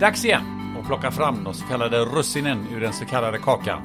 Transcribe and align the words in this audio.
Dags 0.00 0.24
igen 0.24 0.76
att 0.80 0.86
plocka 0.86 1.10
fram 1.10 1.44
de 1.44 1.54
så 1.54 1.66
kallade 1.66 2.04
russinen 2.04 2.66
ur 2.72 2.80
den 2.80 2.92
så 2.92 3.04
kallade 3.04 3.38
kakan. 3.38 3.82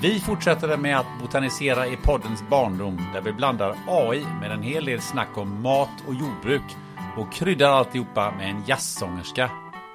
Vi 0.00 0.20
fortsätter 0.20 0.76
med 0.76 0.98
att 0.98 1.06
botanisera 1.20 1.86
i 1.86 1.96
poddens 1.96 2.48
barndom 2.50 3.00
där 3.14 3.20
vi 3.20 3.32
blandar 3.32 3.76
AI 3.88 4.26
med 4.40 4.50
en 4.50 4.62
hel 4.62 4.84
del 4.84 5.00
snack 5.00 5.38
om 5.38 5.62
mat 5.62 5.90
och 6.08 6.14
jordbruk 6.14 6.76
och 7.16 7.32
kryddar 7.32 7.70
alltihopa 7.70 8.34
med 8.38 8.50
en 8.50 8.62
jazzsångerska. 8.66 9.50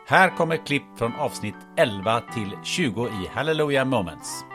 Här 0.08 0.30
kommer 0.30 0.66
klipp 0.66 0.84
från 0.98 1.16
avsnitt 1.16 1.56
11 1.78 2.22
till 2.34 2.58
20 2.64 3.08
i 3.08 3.30
Hallelujah 3.34 3.86
Moments. 3.86 4.46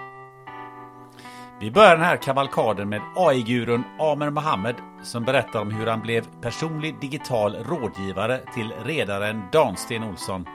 Vi 1.61 1.71
börjar 1.71 1.97
den 1.97 2.05
här 2.05 2.17
kavalkaden 2.17 2.89
med 2.89 3.01
AI-gurun 3.17 3.85
Amer 3.99 4.31
Mohammed 4.31 4.77
som 5.03 5.25
berättar 5.25 5.61
om 5.61 5.71
hur 5.71 5.87
han 5.87 6.01
blev 6.01 6.25
personlig 6.41 7.01
digital 7.01 7.55
rådgivare 7.55 8.41
till 8.55 8.73
redaren 8.85 9.43
Dansten 9.53 10.05
Olsson 10.05 10.47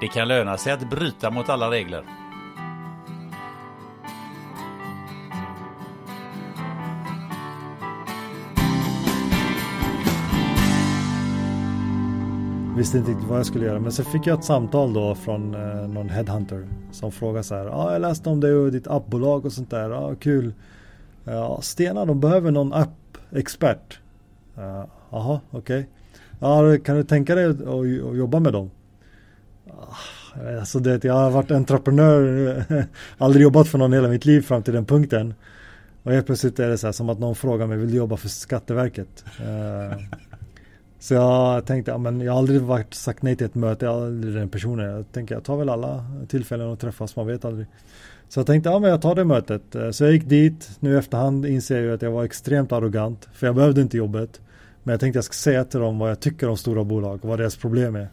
det 0.00 0.08
kan 0.08 0.28
löna 0.28 0.56
sig 0.56 0.72
att 0.72 0.90
bryta 0.90 1.30
mot 1.30 1.48
alla 1.48 1.70
regler. 1.70 2.04
Visste 12.76 12.98
inte 12.98 13.10
riktigt 13.10 13.28
vad 13.28 13.38
jag 13.38 13.46
skulle 13.46 13.66
göra 13.66 13.80
men 13.80 13.92
så 13.92 14.04
fick 14.04 14.26
jag 14.26 14.38
ett 14.38 14.44
samtal 14.44 14.92
då 14.92 15.14
från 15.14 15.54
eh, 15.54 15.88
någon 15.88 16.08
headhunter 16.08 16.68
som 16.90 17.12
frågade 17.12 17.44
så 17.44 17.54
här. 17.54 17.64
Ja, 17.64 17.72
ah, 17.72 17.92
jag 17.92 18.00
läste 18.00 18.28
om 18.28 18.40
dig 18.40 18.54
och 18.54 18.72
ditt 18.72 18.86
appbolag 18.86 19.46
och 19.46 19.52
sånt 19.52 19.70
där. 19.70 19.90
Ja, 19.90 19.96
ah, 19.96 20.14
kul. 20.14 20.54
Ja, 21.24 21.60
Stena 21.62 22.04
de 22.04 22.20
behöver 22.20 22.50
någon 22.50 22.72
app-expert. 22.72 24.00
Eh, 24.56 24.84
Jaha, 25.10 25.32
uh, 25.32 25.40
okej. 25.50 25.58
Okay. 25.58 25.84
Ja, 26.40 26.78
kan 26.84 26.96
du 26.96 27.04
tänka 27.04 27.34
dig 27.34 27.46
att 27.46 28.16
jobba 28.16 28.40
med 28.40 28.52
dem? 28.52 28.70
Alltså 30.60 30.78
det, 30.78 31.04
jag 31.04 31.14
har 31.14 31.30
varit 31.30 31.50
entreprenör, 31.50 32.64
aldrig 33.18 33.42
jobbat 33.42 33.68
för 33.68 33.78
någon 33.78 33.92
hela 33.92 34.08
mitt 34.08 34.24
liv 34.24 34.40
fram 34.42 34.62
till 34.62 34.74
den 34.74 34.84
punkten. 34.84 35.34
Och 36.02 36.12
helt 36.12 36.26
plötsligt 36.26 36.58
är 36.58 36.68
det 36.68 36.78
så 36.78 36.86
här 36.86 36.92
som 36.92 37.08
att 37.08 37.18
någon 37.18 37.34
frågar 37.34 37.66
mig, 37.66 37.78
vill 37.78 37.90
du 37.90 37.96
jobba 37.96 38.16
för 38.16 38.28
Skatteverket? 38.28 39.24
Eh, 39.40 39.98
så 40.98 41.14
jag 41.14 41.66
tänkte, 41.66 41.90
ja, 41.90 41.98
men 41.98 42.20
jag 42.20 42.32
har 42.32 42.38
aldrig 42.38 42.60
varit 42.60 42.94
sagt 42.94 43.22
nej 43.22 43.36
till 43.36 43.46
ett 43.46 43.54
möte, 43.54 43.84
jag 43.84 43.94
är 43.94 44.06
aldrig 44.06 44.34
den 44.34 44.48
personen. 44.48 44.90
Jag 44.90 45.12
tänker, 45.12 45.34
jag 45.34 45.44
tar 45.44 45.56
väl 45.56 45.68
alla 45.68 46.04
tillfällen 46.28 46.72
att 46.72 46.80
träffas, 46.80 47.16
man 47.16 47.26
vet 47.26 47.44
aldrig. 47.44 47.66
Så 48.28 48.40
jag 48.40 48.46
tänkte, 48.46 48.70
ja 48.70 48.78
men 48.78 48.90
jag 48.90 49.02
tar 49.02 49.14
det 49.14 49.24
mötet. 49.24 49.74
Eh, 49.74 49.90
så 49.90 50.04
jag 50.04 50.12
gick 50.12 50.24
dit, 50.24 50.70
nu 50.80 50.94
i 50.94 50.96
efterhand 50.96 51.46
inser 51.46 51.74
jag 51.76 51.84
ju 51.84 51.94
att 51.94 52.02
jag 52.02 52.10
var 52.10 52.24
extremt 52.24 52.72
arrogant, 52.72 53.28
för 53.32 53.46
jag 53.46 53.56
behövde 53.56 53.80
inte 53.80 53.96
jobbet. 53.96 54.40
Men 54.82 54.92
jag 54.92 55.00
tänkte 55.00 55.16
jag 55.16 55.24
ska 55.24 55.32
säga 55.32 55.64
till 55.64 55.80
dem 55.80 55.98
vad 55.98 56.10
jag 56.10 56.20
tycker 56.20 56.48
om 56.48 56.56
stora 56.56 56.84
bolag 56.84 57.18
och 57.22 57.28
vad 57.28 57.38
deras 57.38 57.56
problem 57.56 57.96
är. 57.96 58.08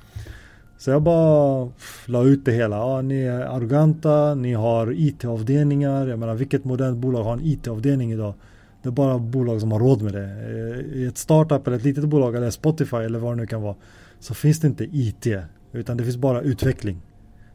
Så 0.78 0.92
jag 0.92 1.02
bara 1.02 1.70
la 2.06 2.24
ut 2.24 2.46
det 2.46 2.52
hela. 2.52 2.76
Ja, 2.76 3.02
ni 3.02 3.22
är 3.22 3.42
arroganta, 3.42 4.36
ni 4.36 4.54
har 4.54 4.92
IT-avdelningar. 4.92 6.08
Jag 6.08 6.20
menar 6.20 6.36
vilket 6.36 6.66
modernt 6.66 6.98
bolag 6.98 7.24
har 7.24 7.34
en 7.34 7.46
IT-avdelning 7.46 8.12
idag? 8.12 8.34
Det 8.82 8.90
är 8.90 8.92
bara 8.92 9.20
bolag 9.20 9.62
som 9.62 9.72
har 9.72 9.80
råd 9.80 10.02
med 10.02 10.14
det. 10.14 10.24
Eh, 10.24 11.02
I 11.02 11.06
ett 11.06 11.18
startup 11.18 11.68
eller 11.68 11.78
ett 11.78 11.84
litet 11.84 12.06
bolag 12.06 12.36
eller 12.36 12.50
Spotify 12.50 12.98
eller 12.98 13.20
vad 13.20 13.32
det 13.32 13.36
nu 13.42 13.48
kan 13.48 13.62
vara. 13.62 13.76
Så 14.20 14.34
finns 14.34 14.60
det 14.60 14.68
inte 14.68 14.84
IT. 14.84 15.28
Utan 15.72 15.98
det 15.98 16.04
finns 16.04 16.18
bara 16.18 16.42
utveckling. 16.42 17.02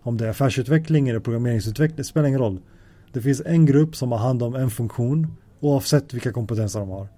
Om 0.02 0.16
det 0.16 0.26
är 0.26 0.30
affärsutveckling 0.30 1.08
eller 1.08 1.20
programmeringsutveckling, 1.20 1.96
det 1.96 2.04
spelar 2.04 2.28
ingen 2.28 2.40
roll. 2.40 2.60
Det 3.12 3.20
finns 3.20 3.42
en 3.46 3.66
grupp 3.66 3.96
som 3.96 4.12
har 4.12 4.18
hand 4.18 4.42
om 4.42 4.54
en 4.54 4.70
funktion 4.70 5.36
oavsett 5.60 6.14
vilka 6.14 6.32
kompetenser 6.32 6.80
de 6.80 6.88
har. 6.88 7.08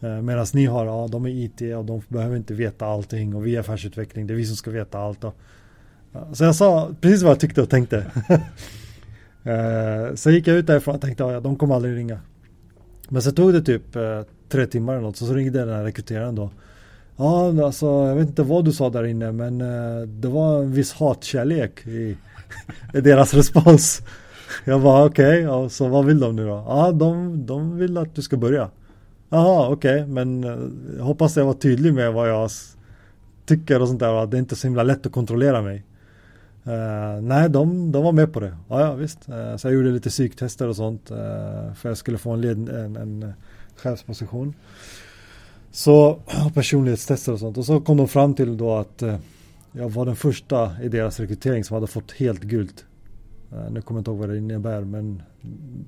Eh, 0.00 0.22
Medan 0.22 0.46
ni 0.54 0.66
har, 0.66 0.86
ja 0.86 1.08
de 1.10 1.26
är 1.26 1.30
IT 1.30 1.76
och 1.76 1.84
de 1.84 2.02
behöver 2.08 2.36
inte 2.36 2.54
veta 2.54 2.86
allting 2.86 3.34
och 3.34 3.46
vi 3.46 3.56
är 3.56 3.60
affärsutveckling, 3.60 4.26
det 4.26 4.34
är 4.34 4.36
vi 4.36 4.46
som 4.46 4.56
ska 4.56 4.70
veta 4.70 4.98
allt. 4.98 5.24
Och, 5.24 5.34
så 6.32 6.44
jag 6.44 6.54
sa 6.54 6.90
precis 7.00 7.22
vad 7.22 7.30
jag 7.30 7.40
tyckte 7.40 7.62
och 7.62 7.70
tänkte. 7.70 8.06
Eh, 9.44 10.14
så 10.14 10.30
gick 10.30 10.46
jag 10.46 10.56
ut 10.56 10.66
därifrån 10.66 10.94
och 10.94 11.00
tänkte, 11.00 11.22
ja 11.22 11.40
de 11.40 11.56
kommer 11.56 11.74
aldrig 11.74 11.96
ringa. 11.96 12.20
Men 13.08 13.22
så 13.22 13.32
tog 13.32 13.52
det 13.52 13.62
typ 13.62 13.96
eh, 13.96 14.22
tre 14.48 14.66
timmar 14.66 14.92
eller 14.92 15.02
något, 15.02 15.16
så, 15.16 15.26
så 15.26 15.34
ringde 15.34 15.58
den 15.58 15.76
här 15.76 15.84
rekryteraren 15.84 16.34
då. 16.34 16.50
Ja, 17.16 17.64
alltså 17.64 17.86
jag 17.86 18.14
vet 18.14 18.28
inte 18.28 18.42
vad 18.42 18.64
du 18.64 18.72
sa 18.72 18.90
där 18.90 19.04
inne 19.04 19.32
men 19.32 19.58
det 20.20 20.28
var 20.28 20.62
en 20.62 20.72
viss 20.72 20.92
hatkärlek 20.92 21.86
i, 21.86 22.16
i 22.94 23.00
deras 23.00 23.34
respons. 23.34 24.02
Jag 24.64 24.78
var 24.78 25.06
okej, 25.06 25.48
okay, 25.48 25.68
så 25.68 25.88
vad 25.88 26.04
vill 26.04 26.20
de 26.20 26.36
nu 26.36 26.46
då? 26.46 26.64
Ja, 26.68 26.92
de, 26.92 27.46
de 27.46 27.76
vill 27.76 27.98
att 27.98 28.14
du 28.14 28.22
ska 28.22 28.36
börja. 28.36 28.70
Jaha, 29.32 29.68
okej, 29.68 29.94
okay, 29.94 30.06
men 30.06 30.42
jag 30.98 31.04
hoppas 31.04 31.36
jag 31.36 31.44
var 31.44 31.54
tydlig 31.54 31.94
med 31.94 32.12
vad 32.12 32.28
jag 32.30 32.50
tycker 33.46 33.82
och 33.82 33.88
sånt 33.88 34.00
där. 34.00 34.22
Att 34.22 34.30
det 34.30 34.36
är 34.36 34.38
inte 34.38 34.56
så 34.56 34.66
himla 34.66 34.82
lätt 34.82 35.06
att 35.06 35.12
kontrollera 35.12 35.62
mig. 35.62 35.84
Uh, 36.66 37.22
nej, 37.22 37.50
de, 37.50 37.92
de 37.92 38.04
var 38.04 38.12
med 38.12 38.32
på 38.32 38.40
det. 38.40 38.56
Ja, 38.68 38.80
ja 38.80 38.94
visst. 38.94 39.28
Uh, 39.28 39.56
så 39.56 39.66
jag 39.66 39.74
gjorde 39.74 39.90
lite 39.90 40.08
psyktester 40.08 40.68
och 40.68 40.76
sånt. 40.76 41.10
Uh, 41.10 41.74
för 41.74 41.88
jag 41.88 41.96
skulle 41.96 42.18
få 42.18 42.30
en, 42.30 42.40
led, 42.40 42.68
en, 42.68 42.96
en 42.96 43.32
chefsposition. 43.76 44.54
Så 45.70 46.20
personlighetstester 46.54 47.32
och 47.32 47.38
sånt. 47.38 47.58
Och 47.58 47.64
så 47.64 47.80
kom 47.80 47.96
de 47.96 48.08
fram 48.08 48.34
till 48.34 48.56
då 48.56 48.76
att 48.76 49.02
jag 49.72 49.90
var 49.90 50.06
den 50.06 50.16
första 50.16 50.82
i 50.82 50.88
deras 50.88 51.20
rekrytering 51.20 51.64
som 51.64 51.74
hade 51.74 51.86
fått 51.86 52.12
helt 52.12 52.42
gult 52.42 52.84
nu 53.70 53.82
kommer 53.82 53.98
jag 53.98 54.00
inte 54.00 54.10
ihåg 54.10 54.18
vad 54.18 54.28
det 54.28 54.36
innebär 54.38 54.80
men 54.80 55.22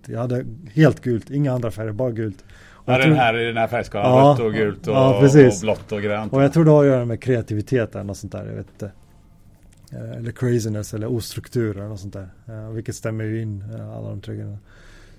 jag 0.06 0.20
hade 0.20 0.44
helt 0.74 1.00
gult, 1.00 1.30
inga 1.30 1.52
andra 1.52 1.70
färger, 1.70 1.92
bara 1.92 2.10
gult. 2.10 2.44
Ja, 2.84 2.98
den 2.98 3.12
här 3.12 3.38
i 3.38 3.44
den 3.44 3.56
här 3.56 3.66
färgskalan, 3.66 4.12
ja, 4.12 4.32
rött 4.32 4.40
och 4.40 4.52
gult 4.52 4.86
och, 4.88 4.94
ja, 4.94 5.24
och 5.24 5.60
blått 5.60 5.92
och 5.92 6.02
grönt. 6.02 6.32
Och 6.32 6.42
jag 6.42 6.52
tror 6.52 6.64
det 6.64 6.70
har 6.70 6.84
att 6.84 6.90
göra 6.90 7.04
med 7.04 7.22
kreativitet 7.22 7.94
eller 7.94 8.04
något 8.04 8.16
sånt 8.16 8.32
där, 8.32 8.46
jag 8.46 8.54
vet 8.54 8.66
inte. 8.72 8.90
Eh, 9.92 10.16
eller 10.16 10.32
craziness 10.32 10.94
eller 10.94 11.06
ostruktur 11.06 11.76
eller 11.76 11.88
något 11.88 12.00
sånt 12.00 12.12
där. 12.12 12.28
Eh, 12.48 12.68
vilket 12.70 12.94
stämmer 12.94 13.24
ju 13.24 13.42
in 13.42 13.64
eh, 13.78 13.96
alla 13.96 14.08
de 14.08 14.20
tre 14.20 14.34
grejerna. 14.34 14.58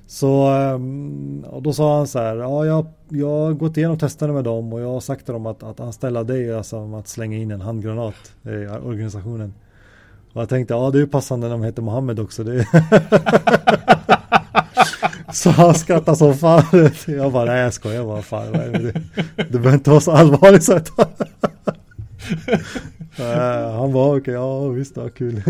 Så 0.07 0.47
ehm, 0.47 1.45
och 1.49 1.61
då 1.61 1.73
sa 1.73 1.97
han 1.97 2.07
så 2.07 2.19
här, 2.19 2.35
ja 2.35 2.65
jag, 2.65 2.85
jag 3.09 3.39
har 3.39 3.53
gått 3.53 3.77
igenom 3.77 3.97
testerna 3.97 4.33
med 4.33 4.43
dem 4.43 4.73
och 4.73 4.81
jag 4.81 4.87
har 4.87 4.99
sagt 4.99 5.25
till 5.25 5.33
dem 5.33 5.45
att, 5.45 5.63
att 5.63 5.79
anställa 5.79 6.23
dig 6.23 6.49
är 6.49 6.61
som 6.61 6.93
att 6.93 7.07
slänga 7.07 7.37
in 7.37 7.51
en 7.51 7.61
handgranat 7.61 8.33
i 8.43 8.49
organisationen. 8.67 9.53
Och 10.33 10.41
jag 10.41 10.49
tänkte, 10.49 10.73
ja 10.73 10.91
det 10.91 10.97
är 10.97 10.99
ju 10.99 11.07
passande 11.07 11.47
när 11.47 11.55
de 11.55 11.63
heter 11.63 11.81
Mohammed 11.81 12.19
också. 12.19 12.43
Det 12.43 12.67
Så 15.33 15.49
han 15.49 15.75
skrattade 15.75 16.17
som 16.17 16.33
fan. 16.33 16.63
Jag 17.07 17.31
bara, 17.31 17.45
nej 17.45 17.61
jag 17.61 17.73
skojar 17.73 18.03
bara. 18.03 18.21
Fan, 18.21 18.51
det, 18.51 19.01
det 19.35 19.49
behöver 19.49 19.73
inte 19.73 19.89
vara 19.89 20.01
så 20.01 20.11
allvarligt. 20.11 20.63
Så 20.63 20.73
han 23.77 23.93
var 23.93 24.07
okej, 24.07 24.21
okay, 24.21 24.33
ja 24.33 24.67
visst, 24.67 24.97
ja, 24.97 25.09
kul. 25.09 25.41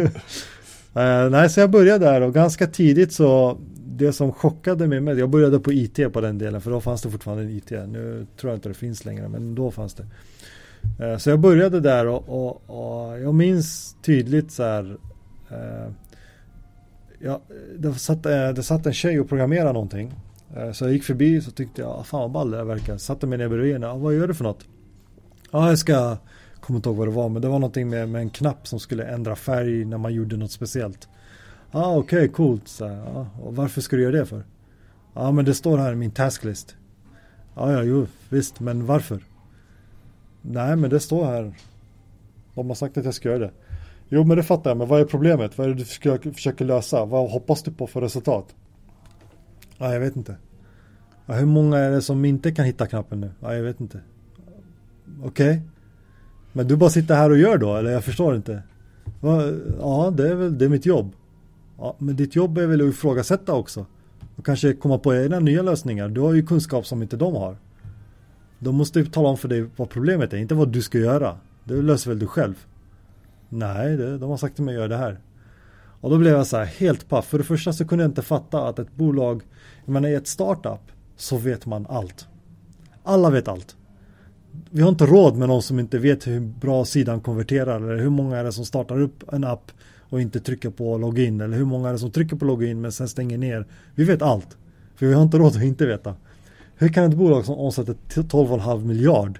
nej, 1.32 1.50
så 1.50 1.60
jag 1.60 1.70
började 1.70 2.06
där 2.06 2.22
och 2.22 2.34
ganska 2.34 2.68
tidigt 2.68 3.14
så 3.14 3.58
det 3.86 4.14
som 4.14 4.32
chockade 4.32 4.88
mig 4.88 5.00
med, 5.00 5.20
jag 5.20 5.30
började 5.30 5.60
på 5.60 5.74
IT 5.74 6.14
på 6.14 6.22
den 6.22 6.38
delen 6.38 6.62
för 6.62 6.72
då 6.72 6.82
fanns 6.82 7.02
det 7.02 7.10
fortfarande 7.10 7.44
en 7.44 7.50
IT. 7.50 7.70
Nu 7.70 8.28
tror 8.40 8.52
jag 8.52 8.58
inte 8.58 8.70
det 8.70 8.76
finns 8.76 9.06
längre 9.06 9.28
men 9.28 9.56
då 9.56 9.72
fanns 9.72 9.94
det. 9.94 10.06
Eh, 11.00 11.18
så 11.18 11.30
jag 11.30 11.40
började 11.40 11.80
där 11.80 12.08
och, 12.08 12.30
och, 12.30 12.62
och 12.68 13.20
jag 13.20 13.34
minns 13.34 13.96
tydligt 14.02 14.52
så 14.52 14.64
här 14.64 14.98
eh, 15.50 15.92
ja, 17.20 17.42
det, 17.78 17.94
satt, 17.94 18.26
eh, 18.26 18.50
det 18.50 18.64
satt 18.64 18.86
en 18.86 18.94
tjej 18.94 19.20
och 19.20 19.30
programmerade 19.30 19.74
någonting. 19.74 20.14
Eh, 20.56 20.72
så 20.72 20.86
jag 20.86 20.94
gick 20.94 21.04
förbi 21.04 21.42
så 21.42 21.52
tyckte 21.52 21.82
jag, 21.82 21.92
ah, 21.92 22.04
fan 22.04 22.22
vad 22.22 22.32
ball 22.32 22.52
det 22.52 22.64
verkar. 22.64 22.98
Satte 22.98 23.28
mig 23.28 23.38
ner 23.38 23.50
bredvid 23.50 23.74
henne, 23.74 23.88
ah, 23.88 23.98
vad 23.98 24.16
gör 24.16 24.28
du 24.28 24.34
för 24.34 24.44
något? 24.44 24.66
Ja, 25.52 25.70
jag 25.70 25.80
ska 25.80 26.18
kommer 26.64 26.78
inte 26.78 26.90
ihåg 26.90 26.98
vad 26.98 27.08
det 27.08 27.12
var, 27.12 27.30
men 27.30 27.42
det 27.42 27.48
var 27.48 27.60
någonting 27.60 27.90
med, 27.90 28.10
med 28.10 28.22
en 28.22 28.30
knapp 28.30 28.68
som 28.68 28.80
skulle 28.80 29.06
ändra 29.06 29.36
färg 29.36 29.86
när 29.86 29.98
man 29.98 30.14
gjorde 30.14 30.38
något 30.38 30.52
speciellt. 30.52 31.08
Ja, 31.72 31.80
ah, 31.86 31.98
okej, 31.98 32.18
okay, 32.18 32.28
coolt. 32.28 32.68
Så, 32.68 32.86
ah, 32.86 33.28
och 33.42 33.56
varför 33.56 33.82
ska 33.82 33.96
du 33.96 34.02
göra 34.02 34.16
det 34.16 34.26
för? 34.26 34.44
Ja, 35.14 35.32
men 35.32 35.46
det 35.46 35.54
står 35.54 35.78
här 35.78 35.94
i 35.94 35.96
min 35.96 36.12
tasklist. 36.12 36.76
Ja, 37.56 37.72
ja, 37.72 37.84
jo, 37.84 38.08
visst, 38.30 38.60
men 38.60 38.86
varför? 38.86 39.24
Nej, 40.46 40.76
men 40.76 40.90
det 40.90 41.00
står 41.00 41.26
här. 41.26 41.54
De 42.56 42.68
har 42.68 42.76
sagt 42.76 42.98
att 42.98 43.06
jag 43.06 43.14
ska 43.14 43.30
göra 43.30 43.40
det. 43.40 43.52
Jo, 44.10 44.24
men 44.24 44.38
det 44.38 44.44
fattar 44.44 44.70
jag, 44.70 44.78
men 44.78 44.88
vad 44.88 45.02
är 45.02 45.06
problemet? 45.06 45.58
Vad 45.58 45.66
är 45.68 45.72
det 45.72 45.78
du 46.24 46.34
försöker, 46.34 46.66
lösa? 46.66 47.06
Vad 47.06 47.32
hoppas 47.32 47.64
du 47.64 47.72
på 47.72 47.88
för 47.88 48.02
resultat? 48.02 48.56
Ja, 49.78 49.94
jag 49.94 50.00
vet 50.00 50.16
inte. 50.16 50.36
Ja, 51.26 51.34
hur 51.34 51.46
många 51.46 51.78
är 51.78 51.92
det 51.92 52.02
som 52.02 52.26
inte 52.26 52.52
kan 52.52 52.66
hitta 52.66 52.88
knappen 52.88 53.22
nu? 53.22 53.32
Ja, 53.40 53.56
jag 53.56 53.64
vet 53.64 53.82
inte. 53.82 54.00
Okej. 55.24 55.50
Okay. 55.50 55.62
Men 56.54 56.68
du 56.68 56.76
bara 56.76 56.90
sitter 56.90 57.16
här 57.16 57.30
och 57.30 57.38
gör 57.38 57.58
då, 57.58 57.76
eller 57.76 57.92
jag 57.92 58.04
förstår 58.04 58.36
inte. 58.36 58.64
Ja, 59.80 60.14
det 60.18 60.30
är 60.30 60.36
väl 60.36 60.58
det 60.58 60.66
är 60.66 60.70
mitt 60.70 60.86
jobb. 60.86 61.16
Ja, 61.78 61.96
men 61.98 62.16
ditt 62.16 62.36
jobb 62.36 62.58
är 62.58 62.68
väl 62.68 62.82
att 62.82 62.94
ifrågasätta 62.94 63.54
också. 63.54 63.86
Och 64.36 64.46
kanske 64.46 64.74
komma 64.74 64.98
på 64.98 65.16
egna 65.16 65.40
nya 65.40 65.62
lösningar. 65.62 66.10
Du 66.10 66.22
har 66.22 66.34
ju 66.34 66.46
kunskap 66.46 66.86
som 66.86 67.02
inte 67.02 67.18
de 67.18 67.36
har. 67.36 67.58
De 68.64 68.76
måste 68.76 69.00
ju 69.00 69.06
tala 69.06 69.30
om 69.30 69.38
för 69.38 69.48
dig 69.48 69.66
vad 69.76 69.90
problemet 69.90 70.34
är, 70.34 70.38
inte 70.38 70.56
vad 70.56 70.70
du 70.70 70.82
ska 70.82 70.98
göra. 70.98 71.38
Det 71.64 71.74
löser 71.74 72.10
väl 72.10 72.20
du 72.20 72.28
själv. 72.28 72.66
Nej, 73.50 73.98
det, 73.98 74.18
de 74.18 74.30
har 74.30 74.38
sagt 74.38 74.56
till 74.56 74.64
mig 74.64 74.76
att 74.76 74.78
göra 74.78 74.88
det 74.88 74.98
här. 74.98 75.20
Och 76.02 76.10
då 76.10 76.18
blev 76.18 76.34
jag 76.34 76.48
så 76.48 76.58
här 76.58 76.66
helt 76.66 77.10
paff. 77.10 77.26
För 77.26 77.38
det 77.38 77.44
första 77.44 77.74
så 77.74 77.88
kunde 77.88 78.04
jag 78.04 78.10
inte 78.10 78.22
fatta 78.22 78.68
att 78.68 78.80
ett 78.80 78.96
bolag, 78.96 79.44
jag 79.86 79.94
menar 79.94 80.10
i 80.10 80.16
ett 80.16 80.28
startup 80.28 80.82
så 81.18 81.38
vet 81.38 81.66
man 81.66 81.86
allt. 81.90 82.28
Alla 83.04 83.30
vet 83.30 83.48
allt 83.48 83.76
vi 84.70 84.82
har 84.82 84.90
inte 84.90 85.06
råd 85.06 85.38
med 85.38 85.48
någon 85.48 85.62
som 85.62 85.80
inte 85.80 85.98
vet 85.98 86.28
hur 86.28 86.40
bra 86.40 86.86
sidan 86.86 87.22
konverterar 87.22 87.82
eller 87.82 88.04
hur 88.04 88.10
många 88.10 88.38
är 88.38 88.44
det 88.44 88.52
som 88.52 88.66
startar 88.66 89.02
upp 89.02 89.34
en 89.34 89.44
app 89.44 89.72
och 90.10 90.22
inte 90.22 90.40
trycker 90.40 90.70
på 90.70 90.98
login 90.98 91.42
eller 91.42 91.58
hur 91.58 91.66
många 91.66 91.90
är 91.90 91.94
det 91.94 92.00
som 92.00 92.12
trycker 92.12 92.36
på 92.36 92.46
login 92.46 92.82
men 92.82 92.92
sen 92.92 93.08
stänger 93.08 93.38
ner. 93.38 93.66
Vi 93.96 94.04
vet 94.04 94.22
allt. 94.22 94.58
För 94.96 95.06
vi 95.06 95.14
har 95.14 95.24
inte 95.24 95.38
råd 95.38 95.56
att 95.56 95.64
inte 95.64 95.86
veta. 95.86 96.16
Hur 96.76 96.90
kan 96.90 97.04
ett 97.04 97.18
bolag 97.18 97.46
som 97.46 97.56
omsätter 97.56 97.96
12,5 98.10 98.86
miljard 98.86 99.40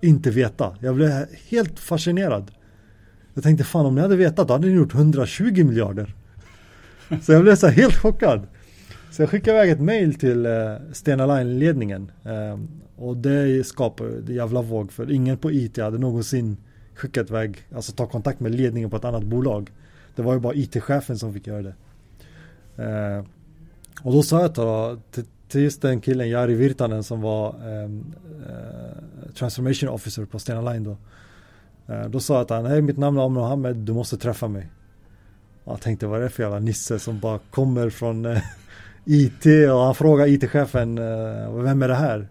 inte 0.00 0.30
veta? 0.30 0.76
Jag 0.80 0.94
blev 0.94 1.26
helt 1.48 1.78
fascinerad. 1.78 2.50
Jag 3.34 3.44
tänkte 3.44 3.64
fan 3.64 3.86
om 3.86 3.94
ni 3.94 4.00
hade 4.00 4.16
vetat 4.16 4.48
då 4.48 4.54
hade 4.54 4.66
ni 4.66 4.74
gjort 4.74 4.94
120 4.94 5.64
miljarder. 5.64 6.14
Så 7.22 7.32
jag 7.32 7.42
blev 7.42 7.56
så 7.56 7.68
helt 7.68 7.96
chockad. 7.96 8.46
Så 9.10 9.22
jag 9.22 9.30
skickade 9.30 9.56
iväg 9.56 9.70
ett 9.70 9.80
mail 9.80 10.14
till 10.14 10.46
eh, 10.46 10.52
Stena 10.92 11.26
Line-ledningen. 11.26 12.10
Eh, 12.24 12.58
och 12.96 13.16
det 13.16 13.66
skapade 13.66 14.32
jävla 14.32 14.62
våg 14.62 14.92
för 14.92 15.12
ingen 15.12 15.36
på 15.36 15.52
IT 15.52 15.76
hade 15.76 15.98
någonsin 15.98 16.56
skickat 16.94 17.30
iväg, 17.30 17.58
alltså 17.74 17.92
ta 17.92 18.06
kontakt 18.06 18.40
med 18.40 18.54
ledningen 18.54 18.90
på 18.90 18.96
ett 18.96 19.04
annat 19.04 19.24
bolag. 19.24 19.70
Det 20.16 20.22
var 20.22 20.34
ju 20.34 20.40
bara 20.40 20.54
IT-chefen 20.54 21.18
som 21.18 21.32
fick 21.32 21.46
göra 21.46 21.62
det. 21.62 21.74
Eh, 22.76 23.24
och 24.02 24.12
då 24.12 24.22
sa 24.22 24.40
jag 24.40 24.54
till, 25.10 25.24
till 25.54 25.62
just 25.62 25.82
den 25.82 26.00
killen, 26.00 26.28
Jari 26.28 26.54
Virtanen 26.54 27.02
som 27.02 27.20
var 27.20 27.48
um, 27.48 28.14
uh, 28.48 29.32
transformation 29.34 29.88
officer 29.88 30.24
på 30.24 30.38
Stena 30.38 30.72
Line 30.72 30.84
då. 30.84 30.96
Uh, 31.94 32.08
då 32.08 32.20
sa 32.20 32.40
att 32.40 32.50
han, 32.50 32.66
hej 32.66 32.82
mitt 32.82 32.96
namn 32.96 33.18
är 33.18 33.24
Amr 33.24 33.34
Mohammed, 33.40 33.76
du 33.76 33.92
måste 33.92 34.16
träffa 34.16 34.48
mig. 34.48 34.68
Och 35.64 35.72
jag 35.72 35.80
tänkte 35.80 36.06
vad 36.06 36.18
är 36.18 36.22
det 36.22 36.30
för 36.30 36.42
jävla 36.42 36.58
nisse 36.58 36.98
som 36.98 37.20
bara 37.20 37.38
kommer 37.50 37.90
från 37.90 38.26
eh, 38.26 38.32
uh, 38.32 38.38
IT 39.04 39.46
och 39.46 39.80
han 39.80 39.94
frågar 39.94 40.26
IT-chefen, 40.26 40.96
vem 41.62 41.82
är 41.82 41.88
det 41.88 41.94
här? 41.94 42.28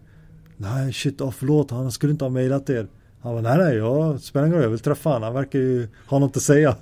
Nej 0.57 0.93
shit, 0.93 1.21
oh, 1.21 1.31
förlåt, 1.31 1.71
han 1.71 1.91
skulle 1.91 2.11
inte 2.11 2.25
ha 2.25 2.29
mejlat 2.29 2.69
er. 2.69 2.87
Han 3.21 3.33
var 3.33 3.41
nej 3.41 3.57
nej, 3.57 3.75
jag 3.75 4.21
spelar 4.21 4.45
ingen 4.45 4.55
roll, 4.55 4.63
jag 4.63 4.69
vill 4.69 4.79
träffa 4.79 5.09
honom, 5.09 5.23
han 5.23 5.33
verkar 5.33 5.59
ju 5.59 5.87
ha 6.07 6.19
något 6.19 6.37
att 6.37 6.43
säga. 6.43 6.75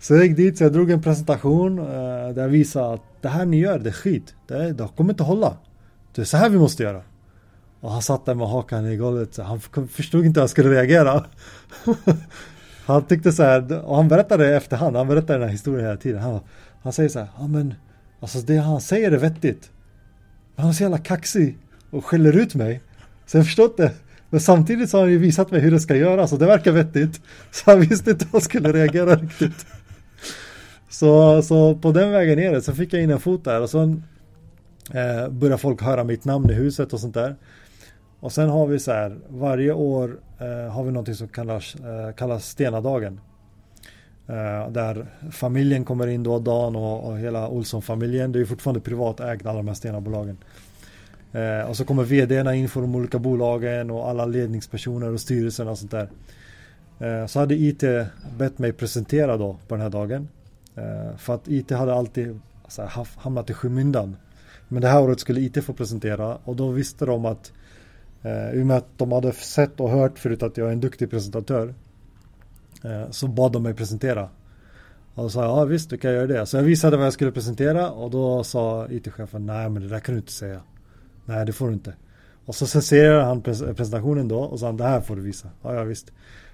Så 0.00 0.14
jag 0.14 0.26
gick 0.26 0.36
dit, 0.36 0.58
så 0.58 0.64
jag 0.64 0.72
drog 0.72 0.90
en 0.90 1.02
presentation 1.02 1.78
uh, 1.78 2.34
där 2.34 2.42
jag 2.42 2.48
visade 2.48 2.94
att 2.94 3.02
det 3.20 3.28
här 3.28 3.46
ni 3.46 3.60
gör, 3.60 3.78
det 3.78 3.90
är 3.90 3.92
skit. 3.92 4.34
Det, 4.46 4.72
det 4.72 4.88
kommer 4.96 5.12
inte 5.12 5.22
hålla. 5.22 5.56
Det 6.14 6.20
är 6.20 6.24
så 6.24 6.36
här 6.36 6.48
vi 6.50 6.58
måste 6.58 6.82
göra. 6.82 7.02
Och 7.80 7.90
han 7.92 8.02
satt 8.02 8.26
där 8.26 8.34
med 8.34 8.48
hakan 8.48 8.86
i 8.86 8.96
golvet, 8.96 9.34
så 9.34 9.42
han 9.42 9.60
förstod 9.88 10.24
inte 10.24 10.40
hur 10.40 10.42
han 10.42 10.48
skulle 10.48 10.70
reagera. 10.70 11.24
han 12.86 13.04
tyckte 13.04 13.32
så 13.32 13.42
här, 13.42 13.84
och 13.84 13.96
han 13.96 14.08
berättade 14.08 14.50
i 14.50 14.54
efterhand, 14.54 14.96
han 14.96 15.08
berättade 15.08 15.32
den 15.32 15.42
här 15.42 15.52
historien 15.52 15.86
hela 15.86 15.96
tiden. 15.96 16.22
Han, 16.22 16.40
han 16.82 16.92
säger 16.92 17.08
så 17.08 17.18
här, 17.18 17.28
ja 17.38 17.46
men, 17.46 17.74
alltså 18.20 18.38
det 18.38 18.56
han 18.56 18.80
säger 18.80 19.12
är 19.12 19.16
vettigt. 19.16 19.70
Men 20.56 20.62
han 20.62 20.70
är 20.70 20.74
så 20.74 20.82
jävla 20.82 20.98
kaxig 20.98 21.58
och 21.90 22.04
skäller 22.04 22.36
ut 22.36 22.54
mig. 22.54 22.80
Så 23.26 23.36
jag 23.36 23.44
förstår 23.44 23.66
inte. 23.66 23.82
det. 23.82 23.92
Men 24.30 24.40
samtidigt 24.40 24.90
så 24.90 24.96
har 24.96 25.02
han 25.02 25.12
ju 25.12 25.18
visat 25.18 25.50
mig 25.50 25.60
hur 25.60 25.70
det 25.70 25.80
ska 25.80 25.96
göras 25.96 26.32
och 26.32 26.38
det 26.38 26.46
verkar 26.46 26.72
vettigt. 26.72 27.20
Så 27.50 27.70
han 27.70 27.80
visste 27.80 28.10
inte 28.10 28.24
hur 28.24 28.32
han 28.32 28.40
skulle 28.40 28.72
reagera 28.72 29.16
riktigt. 29.22 29.66
Så, 30.88 31.42
så 31.42 31.74
på 31.74 31.92
den 31.92 32.10
vägen 32.10 32.38
är 32.38 32.52
det. 32.52 32.62
Så 32.62 32.74
fick 32.74 32.92
jag 32.92 33.02
in 33.02 33.10
en 33.10 33.20
fot 33.20 33.44
där 33.44 33.60
och 33.60 33.70
sen 33.70 34.04
eh, 34.94 35.28
börjar 35.28 35.56
folk 35.56 35.82
höra 35.82 36.04
mitt 36.04 36.24
namn 36.24 36.50
i 36.50 36.52
huset 36.52 36.92
och 36.92 37.00
sånt 37.00 37.14
där. 37.14 37.36
Och 38.20 38.32
sen 38.32 38.48
har 38.48 38.66
vi 38.66 38.78
så 38.78 38.92
här, 38.92 39.18
varje 39.28 39.72
år 39.72 40.18
eh, 40.38 40.72
har 40.72 40.84
vi 40.84 40.90
någonting 40.90 41.14
som 41.14 41.28
kallas, 41.28 41.74
eh, 41.74 42.14
kallas 42.14 42.48
Stenadagen. 42.48 43.20
Eh, 44.26 44.70
där 44.70 45.06
familjen 45.30 45.84
kommer 45.84 46.06
in 46.06 46.22
då, 46.22 46.38
Dan 46.38 46.76
och, 46.76 47.08
och 47.08 47.18
hela 47.18 47.48
Olsson-familjen. 47.48 48.32
Det 48.32 48.40
är 48.40 48.44
fortfarande 48.44 48.80
privatägt 48.80 49.46
alla 49.46 49.56
de 49.56 49.68
här 49.68 49.74
Stenabolagen. 49.74 50.36
Eh, 51.32 51.70
och 51.70 51.76
så 51.76 51.84
kommer 51.84 52.04
vdarna 52.04 52.54
in 52.54 52.68
för 52.68 52.80
de 52.80 52.94
olika 52.94 53.18
bolagen 53.18 53.90
och 53.90 54.08
alla 54.08 54.26
ledningspersoner 54.26 55.12
och 55.12 55.20
styrelsen 55.20 55.68
och 55.68 55.78
sånt 55.78 55.90
där. 55.90 56.08
Eh, 56.98 57.26
så 57.26 57.38
hade 57.38 57.54
IT 57.54 57.84
bett 58.38 58.58
mig 58.58 58.72
presentera 58.72 59.36
då 59.36 59.56
på 59.68 59.74
den 59.74 59.82
här 59.82 59.90
dagen. 59.90 60.28
Eh, 60.76 61.16
för 61.16 61.34
att 61.34 61.48
IT 61.48 61.70
hade 61.70 61.94
alltid 61.94 62.40
alltså, 62.62 62.88
hamnat 63.16 63.50
i 63.50 63.54
skymundan. 63.54 64.16
Men 64.68 64.82
det 64.82 64.88
här 64.88 65.02
året 65.02 65.20
skulle 65.20 65.40
IT 65.40 65.64
få 65.64 65.72
presentera 65.72 66.38
och 66.44 66.56
då 66.56 66.70
visste 66.70 67.06
de 67.06 67.24
att 67.24 67.52
eh, 68.22 68.50
i 68.50 68.62
och 68.62 68.66
med 68.66 68.76
att 68.76 68.88
de 68.96 69.12
hade 69.12 69.32
sett 69.32 69.80
och 69.80 69.90
hört 69.90 70.18
förut 70.18 70.42
att 70.42 70.56
jag 70.56 70.68
är 70.68 70.72
en 70.72 70.80
duktig 70.80 71.10
presentatör 71.10 71.74
eh, 72.84 73.10
så 73.10 73.28
bad 73.28 73.52
de 73.52 73.62
mig 73.62 73.74
presentera. 73.74 74.28
Och 75.14 75.22
då 75.22 75.30
sa 75.30 75.42
jag, 75.42 75.50
ja 75.50 75.64
visst 75.64 75.90
du 75.90 75.98
kan 75.98 76.12
göra 76.12 76.26
det. 76.26 76.46
Så 76.46 76.56
jag 76.56 76.62
visade 76.62 76.96
vad 76.96 77.06
jag 77.06 77.12
skulle 77.12 77.32
presentera 77.32 77.90
och 77.90 78.10
då 78.10 78.44
sa 78.44 78.88
IT-chefen, 78.90 79.46
nej 79.46 79.70
men 79.70 79.82
det 79.82 79.88
där 79.88 80.00
kan 80.00 80.14
du 80.14 80.18
inte 80.18 80.32
säga. 80.32 80.60
Nej 81.24 81.46
det 81.46 81.52
får 81.52 81.68
du 81.68 81.72
inte. 81.72 81.94
Och 82.44 82.54
så 82.54 82.66
censurerade 82.66 83.24
han 83.24 83.42
presentationen 83.42 84.28
då 84.28 84.38
och 84.38 84.60
sa 84.60 84.72
det 84.72 84.84
här 84.84 85.00
får 85.00 85.16
du 85.16 85.22
visa. 85.22 85.48
Ja, 85.62 85.74
ja 85.74 85.84
visst. 85.84 86.12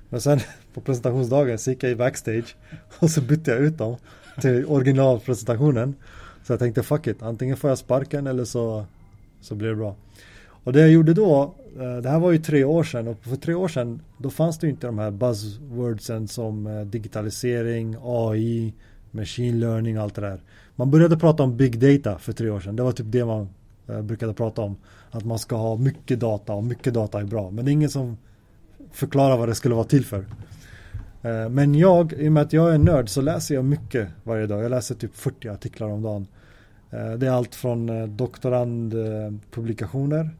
Men 0.09 0.21
sen 0.21 0.41
på 0.75 0.81
presentationsdagen 0.81 1.59
så 1.59 1.71
gick 1.71 1.83
jag 1.83 1.93
i 1.93 1.97
backstage 1.97 2.57
och 2.99 3.11
så 3.11 3.21
bytte 3.21 3.51
jag 3.51 3.61
ut 3.61 3.79
dem 3.79 3.97
till 4.41 4.67
originalpresentationen. 4.67 5.95
Så 6.47 6.53
jag 6.53 6.61
tänkte 6.61 6.83
fuck 6.83 7.07
it, 7.07 7.23
antingen 7.23 7.57
får 7.57 7.71
jag 7.71 7.79
sparken 7.79 8.27
eller 8.27 8.45
så, 8.45 8.85
så 9.41 9.55
blir 9.55 9.69
det 9.69 9.75
bra. 9.77 9.97
Och 10.65 10.73
det 10.73 10.81
jag 10.81 10.91
gjorde 10.91 11.15
då, 11.15 11.55
eh, 11.79 11.97
det 11.97 12.09
här 12.09 12.19
var 12.19 12.33
ju 12.33 12.39
tre 12.39 12.65
år 12.65 12.85
sedan 12.85 13.09
och 13.09 13.17
för 13.23 13.37
tre 13.37 13.55
år 13.55 13.69
sedan 13.69 14.01
då 14.19 14.31
fanns 14.31 14.59
det 14.59 14.69
inte 14.69 14.87
de 14.87 14.99
här 14.99 15.11
buzzwordsen 15.11 16.29
som 16.29 16.67
eh, 16.67 16.81
digitalisering, 16.81 17.97
AI, 18.03 18.75
machine 19.11 19.61
learning 19.61 19.99
och 19.99 20.05
allt 20.05 20.15
det 20.15 20.21
där. 20.21 20.41
Man 20.77 20.91
började 20.91 21.17
prata 21.17 21.43
om 21.43 21.57
big 21.57 21.79
data 21.79 22.19
för 22.19 22.33
tre 22.33 22.51
år 22.51 22.61
sedan. 22.61 22.77
Det 22.77 22.83
var 22.83 22.93
typ 22.93 23.07
det 23.09 23.25
man 23.25 23.49
eh, 23.89 24.03
brukade 24.03 24.35
prata 24.35 24.63
om. 24.63 24.77
Att 25.11 25.25
man 25.25 25.39
ska 25.39 25.57
ha 25.57 25.77
mycket 25.77 26.21
data 26.21 26.53
och 26.53 26.65
mycket 26.65 26.95
data 26.95 27.21
är 27.21 27.25
bra. 27.25 27.51
Men 27.51 27.65
det 27.65 27.71
är 27.71 27.73
ingen 27.73 27.91
som 27.91 28.17
förklarar 28.93 29.37
vad 29.37 29.49
det 29.49 29.55
skulle 29.55 29.75
vara 29.75 29.85
till 29.85 30.05
för. 30.05 30.25
Eh, 31.25 31.49
men 31.49 31.75
jag, 31.75 32.13
i 32.13 32.29
och 32.29 32.33
med 32.33 32.43
att 32.43 32.53
jag 32.53 32.75
är 32.75 32.79
nörd 32.79 33.09
så 33.09 33.21
läser 33.21 33.55
jag 33.55 33.65
mycket 33.65 34.09
varje 34.23 34.47
dag. 34.47 34.65
Jag 34.65 34.71
läser 34.71 34.95
typ 34.95 35.15
40 35.15 35.49
artiklar 35.49 35.89
om 35.89 36.03
dagen. 36.03 36.27
Eh, 36.91 37.13
det 37.13 37.27
är 37.27 37.31
allt 37.31 37.55
från 37.55 37.89
eh, 37.89 38.07
doktorandpublikationer, 38.07 40.31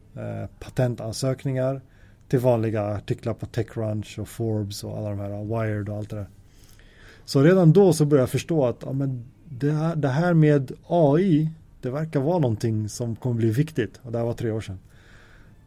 patentansökningar 0.59 1.81
till 2.27 2.39
vanliga 2.39 2.83
artiklar 2.83 3.33
på 3.33 3.45
Techcrunch 3.45 4.19
och 4.19 4.27
Forbes 4.27 4.83
och 4.83 4.97
alla 4.97 5.09
de 5.09 5.19
här, 5.19 5.43
Wired 5.43 5.89
och 5.89 5.97
allt 5.97 6.09
det 6.09 6.15
där. 6.15 6.27
Så 7.25 7.41
redan 7.41 7.73
då 7.73 7.93
så 7.93 8.05
började 8.05 8.21
jag 8.21 8.29
förstå 8.29 8.65
att 8.65 8.83
ja, 8.85 8.93
men 8.93 9.25
det, 9.49 9.71
här, 9.71 9.95
det 9.95 10.07
här 10.07 10.33
med 10.33 10.71
AI 10.87 11.49
det 11.81 11.89
verkar 11.89 12.19
vara 12.19 12.39
någonting 12.39 12.89
som 12.89 13.15
kommer 13.15 13.35
bli 13.35 13.49
viktigt. 13.49 13.99
Och 14.03 14.11
det 14.11 14.17
här 14.17 14.25
var 14.25 14.33
tre 14.33 14.51
år 14.51 14.61
sedan. 14.61 14.79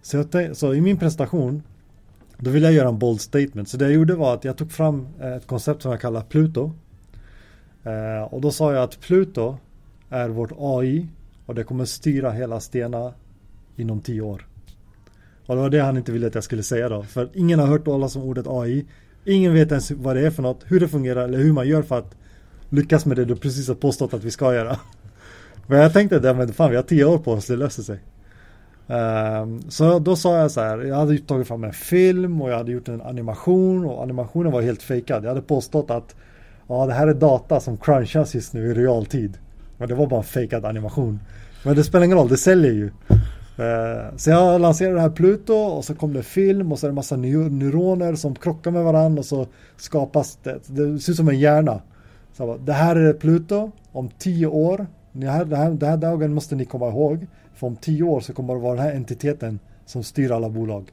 Så, 0.02 0.16
jag, 0.16 0.56
så 0.56 0.74
i 0.74 0.80
min 0.80 0.96
presentation 0.96 1.62
då 2.38 2.50
ville 2.50 2.66
jag 2.66 2.74
göra 2.74 2.88
en 2.88 2.98
bold 2.98 3.20
statement. 3.20 3.68
Så 3.68 3.76
det 3.76 3.84
jag 3.84 3.94
gjorde 3.94 4.14
var 4.14 4.34
att 4.34 4.44
jag 4.44 4.56
tog 4.56 4.72
fram 4.72 5.06
eh, 5.20 5.32
ett 5.32 5.46
koncept 5.46 5.82
som 5.82 5.90
jag 5.90 6.00
kallar 6.00 6.20
Pluto. 6.20 6.72
Eh, 7.84 8.22
och 8.34 8.40
då 8.40 8.50
sa 8.50 8.72
jag 8.72 8.82
att 8.82 9.00
Pluto 9.00 9.56
är 10.10 10.28
vårt 10.28 10.52
AI 10.58 11.08
och 11.46 11.54
det 11.54 11.64
kommer 11.64 11.84
styra 11.84 12.30
hela 12.30 12.60
Stena 12.60 13.12
inom 13.76 14.00
tio 14.00 14.20
år. 14.20 14.46
Och 15.46 15.54
det 15.54 15.62
var 15.62 15.70
det 15.70 15.80
han 15.80 15.96
inte 15.96 16.12
ville 16.12 16.26
att 16.26 16.34
jag 16.34 16.44
skulle 16.44 16.62
säga 16.62 16.88
då. 16.88 17.02
För 17.02 17.30
ingen 17.34 17.58
har 17.58 17.66
hört 17.66 17.84
talas 17.84 18.16
om 18.16 18.22
ordet 18.22 18.46
AI. 18.48 18.86
Ingen 19.24 19.54
vet 19.54 19.70
ens 19.70 19.90
vad 19.90 20.16
det 20.16 20.26
är 20.26 20.30
för 20.30 20.42
något, 20.42 20.64
hur 20.66 20.80
det 20.80 20.88
fungerar 20.88 21.24
eller 21.24 21.38
hur 21.38 21.52
man 21.52 21.68
gör 21.68 21.82
för 21.82 21.98
att 21.98 22.14
lyckas 22.68 23.06
med 23.06 23.16
det 23.16 23.24
du 23.24 23.36
precis 23.36 23.68
har 23.68 23.74
påstått 23.74 24.14
att 24.14 24.24
vi 24.24 24.30
ska 24.30 24.54
göra. 24.54 24.78
Men 25.66 25.78
jag 25.80 25.92
tänkte, 25.92 26.20
ja, 26.24 26.34
men 26.34 26.52
fan 26.52 26.70
vi 26.70 26.76
har 26.76 26.82
tio 26.82 27.04
år 27.04 27.18
på 27.18 27.32
oss, 27.32 27.46
det 27.46 27.56
löser 27.56 27.82
sig. 27.82 28.00
Ehm, 28.88 29.70
så 29.70 29.98
då 29.98 30.16
sa 30.16 30.38
jag 30.38 30.50
så 30.50 30.60
här, 30.60 30.78
jag 30.78 30.96
hade 30.96 31.18
tagit 31.18 31.48
fram 31.48 31.64
en 31.64 31.72
film 31.72 32.42
och 32.42 32.50
jag 32.50 32.56
hade 32.56 32.72
gjort 32.72 32.88
en 32.88 33.02
animation 33.02 33.84
och 33.84 34.02
animationen 34.02 34.52
var 34.52 34.62
helt 34.62 34.82
fejkad. 34.82 35.24
Jag 35.24 35.28
hade 35.28 35.42
påstått 35.42 35.90
att 35.90 36.16
ja, 36.68 36.86
det 36.86 36.92
här 36.92 37.06
är 37.06 37.14
data 37.14 37.60
som 37.60 37.76
crunchas 37.76 38.34
just 38.34 38.52
nu 38.52 38.70
i 38.70 38.74
realtid. 38.74 39.38
Men 39.78 39.88
det 39.88 39.94
var 39.94 40.06
bara 40.06 40.20
en 40.20 40.24
fejkad 40.24 40.64
animation. 40.64 41.20
Men 41.64 41.76
det 41.76 41.84
spelar 41.84 42.04
ingen 42.04 42.18
roll, 42.18 42.28
det 42.28 42.36
säljer 42.36 42.72
ju. 42.72 42.90
Ehm, 43.58 44.18
så 44.18 44.30
jag 44.30 44.60
lanserade 44.60 44.94
det 44.94 45.00
här 45.00 45.10
Pluto 45.10 45.54
och 45.54 45.84
så 45.84 45.94
kom 45.94 46.12
det 46.12 46.22
film 46.22 46.72
och 46.72 46.78
så 46.78 46.86
är 46.86 46.90
det 46.90 46.94
massa 46.94 47.16
neuroner 47.16 48.14
som 48.14 48.34
krockar 48.34 48.70
med 48.70 48.84
varandra 48.84 49.18
och 49.18 49.26
så 49.26 49.46
skapas 49.76 50.38
det. 50.42 50.60
Det 50.66 50.98
ser 50.98 51.12
ut 51.12 51.16
som 51.16 51.28
en 51.28 51.38
hjärna. 51.38 51.82
Så 52.32 52.46
bara, 52.46 52.58
det 52.58 52.72
här 52.72 52.96
är 52.96 53.12
Pluto 53.12 53.70
om 53.92 54.08
tio 54.18 54.46
år. 54.46 54.86
Den 55.12 55.28
här, 55.28 55.44
den 55.44 55.58
här, 55.58 55.70
den 55.70 55.88
här 55.88 55.96
dagen 55.96 56.34
måste 56.34 56.56
ni 56.56 56.64
komma 56.64 56.88
ihåg. 56.88 57.26
För 57.58 57.66
om 57.66 57.76
tio 57.76 58.02
år 58.02 58.20
så 58.20 58.32
kommer 58.32 58.54
det 58.54 58.60
vara 58.60 58.74
den 58.74 58.84
här 58.84 58.94
entiteten 58.94 59.58
som 59.86 60.02
styr 60.02 60.30
alla 60.30 60.48
bolag. 60.48 60.92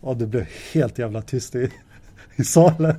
Och 0.00 0.16
det 0.16 0.26
blev 0.26 0.46
helt 0.72 0.98
jävla 0.98 1.22
tyst 1.22 1.54
i, 1.54 1.70
i 2.36 2.44
salen. 2.44 2.94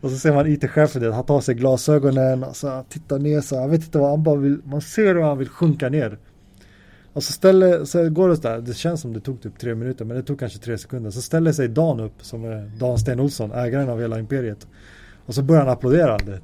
Och 0.00 0.10
så 0.10 0.16
ser 0.16 0.34
man 0.34 0.46
IT-chefen, 0.46 1.12
han 1.12 1.24
tar 1.24 1.40
sig 1.40 1.54
glasögonen 1.54 2.44
och 2.44 2.56
så 2.56 2.84
tittar 2.88 3.18
ner 3.18 3.40
så 3.40 3.54
jag 3.54 3.68
vet 3.68 3.84
inte 3.84 3.98
vad 3.98 4.10
han 4.10 4.22
bara 4.22 4.36
vill, 4.36 4.58
man 4.64 4.80
ser 4.80 5.14
hur 5.14 5.22
han 5.22 5.38
vill 5.38 5.48
sjunka 5.48 5.88
ner. 5.88 6.18
Och 7.12 7.22
så 7.22 7.32
ställer, 7.32 7.84
så 7.84 8.10
går 8.10 8.28
det 8.28 8.42
där, 8.42 8.60
det 8.60 8.74
känns 8.74 9.00
som 9.00 9.12
det 9.12 9.20
tog 9.20 9.42
typ 9.42 9.58
tre 9.58 9.74
minuter 9.74 10.04
men 10.04 10.16
det 10.16 10.22
tog 10.22 10.38
kanske 10.38 10.58
tre 10.58 10.78
sekunder. 10.78 11.10
Så 11.10 11.22
ställer 11.22 11.52
sig 11.52 11.68
Dan 11.68 12.00
upp, 12.00 12.24
som 12.24 12.44
är 12.44 12.70
Dan 12.78 12.98
Sten 12.98 13.20
Olsson, 13.20 13.52
ägaren 13.52 13.88
av 13.88 14.00
hela 14.00 14.18
imperiet. 14.18 14.66
Och 15.26 15.34
så 15.34 15.42
börjar 15.42 15.62
han 15.62 15.72
applådera. 15.72 16.18
Det. 16.18 16.40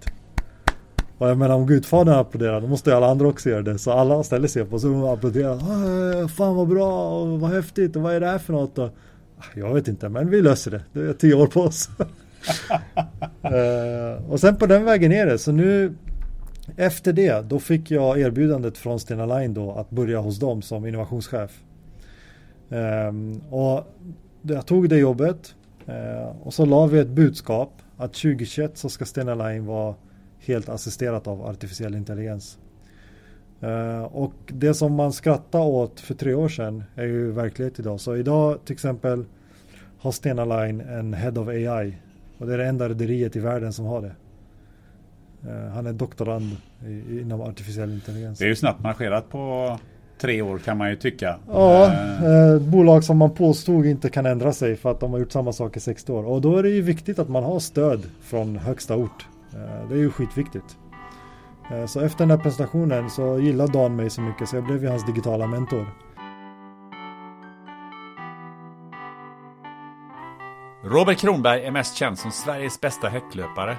Och 1.18 1.28
jag 1.28 1.38
menar 1.38 1.54
om 1.54 1.66
Gudfadern 1.66 2.14
applåderar 2.14 2.60
då 2.60 2.66
måste 2.66 2.96
alla 2.96 3.10
andra 3.10 3.28
också 3.28 3.50
göra 3.50 3.62
det. 3.62 3.78
Så 3.78 3.92
alla 3.92 4.22
ställer 4.22 4.48
sig 4.48 4.62
upp 4.62 4.72
och 4.72 4.80
så 4.80 5.12
applåderar. 5.12 5.54
Ah, 5.54 6.28
fan 6.28 6.56
vad 6.56 6.68
bra 6.68 7.20
och 7.20 7.40
vad 7.40 7.50
häftigt 7.50 7.96
och 7.96 8.02
vad 8.02 8.14
är 8.14 8.20
det 8.20 8.26
här 8.26 8.38
för 8.38 8.52
något? 8.52 8.78
Och, 8.78 8.88
ah, 9.38 9.44
jag 9.54 9.74
vet 9.74 9.88
inte 9.88 10.08
men 10.08 10.30
vi 10.30 10.42
löser 10.42 10.70
det. 10.70 10.82
Det 10.92 11.00
är 11.00 11.12
tio 11.12 11.34
år 11.34 11.46
på 11.46 11.60
oss. 11.60 11.88
uh, 13.44 14.30
och 14.30 14.40
sen 14.40 14.56
på 14.56 14.66
den 14.66 14.84
vägen 14.84 15.12
är 15.12 15.26
det. 15.26 15.38
Så 15.38 15.52
nu 15.52 15.94
efter 16.76 17.12
det 17.12 17.48
då 17.48 17.58
fick 17.58 17.90
jag 17.90 18.20
erbjudandet 18.20 18.78
från 18.78 19.00
Stena 19.00 19.26
Line 19.26 19.54
då 19.54 19.72
att 19.72 19.90
börja 19.90 20.18
hos 20.18 20.38
dem 20.38 20.62
som 20.62 20.86
innovationschef. 20.86 21.50
Um, 22.68 23.40
och 23.50 23.94
jag 24.42 24.66
tog 24.66 24.88
det 24.88 24.96
jobbet 24.96 25.54
uh, 25.88 26.36
och 26.42 26.54
så 26.54 26.64
la 26.64 26.86
vi 26.86 26.98
ett 26.98 27.08
budskap 27.08 27.72
att 27.96 28.12
2021 28.12 28.78
så 28.78 28.88
ska 28.88 29.04
Stena 29.04 29.34
Line 29.34 29.66
vara 29.66 29.94
helt 30.46 30.68
assisterat 30.68 31.26
av 31.26 31.42
artificiell 31.46 31.94
intelligens. 31.94 32.58
Uh, 33.62 34.02
och 34.02 34.34
det 34.46 34.74
som 34.74 34.94
man 34.94 35.12
skrattade 35.12 35.64
åt 35.64 36.00
för 36.00 36.14
tre 36.14 36.34
år 36.34 36.48
sedan 36.48 36.84
är 36.94 37.04
ju 37.04 37.32
verklighet 37.32 37.78
idag. 37.78 38.00
Så 38.00 38.16
idag 38.16 38.58
till 38.64 38.72
exempel 38.72 39.24
har 39.98 40.12
Stena 40.12 40.44
Line 40.44 40.80
en 40.80 41.14
Head 41.14 41.40
of 41.40 41.48
AI. 41.48 41.96
Och 42.38 42.46
det 42.46 42.54
är 42.54 42.58
det 42.58 42.66
enda 42.66 42.88
rederiet 42.88 43.36
i 43.36 43.40
världen 43.40 43.72
som 43.72 43.84
har 43.84 44.02
det. 44.02 44.14
Uh, 45.48 45.68
han 45.68 45.86
är 45.86 45.92
doktorand 45.92 46.56
i, 46.86 47.20
inom 47.20 47.40
artificiell 47.40 47.92
intelligens. 47.92 48.38
Det 48.38 48.44
är 48.44 48.48
ju 48.48 48.56
snabbt 48.56 48.82
marscherat 48.82 49.30
på 49.30 49.78
tre 50.20 50.42
år 50.42 50.58
kan 50.58 50.76
man 50.76 50.90
ju 50.90 50.96
tycka. 50.96 51.36
Ja, 51.48 51.84
eh, 51.84 52.60
bolag 52.60 53.04
som 53.04 53.16
man 53.18 53.30
påstod 53.30 53.86
inte 53.86 54.10
kan 54.10 54.26
ändra 54.26 54.52
sig 54.52 54.76
för 54.76 54.90
att 54.90 55.00
de 55.00 55.12
har 55.12 55.18
gjort 55.18 55.32
samma 55.32 55.52
sak 55.52 55.76
i 55.76 55.80
60 55.80 56.12
år. 56.12 56.24
Och 56.24 56.40
då 56.40 56.56
är 56.56 56.62
det 56.62 56.70
ju 56.70 56.82
viktigt 56.82 57.18
att 57.18 57.28
man 57.28 57.44
har 57.44 57.58
stöd 57.60 58.02
från 58.22 58.56
högsta 58.56 58.96
ort. 58.96 59.26
Eh, 59.54 59.88
det 59.88 59.94
är 59.94 59.98
ju 59.98 60.10
skitviktigt. 60.10 60.78
Eh, 61.70 61.86
så 61.86 62.00
efter 62.00 62.18
den 62.18 62.30
här 62.30 62.38
presentationen 62.38 63.10
så 63.10 63.38
gillade 63.38 63.72
Dan 63.72 63.96
mig 63.96 64.10
så 64.10 64.20
mycket 64.20 64.48
så 64.48 64.56
jag 64.56 64.64
blev 64.64 64.82
ju 64.82 64.88
hans 64.88 65.06
digitala 65.06 65.46
mentor. 65.46 65.86
Robert 70.84 71.18
Kronberg 71.18 71.64
är 71.64 71.70
mest 71.70 71.96
känd 71.96 72.18
som 72.18 72.30
Sveriges 72.30 72.80
bästa 72.80 73.08
häcklöpare. 73.08 73.76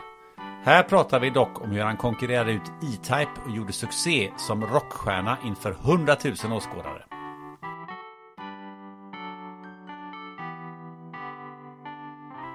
Här 0.63 0.83
pratar 0.83 1.19
vi 1.19 1.29
dock 1.29 1.61
om 1.61 1.71
hur 1.71 1.81
han 1.81 1.97
konkurrerade 1.97 2.51
ut 2.51 2.71
E-Type 2.81 3.41
och 3.45 3.51
gjorde 3.51 3.73
succé 3.73 4.31
som 4.37 4.65
rockstjärna 4.65 5.37
inför 5.45 5.71
100 5.71 6.15
000 6.43 6.53
åskådare. 6.53 7.08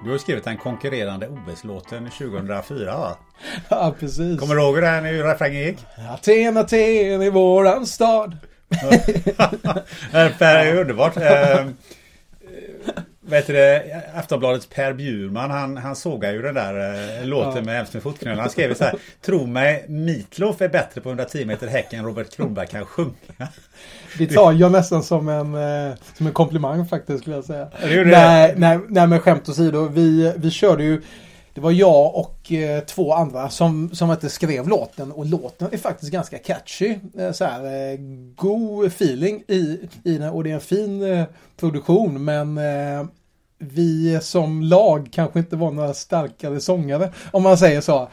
Du 0.05 0.11
har 0.11 0.17
skrivit 0.17 0.43
den 0.43 0.57
konkurrerande 0.57 1.27
OS-låten 1.27 2.09
2004 2.09 2.97
va? 2.97 3.17
Ja, 3.69 3.95
precis. 3.99 4.39
Kommer 4.39 4.55
du 4.55 4.61
ihåg 4.61 4.75
hur 4.75 4.81
den 4.81 5.03
refrängen 5.03 5.61
gick? 5.61 5.77
Aten, 6.13 6.57
Aten 6.57 7.21
i 7.21 7.29
våran 7.29 7.85
stad. 7.85 8.37
det 10.11 10.45
är 10.45 10.75
underbart. 10.75 11.15
Vet 13.27 13.47
du 13.47 13.81
Aftonbladets 14.15 14.65
Per 14.65 14.93
Bjurman 14.93 15.51
han, 15.51 15.77
han 15.77 15.95
sågar 15.95 16.31
ju 16.31 16.41
den 16.41 16.55
där 16.55 17.19
eh, 17.19 17.25
låten 17.25 17.55
ja. 17.55 17.61
med 17.61 17.75
Hemskt 17.75 17.93
med 17.93 18.03
fotknölarna. 18.03 18.41
Han 18.41 18.51
skrev 18.51 18.73
så 18.73 18.83
här. 18.83 18.93
Tro 19.21 19.45
mig, 19.45 19.85
Mitlof 19.87 20.61
är 20.61 20.69
bättre 20.69 21.01
på 21.01 21.09
110 21.09 21.45
meter 21.45 21.67
häck 21.67 21.93
än 21.93 22.05
Robert 22.05 22.35
Kronberg 22.35 22.67
kan 22.67 22.85
sjunga. 22.85 23.13
Det 24.17 24.27
tar 24.27 24.51
jag 24.51 24.71
nästan 24.71 25.03
som 25.03 25.29
en, 25.29 25.55
eh, 25.55 25.95
som 26.17 26.27
en 26.27 26.33
komplimang 26.33 26.85
faktiskt 26.85 27.21
skulle 27.21 27.35
jag 27.35 27.45
säga. 27.45 27.67
Nej, 27.81 28.53
nej, 28.57 28.79
nej 28.89 29.07
men 29.07 29.19
skämt 29.19 29.49
åsido. 29.49 29.87
Vi, 29.87 30.33
vi 30.37 30.51
körde 30.51 30.83
ju 30.83 31.01
det 31.55 31.61
var 31.61 31.71
jag 31.71 32.15
och 32.15 32.51
eh, 32.51 32.83
två 32.83 33.13
andra 33.13 33.49
som, 33.49 33.95
som 33.95 34.11
inte 34.11 34.29
skrev 34.29 34.67
låten 34.67 35.11
och 35.11 35.25
låten 35.25 35.67
är 35.71 35.77
faktiskt 35.77 36.11
ganska 36.11 36.37
catchy. 36.37 36.95
Eh, 37.17 37.31
så 37.31 37.45
här, 37.45 37.91
eh, 37.91 37.99
god 38.35 38.85
feeling 38.85 39.43
i, 39.47 39.79
i 40.03 40.17
den 40.17 40.29
och 40.29 40.43
det 40.43 40.49
är 40.49 40.53
en 40.53 40.61
fin 40.61 41.03
eh, 41.03 41.25
produktion 41.57 42.23
men 42.23 42.57
eh, 42.57 43.05
vi 43.57 44.19
som 44.21 44.61
lag 44.61 45.09
kanske 45.11 45.39
inte 45.39 45.55
var 45.55 45.71
några 45.71 45.93
starkare 45.93 46.59
sångare 46.59 47.11
om 47.31 47.43
man 47.43 47.57
säger 47.57 47.81
så. 47.81 48.09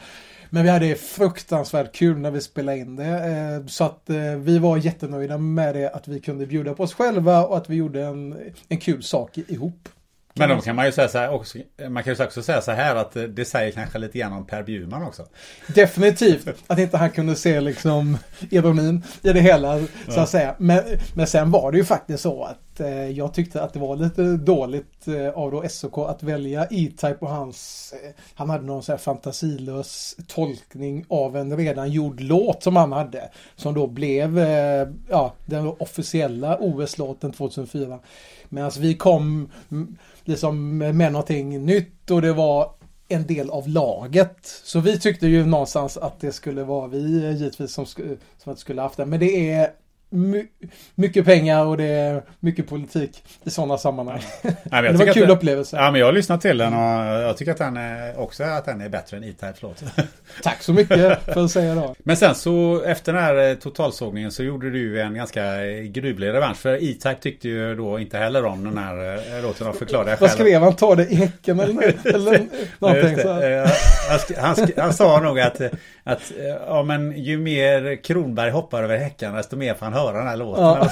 Men 0.49 0.63
vi 0.63 0.69
hade 0.69 0.95
fruktansvärt 0.95 1.95
kul 1.95 2.17
när 2.17 2.31
vi 2.31 2.41
spelade 2.41 2.77
in 2.77 2.95
det. 2.95 3.05
Eh, 3.05 3.65
så 3.67 3.83
att 3.83 4.09
eh, 4.09 4.35
vi 4.37 4.59
var 4.59 4.77
jättenöjda 4.77 5.37
med 5.37 5.75
det 5.75 5.89
att 5.89 6.07
vi 6.07 6.19
kunde 6.19 6.45
bjuda 6.45 6.73
på 6.73 6.83
oss 6.83 6.93
själva 6.93 7.45
och 7.45 7.57
att 7.57 7.69
vi 7.69 7.75
gjorde 7.75 8.03
en, 8.03 8.35
en 8.69 8.77
kul 8.77 9.03
sak 9.03 9.37
ihop. 9.37 9.89
Men 10.35 10.49
då 10.49 10.61
kan 10.61 10.75
man 10.75 10.85
ju 10.85 10.91
säga 10.91 11.07
så 11.07 11.17
här 11.17 11.29
också, 11.29 11.57
man 11.89 12.03
kan 12.03 12.13
ju 12.13 12.23
också 12.23 12.43
säga 12.43 12.61
så 12.61 12.71
här 12.71 12.95
att 12.95 13.17
det 13.29 13.45
säger 13.45 13.71
kanske 13.71 13.97
lite 13.97 14.17
grann 14.17 14.33
om 14.33 14.45
Per 14.45 14.63
Bjurman 14.63 15.03
också. 15.03 15.25
Definitivt, 15.67 16.47
att 16.67 16.79
inte 16.79 16.97
han 16.97 17.11
kunde 17.11 17.35
se 17.35 17.61
liksom 17.61 18.17
ironin 18.49 19.03
i 19.21 19.33
det 19.33 19.39
hela 19.39 19.81
så 20.09 20.19
att 20.19 20.29
säga. 20.29 20.55
Men, 20.57 20.83
men 21.13 21.27
sen 21.27 21.51
var 21.51 21.71
det 21.71 21.77
ju 21.77 21.85
faktiskt 21.85 22.23
så 22.23 22.43
att 22.43 22.79
eh, 22.79 23.09
jag 23.09 23.33
tyckte 23.33 23.63
att 23.63 23.73
det 23.73 23.79
var 23.79 23.95
lite 23.95 24.21
dåligt 24.37 25.07
eh, 25.07 25.29
av 25.29 25.51
då 25.51 25.63
SOK 25.69 25.97
att 25.97 26.23
välja 26.23 26.63
E-Type 26.63 27.17
och 27.19 27.29
hans, 27.29 27.93
eh, 28.03 28.09
han 28.35 28.49
hade 28.49 28.65
någon 28.65 28.83
så 28.83 28.91
här 28.91 28.99
fantasilös 28.99 30.15
tolkning 30.27 31.05
av 31.09 31.37
en 31.37 31.57
redan 31.57 31.91
gjord 31.91 32.19
låt 32.19 32.63
som 32.63 32.75
han 32.75 32.91
hade. 32.91 33.29
Som 33.55 33.73
då 33.73 33.87
blev 33.87 34.39
eh, 34.39 34.87
ja, 35.09 35.33
den 35.45 35.67
officiella 35.67 36.57
OS-låten 36.59 37.31
2004. 37.31 37.99
Medan 38.53 38.71
vi 38.79 38.95
kom 38.95 39.49
mm, 39.71 39.97
liksom 40.23 40.77
med 40.77 41.11
någonting 41.11 41.65
nytt 41.65 42.11
och 42.11 42.21
det 42.21 42.33
var 42.33 42.71
en 43.07 43.27
del 43.27 43.49
av 43.49 43.67
laget. 43.67 44.37
Så 44.43 44.79
vi 44.79 44.99
tyckte 44.99 45.27
ju 45.27 45.45
någonstans 45.45 45.97
att 45.97 46.19
det 46.19 46.31
skulle 46.31 46.63
vara 46.63 46.87
vi 46.87 46.99
givetvis 47.37 47.71
som, 47.71 47.85
som 48.37 48.55
skulle 48.55 48.81
haft 48.81 48.97
det. 48.97 49.05
Men 49.05 49.19
det 49.19 49.51
är 49.51 49.71
my 50.13 50.47
mycket 50.95 51.25
pengar 51.25 51.65
och 51.65 51.77
det 51.77 51.83
är 51.83 52.23
mycket 52.39 52.69
politik 52.69 53.23
i 53.43 53.49
sådana 53.49 53.77
sammanhang. 53.77 54.21
Nej, 54.43 54.81
det 54.81 54.91
var 54.91 55.05
en 55.05 55.13
kul 55.13 55.27
det, 55.27 55.33
upplevelse. 55.33 55.77
Ja, 55.77 55.91
men 55.91 55.99
jag 55.99 56.07
har 56.07 56.13
lyssnat 56.13 56.41
till 56.41 56.57
den 56.57 56.73
och 56.73 57.05
jag 57.21 57.37
tycker 57.37 57.51
att 57.51 57.57
den 57.57 57.77
är, 57.77 58.19
också 58.19 58.43
att 58.43 58.65
den 58.65 58.81
är 58.81 58.89
bättre 58.89 59.17
än 59.17 59.23
E-Type. 59.23 59.53
Förlåt. 59.59 59.83
Tack 60.43 60.63
så 60.63 60.73
mycket 60.73 61.23
för 61.23 61.43
att 61.43 61.51
säga 61.51 61.75
då. 61.75 61.95
Men 61.99 62.17
sen 62.17 62.35
så 62.35 62.83
efter 62.83 63.13
den 63.13 63.23
här 63.23 63.49
eh, 63.49 63.55
totalsågningen 63.55 64.31
så 64.31 64.43
gjorde 64.43 64.69
du 64.69 65.01
en 65.01 65.13
ganska 65.13 65.65
eh, 65.65 65.83
gruvlig 65.83 66.27
revansch. 66.27 66.57
För 66.57 66.73
E-Type 66.73 67.17
tyckte 67.21 67.47
ju 67.47 67.75
då 67.75 67.99
inte 67.99 68.17
heller 68.17 68.45
om 68.45 68.63
den 68.63 68.77
här 68.77 69.15
eh, 69.37 69.43
låten 69.43 69.67
och 69.67 69.75
förklarade 69.75 70.09
själv. 70.09 70.21
Vad 70.21 70.31
skrev 70.31 70.61
han? 70.61 70.75
Ta 70.75 70.95
det 70.95 71.05
i 71.05 71.15
häcken 71.15 71.59
eller, 71.59 71.95
eller 72.15 72.47
någonting? 72.79 73.17
Så. 73.17 73.29
Han, 74.37 74.55
han, 74.55 74.67
han 74.77 74.93
sa 74.93 75.19
nog 75.19 75.39
att 75.39 75.61
att 76.03 76.31
ja, 76.67 76.83
men 76.83 77.11
ju 77.17 77.37
mer 77.37 78.03
Kronberg 78.03 78.51
hoppar 78.51 78.83
över 78.83 78.97
häckarna 78.97 79.37
desto 79.37 79.55
mer 79.55 79.73
får 79.73 79.85
han 79.85 79.93
höra 80.03 80.17
den 80.17 80.27
här 80.27 80.37
låten. 80.37 80.63
Ja. 80.63 80.89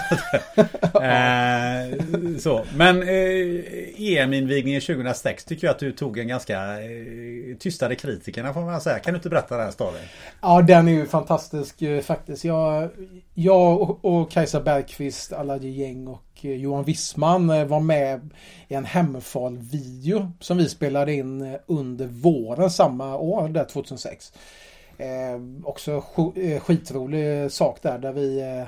eh, 1.04 2.38
så. 2.40 2.62
Men 2.76 3.02
eh, 3.04 4.18
EM-invigningen 4.18 4.82
2006 4.82 5.46
tycker 5.46 5.68
jag 5.68 5.74
att 5.74 5.80
du 5.80 5.92
tog 5.92 6.18
en 6.18 6.28
ganska 6.28 6.82
eh, 6.82 7.58
tystade 7.60 7.96
kritikerna 7.96 8.54
får 8.54 8.62
man 8.62 8.82
säga. 8.82 9.00
Kan 9.00 9.14
du 9.14 9.18
inte 9.18 9.30
berätta 9.30 9.58
den 9.58 9.72
storyn? 9.72 10.02
Ja, 10.42 10.62
den 10.62 10.88
är 10.88 10.92
ju 10.92 11.06
fantastisk 11.06 11.82
eh, 11.82 12.02
faktiskt. 12.02 12.44
Jag, 12.44 12.90
jag 13.34 13.82
och, 13.82 14.06
och 14.06 14.32
Kajsa 14.32 14.60
Bergqvist, 14.60 15.34
Alaji 15.34 15.70
Gäng 15.70 16.08
och 16.08 16.24
eh, 16.42 16.52
Johan 16.52 16.84
Wissman 16.84 17.50
eh, 17.50 17.66
var 17.66 17.80
med 17.80 18.30
i 18.68 18.74
en 18.74 18.86
Hemfall-video 18.86 20.32
som 20.40 20.58
vi 20.58 20.70
spelade 20.70 21.14
in 21.14 21.58
under 21.66 22.08
våren 22.08 22.72
samma 22.72 23.18
år, 23.18 23.48
där 23.50 23.66
2006. 23.66 24.34
Eh, 25.02 25.42
också 25.64 26.04
eh, 26.36 26.60
skitrolig 26.60 27.52
sak 27.52 27.80
där, 27.82 27.98
där 27.98 28.12
vi 28.12 28.42
eh, 28.42 28.68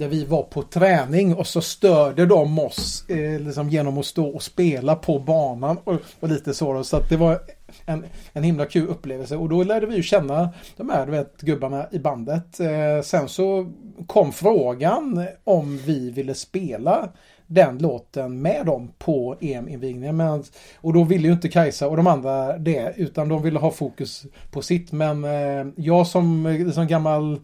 där 0.00 0.08
vi 0.08 0.24
var 0.24 0.42
på 0.42 0.62
träning 0.62 1.34
och 1.34 1.46
så 1.46 1.60
störde 1.60 2.26
de 2.26 2.58
oss 2.58 3.04
eh, 3.08 3.40
liksom 3.40 3.68
genom 3.68 3.98
att 3.98 4.06
stå 4.06 4.28
och 4.28 4.42
spela 4.42 4.96
på 4.96 5.18
banan 5.18 5.78
och, 5.84 6.00
och 6.20 6.28
lite 6.28 6.54
så. 6.54 6.72
Då. 6.72 6.84
Så 6.84 6.96
att 6.96 7.08
det 7.08 7.16
var 7.16 7.40
en, 7.86 8.04
en 8.32 8.42
himla 8.42 8.66
kul 8.66 8.88
upplevelse 8.88 9.36
och 9.36 9.48
då 9.48 9.62
lärde 9.62 9.86
vi 9.86 9.96
ju 9.96 10.02
känna 10.02 10.50
de 10.76 10.90
här 10.90 11.06
du 11.06 11.12
vet, 11.12 11.40
gubbarna 11.40 11.86
i 11.90 11.98
bandet. 11.98 12.60
Eh, 12.60 13.02
sen 13.02 13.28
så 13.28 13.72
kom 14.06 14.32
frågan 14.32 15.26
om 15.44 15.78
vi 15.78 16.10
ville 16.10 16.34
spela 16.34 17.08
den 17.50 17.78
låten 17.78 18.42
med 18.42 18.66
dem 18.66 18.92
på 18.98 19.36
EM-invigningen. 19.40 20.16
Men, 20.16 20.44
och 20.76 20.92
då 20.92 21.04
ville 21.04 21.26
ju 21.26 21.32
inte 21.32 21.48
Kajsa 21.48 21.88
och 21.88 21.96
de 21.96 22.06
andra 22.06 22.58
det 22.58 22.92
utan 22.96 23.28
de 23.28 23.42
ville 23.42 23.58
ha 23.58 23.70
fokus 23.70 24.22
på 24.50 24.62
sitt. 24.62 24.92
Men 24.92 25.24
eh, 25.24 25.72
jag 25.76 26.06
som, 26.06 26.46
eh, 26.46 26.70
som 26.70 26.86
gammal 26.86 27.40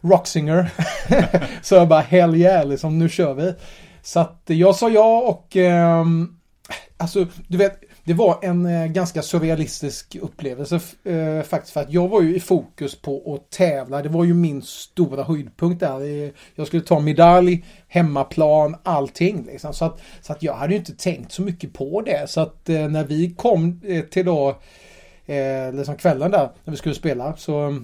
rocksinger 0.00 0.70
så 1.62 1.74
jag 1.74 1.88
bara 1.88 2.00
hell 2.00 2.34
yeah, 2.34 2.66
liksom 2.66 2.98
nu 2.98 3.08
kör 3.08 3.34
vi. 3.34 3.54
Så 4.02 4.20
att 4.20 4.42
jag 4.46 4.76
sa 4.76 4.88
ja 4.88 5.20
och 5.20 5.56
eh, 5.56 6.04
alltså 6.96 7.26
du 7.48 7.58
vet 7.58 7.80
det 8.06 8.14
var 8.14 8.38
en 8.42 8.66
eh, 8.66 8.86
ganska 8.86 9.22
surrealistisk 9.22 10.16
upplevelse 10.20 10.80
eh, 11.04 11.42
faktiskt. 11.42 11.72
För 11.72 11.80
att 11.80 11.92
jag 11.92 12.08
var 12.08 12.22
ju 12.22 12.36
i 12.36 12.40
fokus 12.40 12.94
på 12.94 13.34
att 13.34 13.50
tävla. 13.50 14.02
Det 14.02 14.08
var 14.08 14.24
ju 14.24 14.34
min 14.34 14.62
stora 14.62 15.22
höjdpunkt 15.22 15.80
där. 15.80 16.00
Eh, 16.00 16.30
jag 16.54 16.66
skulle 16.66 16.82
ta 16.82 17.00
medalj, 17.00 17.64
hemmaplan, 17.88 18.76
allting. 18.82 19.46
Liksom. 19.46 19.74
Så, 19.74 19.84
att, 19.84 20.00
så 20.20 20.32
att 20.32 20.42
jag 20.42 20.54
hade 20.54 20.72
ju 20.72 20.78
inte 20.78 20.96
tänkt 20.96 21.32
så 21.32 21.42
mycket 21.42 21.72
på 21.72 22.02
det. 22.02 22.30
Så 22.30 22.40
att 22.40 22.68
eh, 22.68 22.88
när 22.88 23.04
vi 23.04 23.30
kom 23.30 23.80
eh, 23.84 24.04
till 24.04 24.26
då, 24.26 24.48
eh, 25.26 25.72
liksom 25.72 25.96
kvällen 25.96 26.30
där, 26.30 26.50
när 26.64 26.70
vi 26.70 26.76
skulle 26.76 26.94
spela, 26.94 27.36
så 27.36 27.80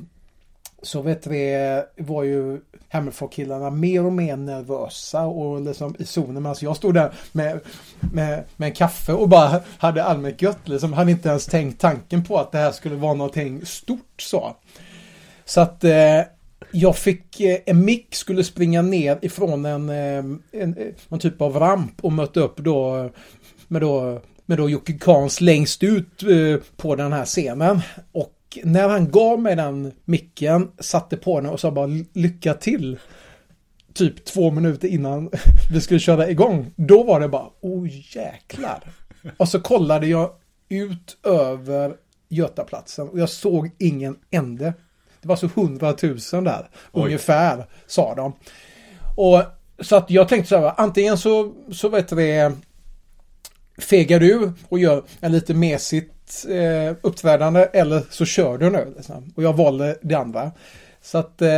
så 0.82 1.02
vet 1.02 1.26
vi, 1.26 1.54
eh, 1.54 2.04
var 2.04 2.22
ju 2.22 2.60
Hammerfall-killarna 2.88 3.70
mer 3.70 4.06
och 4.06 4.12
mer 4.12 4.36
nervösa 4.36 5.22
och 5.22 5.60
liksom 5.60 5.96
i 5.98 6.04
zonen. 6.04 6.42
Medan 6.42 6.56
jag 6.60 6.76
stod 6.76 6.94
där 6.94 7.12
med, 7.32 7.60
med, 8.12 8.44
med 8.56 8.66
en 8.66 8.74
kaffe 8.74 9.12
och 9.12 9.28
bara 9.28 9.60
hade 9.78 10.04
allmänt 10.04 10.42
gött. 10.42 10.68
Liksom. 10.68 10.92
Hade 10.92 11.10
inte 11.10 11.28
ens 11.28 11.46
tänkt 11.46 11.80
tanken 11.80 12.24
på 12.24 12.38
att 12.38 12.52
det 12.52 12.58
här 12.58 12.72
skulle 12.72 12.96
vara 12.96 13.14
någonting 13.14 13.66
stort 13.66 14.22
så. 14.22 14.56
Så 15.44 15.60
att 15.60 15.84
eh, 15.84 16.20
jag 16.70 16.96
fick, 16.96 17.40
eh, 17.40 17.58
en 17.66 17.84
mick 17.84 18.14
skulle 18.14 18.44
springa 18.44 18.82
ner 18.82 19.18
ifrån 19.22 19.64
en, 19.64 19.88
eh, 19.88 19.96
en, 20.18 20.42
en, 20.52 20.94
någon 21.08 21.20
typ 21.20 21.40
av 21.40 21.56
ramp 21.56 22.04
och 22.04 22.12
mötte 22.12 22.40
upp 22.40 22.56
då 22.56 23.10
med 23.68 23.82
då 23.82 24.20
med 24.46 24.58
då 24.58 24.70
Jocke 24.70 24.92
Kans 24.92 25.40
längst 25.40 25.82
ut 25.82 26.22
eh, 26.22 26.60
på 26.76 26.96
den 26.96 27.12
här 27.12 27.24
scenen. 27.24 27.80
Och 28.12 28.32
när 28.64 28.88
han 28.88 29.10
gav 29.10 29.40
mig 29.40 29.56
den 29.56 29.92
micken, 30.04 30.70
satte 30.78 31.16
på 31.16 31.40
den 31.40 31.50
och 31.50 31.60
sa 31.60 31.70
bara 31.70 31.88
lycka 32.12 32.54
till. 32.54 32.98
Typ 33.94 34.24
två 34.24 34.50
minuter 34.50 34.88
innan 34.88 35.30
vi 35.72 35.80
skulle 35.80 36.00
köra 36.00 36.30
igång. 36.30 36.72
Då 36.76 37.02
var 37.02 37.20
det 37.20 37.28
bara, 37.28 37.48
oh 37.60 37.88
jäklar. 38.16 38.92
Och 39.36 39.48
så 39.48 39.60
kollade 39.60 40.06
jag 40.06 40.30
ut 40.68 41.16
över 41.26 41.96
Götaplatsen 42.28 43.08
och 43.08 43.18
jag 43.18 43.28
såg 43.28 43.70
ingen 43.78 44.16
ände. 44.30 44.74
Det 45.22 45.28
var 45.28 45.36
så 45.36 45.50
hundratusen 45.54 46.44
där, 46.44 46.70
Oj. 46.92 47.04
ungefär, 47.04 47.66
sa 47.86 48.14
de. 48.14 48.32
Och 49.16 49.42
så 49.84 49.96
att 49.96 50.10
jag 50.10 50.28
tänkte 50.28 50.48
så 50.48 50.56
här, 50.56 50.72
antingen 50.76 51.18
så, 51.18 51.52
så 51.72 51.88
vet 51.88 52.08
det, 52.08 52.52
fegar 53.78 54.20
du 54.20 54.52
och 54.68 54.78
gör 54.78 55.02
en 55.20 55.32
lite 55.32 55.54
mesigt 55.54 56.11
eh, 56.44 56.96
uppträdande 57.02 57.68
eller 57.72 58.02
så 58.10 58.24
kör 58.24 58.58
du 58.58 58.70
nu. 58.70 58.92
Liksom. 58.96 59.32
Och 59.36 59.42
jag 59.42 59.52
valde 59.52 59.98
det 60.02 60.14
andra. 60.14 60.52
Så 61.02 61.18
att 61.18 61.42
eh, 61.42 61.48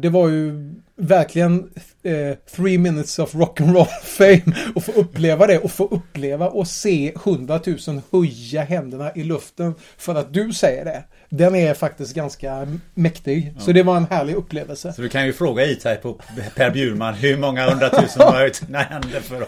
det 0.00 0.08
var 0.08 0.28
ju 0.28 0.74
verkligen 0.96 1.70
eh, 2.02 2.36
three 2.56 2.78
minutes 2.78 3.18
of 3.18 3.34
rock'n'roll 3.34 3.84
fame. 4.02 4.56
Och 4.74 4.84
få 4.84 4.92
uppleva 4.92 5.46
det 5.46 5.58
och 5.58 5.70
få 5.70 5.84
uppleva 5.84 6.48
och 6.48 6.68
se 6.68 7.12
hundratusen 7.24 8.02
höja 8.12 8.62
händerna 8.62 9.12
i 9.14 9.24
luften 9.24 9.74
för 9.98 10.14
att 10.14 10.32
du 10.32 10.52
säger 10.52 10.84
det. 10.84 11.04
Den 11.28 11.54
är 11.54 11.74
faktiskt 11.74 12.14
ganska 12.14 12.78
mäktig. 12.94 13.52
Ja. 13.54 13.60
Så 13.60 13.72
det 13.72 13.82
var 13.82 13.96
en 13.96 14.06
härlig 14.10 14.34
upplevelse. 14.34 14.92
Så 14.92 15.02
du 15.02 15.08
kan 15.08 15.26
ju 15.26 15.32
fråga 15.32 15.66
E-Type 15.66 16.08
och 16.08 16.22
Per 16.56 16.70
Bjurman 16.70 17.14
hur 17.14 17.36
många 17.36 17.70
hundratusen 17.70 18.22
har 18.22 18.32
höjt 18.32 18.56
sina 18.56 18.78
händer 18.90 19.20
för. 19.20 19.46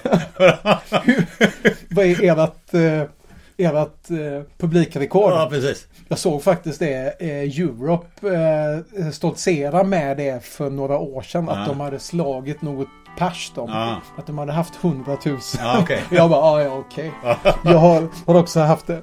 Vad 1.95 2.07
är 2.07 2.23
ert 2.23 2.75
eh, 2.75 3.09
ert 3.57 4.11
eh, 4.11 4.43
publikrekord. 4.59 5.33
Ja, 5.33 5.47
precis. 5.51 5.87
Jag 6.09 6.19
såg 6.19 6.43
faktiskt 6.43 6.79
det. 6.79 7.21
Eh, 7.21 7.61
Europe 7.61 8.29
eh, 8.29 9.11
stoltsera 9.11 9.85
med 9.85 10.17
det 10.17 10.45
för 10.45 10.71
några 10.71 10.99
år 10.99 11.23
sedan. 11.23 11.45
Ja. 11.47 11.53
Att 11.53 11.69
de 11.69 11.81
hade 11.81 11.99
slagit 11.99 12.63
något 12.63 12.89
pers 13.19 13.53
de. 13.55 13.71
Ja. 13.71 14.01
Att 14.19 14.27
de 14.27 14.39
hade 14.39 14.53
haft 14.53 14.75
hundratusen. 14.77 15.67
Ja, 15.67 15.83
okay. 15.83 16.01
jag 16.11 16.31
bara, 16.31 16.41
ah, 16.41 16.63
ja 16.63 16.71
okej. 16.71 17.13
Okay. 17.21 17.53
jag 17.73 17.79
har, 17.79 18.09
har 18.27 18.35
också 18.35 18.61
haft 18.61 18.87
det. 18.87 19.03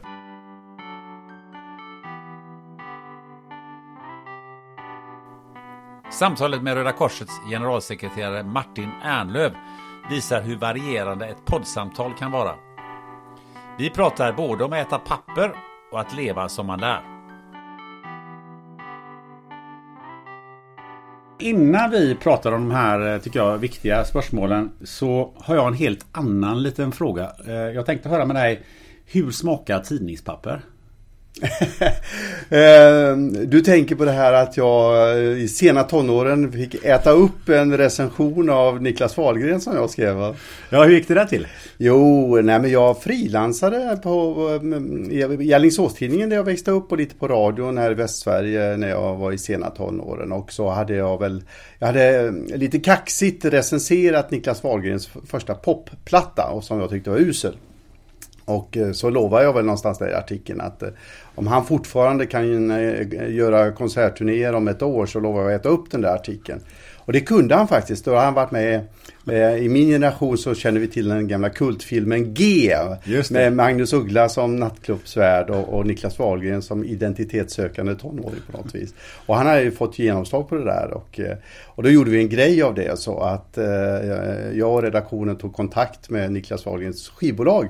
Samtalet 6.11 6.61
med 6.61 6.73
Röda 6.73 6.91
Korsets 6.91 7.31
generalsekreterare 7.49 8.43
Martin 8.43 8.89
Ernlöv 9.03 9.51
visar 10.09 10.41
hur 10.41 10.55
varierande 10.55 11.25
ett 11.25 11.45
poddsamtal 11.45 12.13
kan 12.13 12.31
vara. 12.31 12.55
Vi 13.79 13.89
pratar 13.89 14.33
både 14.33 14.63
om 14.63 14.73
att 14.73 14.87
äta 14.87 14.99
papper 14.99 15.51
och 15.91 15.99
att 15.99 16.15
leva 16.15 16.49
som 16.49 16.67
man 16.67 16.79
lär. 16.79 17.01
Innan 21.39 21.91
vi 21.91 22.15
pratar 22.15 22.51
om 22.51 22.69
de 22.69 22.75
här, 22.75 23.13
eh, 23.13 23.19
tycker 23.19 23.39
jag, 23.39 23.57
viktiga 23.57 24.05
spörsmålen 24.05 24.71
så 24.83 25.33
har 25.37 25.55
jag 25.55 25.67
en 25.67 25.73
helt 25.73 26.05
annan 26.11 26.63
liten 26.63 26.91
fråga. 26.91 27.31
Eh, 27.47 27.53
jag 27.53 27.85
tänkte 27.85 28.09
höra 28.09 28.25
med 28.25 28.35
dig, 28.35 28.63
hur 29.05 29.31
smakar 29.31 29.79
tidningspapper? 29.79 30.61
Eh, 32.51 33.17
du 33.45 33.61
tänker 33.61 33.95
på 33.95 34.05
det 34.05 34.11
här 34.11 34.33
att 34.33 34.57
jag 34.57 35.19
i 35.19 35.47
sena 35.47 35.83
tonåren 35.83 36.51
fick 36.51 36.85
äta 36.85 37.11
upp 37.11 37.49
en 37.49 37.77
recension 37.77 38.49
av 38.49 38.81
Niklas 38.81 39.17
Wahlgren 39.17 39.61
som 39.61 39.75
jag 39.75 39.89
skrev. 39.89 40.35
Ja, 40.69 40.83
hur 40.83 40.93
gick 40.93 41.07
det 41.07 41.13
där 41.13 41.25
till? 41.25 41.47
Jo, 41.77 42.35
nej 42.41 42.59
men 42.59 42.71
jag 42.71 43.01
frilansade 43.01 43.99
på 44.03 44.59
i 45.39 45.53
Alingsåstidningen 45.53 46.29
där 46.29 46.35
jag 46.35 46.43
växte 46.43 46.71
upp 46.71 46.91
och 46.91 46.97
lite 46.97 47.15
på 47.15 47.27
radion 47.27 47.77
här 47.77 47.91
i 47.91 47.93
Västsverige 47.93 48.77
när 48.77 48.89
jag 48.89 49.15
var 49.15 49.31
i 49.31 49.37
sena 49.37 49.69
tonåren. 49.69 50.31
Och 50.31 50.51
så 50.51 50.69
hade 50.69 50.95
jag 50.95 51.19
väl, 51.19 51.43
jag 51.79 51.87
hade 51.87 52.31
lite 52.55 52.79
kaxigt 52.79 53.45
recenserat 53.45 54.31
Niklas 54.31 54.63
Wahlgrens 54.63 55.09
första 55.27 55.55
popplatta 55.55 56.49
och 56.51 56.63
som 56.63 56.79
jag 56.79 56.89
tyckte 56.89 57.09
var 57.09 57.17
usel. 57.17 57.55
Och 58.49 58.77
eh, 58.77 58.91
så 58.91 59.09
lovar 59.09 59.41
jag 59.41 59.53
väl 59.53 59.65
någonstans 59.65 59.97
där 59.97 60.09
i 60.09 60.13
artikeln 60.13 60.61
att 60.61 60.83
eh, 60.83 60.89
om 61.35 61.47
han 61.47 61.65
fortfarande 61.65 62.25
kan 62.25 62.71
eh, 62.71 63.29
göra 63.29 63.71
konsertturnéer 63.71 64.53
om 64.53 64.67
ett 64.67 64.81
år 64.81 65.05
så 65.05 65.19
lovar 65.19 65.41
jag 65.41 65.53
att 65.53 65.61
äta 65.61 65.69
upp 65.69 65.91
den 65.91 66.01
där 66.01 66.15
artikeln. 66.15 66.61
Och 66.95 67.13
det 67.13 67.19
kunde 67.19 67.55
han 67.55 67.67
faktiskt. 67.67 68.05
Då 68.05 68.11
har 68.11 68.25
han 68.25 68.33
varit 68.33 68.51
med 68.51 68.83
i 69.59 69.69
min 69.69 69.87
generation 69.87 70.37
så 70.37 70.55
känner 70.55 70.79
vi 70.79 70.87
till 70.87 71.07
den 71.07 71.27
gamla 71.27 71.49
kultfilmen 71.49 72.33
G. 72.33 72.75
Med 73.31 73.53
Magnus 73.53 73.93
Uggla 73.93 74.29
som 74.29 74.55
nattklubbsvärd 74.55 75.49
och, 75.49 75.69
och 75.73 75.85
Niklas 75.85 76.19
Wahlgren 76.19 76.61
som 76.61 76.83
identitetssökande 76.83 77.95
tonåring 77.95 78.41
på 78.51 78.57
något 78.57 78.75
vis. 78.75 78.93
Och 79.25 79.35
han 79.35 79.47
har 79.47 79.59
ju 79.59 79.71
fått 79.71 79.99
genomslag 79.99 80.49
på 80.49 80.55
det 80.55 80.65
där 80.65 80.91
och, 80.93 81.19
och 81.65 81.83
då 81.83 81.89
gjorde 81.89 82.11
vi 82.11 82.19
en 82.19 82.29
grej 82.29 82.63
av 82.63 82.75
det 82.75 82.99
så 82.99 83.19
att 83.19 83.57
eh, 83.57 83.65
jag 84.53 84.73
och 84.73 84.83
redaktionen 84.83 85.35
tog 85.35 85.53
kontakt 85.53 86.09
med 86.09 86.31
Niklas 86.31 86.65
Wahlgrens 86.65 87.09
skivbolag 87.09 87.67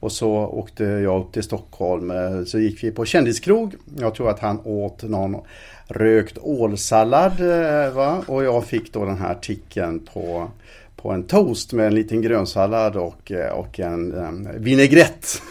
och 0.00 0.12
så 0.12 0.30
åkte 0.32 0.84
jag 0.84 1.20
upp 1.20 1.32
till 1.32 1.42
Stockholm. 1.42 2.10
Eh, 2.10 2.44
så 2.44 2.58
gick 2.58 2.84
vi 2.84 2.90
på 2.90 3.04
kändiskrog. 3.04 3.74
Jag 3.98 4.14
tror 4.14 4.30
att 4.30 4.40
han 4.40 4.60
åt 4.64 5.02
någon 5.02 5.36
rökt 5.88 6.38
ålsallad. 6.40 7.40
Eh, 7.40 7.92
va? 7.92 8.22
Och 8.26 8.44
jag 8.44 8.64
fick 8.64 8.92
då 8.92 9.04
den 9.04 9.18
här 9.18 9.30
artikeln 9.30 10.06
på 10.12 10.50
på 11.06 11.12
en 11.12 11.22
toast 11.22 11.72
med 11.72 11.86
en 11.86 11.94
liten 11.94 12.22
grönsallad 12.22 12.96
och, 12.96 13.32
eh, 13.32 13.52
och 13.52 13.80
en 13.80 14.14
um, 14.14 14.48
vinägrett. 14.58 15.42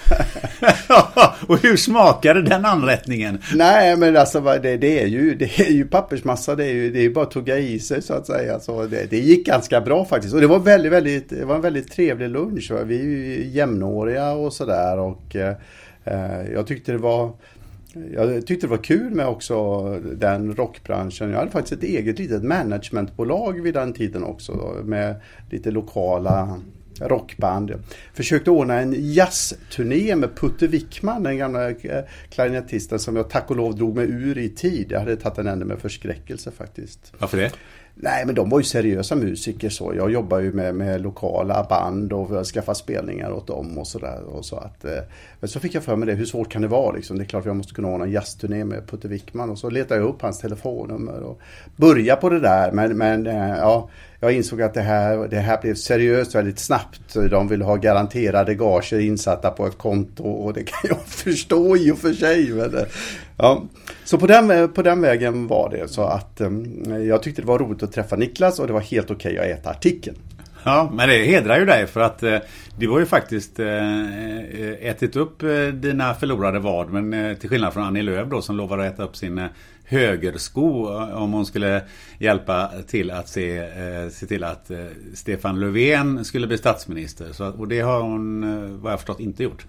och 1.47 1.57
hur 1.61 1.77
smakade 1.77 2.41
den 2.41 2.65
anrättningen? 2.65 3.37
Nej 3.53 3.97
men 3.97 4.17
alltså 4.17 4.41
det, 4.41 4.77
det, 4.77 5.01
är, 5.01 5.07
ju, 5.07 5.35
det 5.35 5.59
är 5.59 5.71
ju 5.71 5.85
pappersmassa, 5.85 6.55
det 6.55 6.65
är 6.65 6.73
ju, 6.73 6.91
det 6.91 7.05
är 7.05 7.09
bara 7.09 7.25
att 7.25 7.31
tugga 7.31 7.57
i 7.57 7.79
sig 7.79 8.01
så 8.01 8.13
att 8.13 8.27
säga. 8.27 8.59
Så 8.59 8.85
det, 8.85 9.09
det 9.09 9.17
gick 9.17 9.45
ganska 9.45 9.81
bra 9.81 10.05
faktiskt. 10.05 10.33
Och 10.33 10.41
det 10.41 10.47
var, 10.47 10.59
väldigt, 10.59 10.91
väldigt, 10.91 11.29
det 11.29 11.45
var 11.45 11.55
en 11.55 11.61
väldigt 11.61 11.91
trevlig 11.91 12.29
lunch. 12.29 12.71
Va? 12.71 12.83
Vi 12.83 12.99
är 12.99 13.03
ju 13.03 13.47
jämnåriga 13.47 14.31
och 14.31 14.53
sådär 14.53 14.99
och 14.99 15.35
eh, 15.35 15.55
eh 16.03 16.51
jag 16.53 16.67
tyckte 16.67 16.91
det 16.91 16.97
var 16.97 17.33
jag 18.13 18.47
tyckte 18.47 18.67
det 18.67 18.71
var 18.71 18.83
kul 18.83 19.13
med 19.13 19.27
också 19.27 19.83
den 19.99 20.55
rockbranschen. 20.55 21.29
Jag 21.29 21.37
hade 21.37 21.51
faktiskt 21.51 21.83
ett 21.83 21.89
eget 21.89 22.19
litet 22.19 22.43
managementbolag 22.43 23.61
vid 23.61 23.73
den 23.73 23.93
tiden 23.93 24.23
också. 24.23 24.81
Med 24.83 25.15
lite 25.49 25.71
lokala 25.71 26.59
rockband. 26.99 27.73
Försökte 28.13 28.51
ordna 28.51 28.81
en 28.81 29.13
jazzturné 29.13 30.15
med 30.15 30.35
Putte 30.35 30.67
Wickman, 30.67 31.23
den 31.23 31.37
gamla 31.37 31.69
eh, 31.69 32.03
klarinettisten 32.29 32.99
som 32.99 33.15
jag 33.15 33.29
tack 33.29 33.49
och 33.49 33.55
lov 33.55 33.75
drog 33.75 33.95
mig 33.95 34.05
ur 34.05 34.37
i 34.37 34.49
tid. 34.49 34.87
Jag 34.89 34.99
hade 34.99 35.15
tagit 35.15 35.37
en 35.37 35.47
ände 35.47 35.65
med 35.65 35.79
förskräckelse 35.79 36.51
faktiskt. 36.51 37.13
Varför 37.19 37.37
det? 37.37 37.51
Nej 37.97 38.25
men 38.25 38.35
de 38.35 38.49
var 38.49 38.59
ju 38.59 38.63
seriösa 38.63 39.15
musiker 39.15 39.69
så. 39.69 39.93
Jag 39.95 40.11
jobbar 40.11 40.39
ju 40.39 40.53
med, 40.53 40.75
med 40.75 41.01
lokala 41.01 41.65
band 41.69 42.13
och 42.13 42.45
skaffa 42.45 42.75
spelningar 42.75 43.31
åt 43.31 43.47
dem 43.47 43.77
och 43.77 43.87
sådär. 43.87 44.19
Så 44.41 44.55
att, 44.55 44.85
eh, 44.85 44.99
men 45.39 45.49
så 45.49 45.59
fick 45.59 45.75
jag 45.75 45.83
för 45.83 45.95
mig 45.95 46.07
det, 46.07 46.13
hur 46.13 46.25
svårt 46.25 46.51
kan 46.51 46.61
det 46.61 46.67
vara 46.67 46.95
liksom? 46.95 47.17
Det 47.17 47.23
är 47.23 47.25
klart 47.25 47.41
att 47.41 47.45
jag 47.45 47.55
måste 47.55 47.73
kunna 47.73 47.87
ordna 47.87 48.05
en 48.05 48.11
jazzturné 48.11 48.65
med 48.65 48.87
Putte 48.87 49.07
Wickman 49.07 49.49
och 49.49 49.59
så 49.59 49.69
letade 49.69 50.01
jag 50.01 50.09
upp 50.09 50.21
hans 50.21 50.39
telefonnummer 50.39 51.23
och 51.23 51.39
började 51.75 52.21
på 52.21 52.29
det 52.29 52.39
där. 52.39 52.71
Men, 52.71 52.97
men 52.97 53.27
eh, 53.27 53.57
ja, 53.57 53.89
jag 54.19 54.33
insåg 54.33 54.61
att 54.61 54.73
det 54.73 54.81
här, 54.81 55.27
det 55.27 55.39
här 55.39 55.61
blev 55.61 55.75
seriöst 55.75 56.35
väldigt 56.35 56.59
snabbt. 56.59 57.13
De 57.13 57.47
vill 57.47 57.61
ha 57.61 57.75
garanterade 57.75 58.55
gager 58.55 58.99
insatta 58.99 59.51
på 59.51 59.67
ett 59.67 59.77
konto 59.77 60.23
och 60.23 60.53
det 60.53 60.63
kan 60.63 60.89
jag 60.89 61.01
förstå 61.05 61.77
i 61.77 61.91
och 61.91 61.97
för 61.97 62.13
sig. 62.13 62.49
Men, 62.49 62.77
eh, 62.77 62.83
ja. 63.37 63.63
Så 64.03 64.17
på 64.17 64.27
den, 64.27 64.73
på 64.73 64.81
den 64.81 65.01
vägen 65.01 65.47
var 65.47 65.69
det 65.69 65.87
så 65.87 66.03
att 66.03 66.41
ehm, 66.41 67.05
jag 67.05 67.23
tyckte 67.23 67.41
det 67.41 67.47
var 67.47 67.59
roligt 67.59 67.83
att 67.83 67.91
träffa 67.91 68.15
Niklas 68.15 68.59
och 68.59 68.67
det 68.67 68.73
var 68.73 68.81
helt 68.81 69.11
okej 69.11 69.33
okay 69.33 69.51
att 69.51 69.59
äta 69.59 69.69
artikeln. 69.69 70.17
Ja, 70.65 70.91
men 70.93 71.09
det 71.09 71.23
hedrar 71.23 71.59
ju 71.59 71.65
dig 71.65 71.87
för 71.87 71.99
att 71.99 72.23
eh, 72.23 72.37
du 72.77 72.89
har 72.89 72.99
ju 72.99 73.05
faktiskt 73.05 73.59
eh, 73.59 73.67
eh, 73.67 74.87
ätit 74.89 75.15
upp 75.15 75.43
eh, 75.43 75.67
dina 75.67 76.13
förlorade 76.13 76.59
vad. 76.59 76.89
Men 76.89 77.13
eh, 77.13 77.37
till 77.37 77.49
skillnad 77.49 77.73
från 77.73 77.83
Annie 77.83 78.01
Lööf 78.01 78.27
då 78.29 78.41
som 78.41 78.57
lovade 78.57 78.87
att 78.87 78.93
äta 78.93 79.03
upp 79.03 79.15
sin 79.15 79.37
eh, 79.37 79.45
högersko 79.85 80.93
eh, 80.93 81.23
om 81.23 81.33
hon 81.33 81.45
skulle 81.45 81.81
hjälpa 82.19 82.71
till 82.87 83.11
att 83.11 83.29
se, 83.29 83.57
eh, 83.57 84.09
se 84.11 84.25
till 84.25 84.43
att 84.43 84.71
eh, 84.71 84.85
Stefan 85.13 85.59
Löfven 85.59 86.25
skulle 86.25 86.47
bli 86.47 86.57
statsminister. 86.57 87.31
Så, 87.31 87.47
och 87.47 87.67
det 87.67 87.79
har 87.79 88.01
hon, 88.01 88.43
eh, 88.43 88.69
vad 88.69 88.91
jag 88.91 88.99
förstått, 88.99 89.19
inte 89.19 89.43
gjort. 89.43 89.65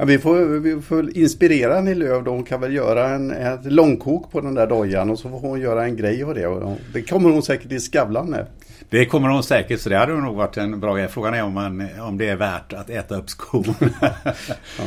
Ja, 0.00 0.04
vi, 0.04 0.18
får, 0.18 0.60
vi 0.60 0.80
får 0.80 1.18
inspirera 1.18 1.78
Annie 1.78 1.94
Lööf 1.94 2.24
då. 2.24 2.30
Hon 2.30 2.44
kan 2.44 2.60
väl 2.60 2.74
göra 2.74 3.08
en, 3.08 3.30
ett 3.30 3.72
långkok 3.72 4.32
på 4.32 4.40
den 4.40 4.54
där 4.54 4.66
dojan 4.66 5.10
och 5.10 5.18
så 5.18 5.28
får 5.28 5.40
hon 5.40 5.60
göra 5.60 5.84
en 5.84 5.96
grej 5.96 6.24
av 6.24 6.34
det. 6.34 6.46
Och 6.46 6.78
det 6.92 7.02
kommer 7.02 7.30
hon 7.30 7.42
säkert 7.42 7.72
i 7.72 7.80
Skavlan 7.80 8.30
med. 8.30 8.46
Det 8.90 9.06
kommer 9.06 9.28
hon 9.28 9.42
säkert, 9.42 9.80
så 9.80 9.88
det 9.88 9.96
hade 9.96 10.12
nog 10.12 10.36
varit 10.36 10.56
en 10.56 10.80
bra 10.80 10.94
grej. 10.94 11.08
Frågan 11.08 11.34
är 11.34 11.44
om, 11.44 11.52
man, 11.52 11.88
om 12.00 12.18
det 12.18 12.28
är 12.28 12.36
värt 12.36 12.72
att 12.72 12.90
äta 12.90 13.16
upp 13.16 13.30
skon. 13.30 13.64
ja. 14.00 14.84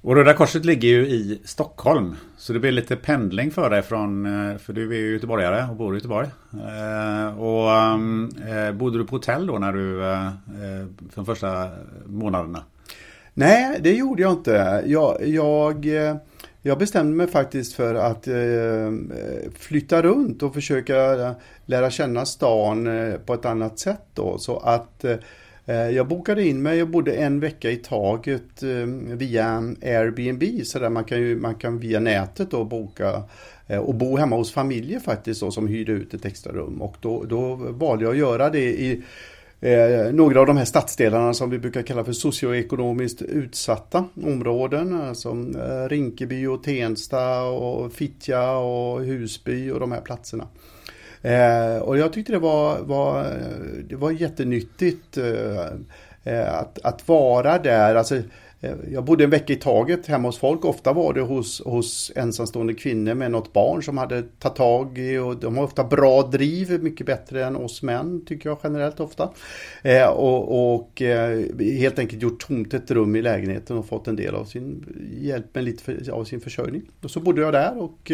Och 0.00 0.16
Röda 0.16 0.34
Korset 0.34 0.64
ligger 0.64 0.88
ju 0.88 1.06
i 1.06 1.40
Stockholm. 1.44 2.16
Så 2.36 2.52
det 2.52 2.58
blir 2.58 2.72
lite 2.72 2.96
pendling 2.96 3.50
för 3.50 3.70
dig 3.70 3.82
från, 3.82 4.26
eh, 4.26 4.58
för 4.58 4.72
du 4.72 4.92
är 4.92 4.98
ju 4.98 5.12
göteborgare 5.12 5.70
och 5.70 5.76
bor 5.76 5.94
i 5.94 5.96
Göteborg. 5.96 6.28
Eh, 6.52 7.38
och 7.38 7.70
eh, 8.48 8.72
bodde 8.72 8.98
du 8.98 9.04
på 9.04 9.16
hotell 9.16 9.46
då 9.46 9.58
när 9.58 9.72
du, 9.72 10.00
de 11.14 11.26
första 11.26 11.68
månaderna? 12.06 12.62
Nej, 13.38 13.78
det 13.80 13.92
gjorde 13.92 14.22
jag 14.22 14.32
inte. 14.32 14.82
Jag, 14.86 15.26
jag, 15.26 15.86
eh, 15.86 16.16
jag 16.62 16.78
bestämde 16.78 17.16
mig 17.16 17.26
faktiskt 17.26 17.74
för 17.74 17.94
att 17.94 18.28
eh, 18.28 18.36
eh, 18.36 18.92
flytta 19.58 20.02
runt 20.02 20.42
och 20.42 20.54
försöka 20.54 21.34
lära 21.66 21.90
känna 21.90 22.26
stan 22.26 22.88
på 23.26 23.34
ett 23.34 23.44
annat 23.44 23.78
sätt 23.78 24.02
då. 24.14 24.38
Så 24.38 24.56
att 24.56 25.04
Eh, 25.68 25.90
jag 25.90 26.08
bokade 26.08 26.46
in 26.46 26.62
mig 26.62 26.82
och 26.82 26.88
bodde 26.88 27.12
en 27.12 27.40
vecka 27.40 27.70
i 27.70 27.76
taget 27.76 28.62
eh, 28.62 28.86
via 29.16 29.46
Airbnb. 29.82 30.42
Så 30.64 30.78
där 30.78 30.90
man 30.90 31.04
kan, 31.04 31.18
ju, 31.18 31.36
man 31.36 31.54
kan 31.54 31.78
via 31.78 32.00
nätet 32.00 32.50
då 32.50 32.64
boka 32.64 33.22
och 33.80 33.94
bo 33.94 34.16
hemma 34.16 34.36
hos 34.36 34.52
familjer 34.52 35.00
faktiskt 35.00 35.40
då, 35.40 35.50
som 35.50 35.68
hyrde 35.68 35.92
ut 35.92 36.14
ett 36.14 36.24
extra 36.24 36.52
rum. 36.52 36.82
Och 36.82 36.96
då, 37.00 37.24
då 37.24 37.54
valde 37.54 38.04
jag 38.04 38.10
att 38.12 38.18
göra 38.18 38.50
det 38.50 38.80
i 38.80 39.02
eh, 39.60 40.12
några 40.12 40.40
av 40.40 40.46
de 40.46 40.56
här 40.56 40.64
stadsdelarna 40.64 41.34
som 41.34 41.50
vi 41.50 41.58
brukar 41.58 41.82
kalla 41.82 42.04
för 42.04 42.12
socioekonomiskt 42.12 43.22
utsatta 43.22 44.04
områden. 44.22 45.00
Eh, 45.00 45.12
som 45.12 45.56
eh, 45.56 45.88
Rinkeby 45.88 46.46
och 46.46 46.62
Tensta 46.62 47.42
och 47.42 47.92
Fittja 47.92 48.50
och 48.52 49.00
Husby 49.00 49.70
och 49.70 49.80
de 49.80 49.92
här 49.92 50.00
platserna. 50.00 50.48
Eh, 51.22 51.78
och 51.82 51.98
jag 51.98 52.12
tyckte 52.12 52.32
det 52.32 52.38
var, 52.38 52.78
var, 52.78 53.20
eh, 53.20 53.84
det 53.88 53.96
var 53.96 54.10
jättenyttigt 54.10 55.16
eh, 55.16 55.66
eh, 56.24 56.54
att, 56.54 56.78
att 56.82 57.08
vara 57.08 57.58
där. 57.58 57.94
Alltså, 57.94 58.22
Eh, 58.60 58.72
jag 58.92 59.04
bodde 59.04 59.24
en 59.24 59.30
vecka 59.30 59.52
i 59.52 59.56
taget 59.56 60.06
hemma 60.06 60.28
hos 60.28 60.38
folk. 60.38 60.64
Ofta 60.64 60.92
var 60.92 61.12
det 61.12 61.20
hos, 61.20 61.62
hos 61.64 62.12
ensamstående 62.16 62.74
kvinnor 62.74 63.14
med 63.14 63.30
något 63.30 63.52
barn 63.52 63.82
som 63.82 63.98
hade 63.98 64.22
tagit 64.22 64.56
tag 64.56 64.98
i 64.98 65.18
och 65.18 65.36
de 65.36 65.56
har 65.56 65.64
ofta 65.64 65.84
bra 65.84 66.22
driv, 66.22 66.82
mycket 66.82 67.06
bättre 67.06 67.44
än 67.44 67.56
oss 67.56 67.82
män 67.82 68.24
tycker 68.26 68.48
jag 68.48 68.58
generellt 68.62 69.00
ofta. 69.00 69.30
Eh, 69.82 70.08
och, 70.08 70.74
och 70.74 71.02
eh, 71.02 71.44
helt 71.60 71.98
enkelt 71.98 72.22
gjort 72.22 72.46
tomt 72.46 72.74
ett 72.74 72.90
rum 72.90 73.16
i 73.16 73.22
lägenheten 73.22 73.78
och 73.78 73.86
fått 73.86 74.08
en 74.08 74.16
del 74.16 74.34
av 74.34 74.44
sin 74.44 74.84
hjälp 75.20 75.54
med 75.54 75.64
lite 75.64 75.82
för, 75.82 76.10
av 76.10 76.24
sin 76.24 76.40
försörjning. 76.40 76.82
Och 77.02 77.10
så 77.10 77.20
bodde 77.20 77.40
jag 77.40 77.52
där 77.52 77.82
och 77.82 78.12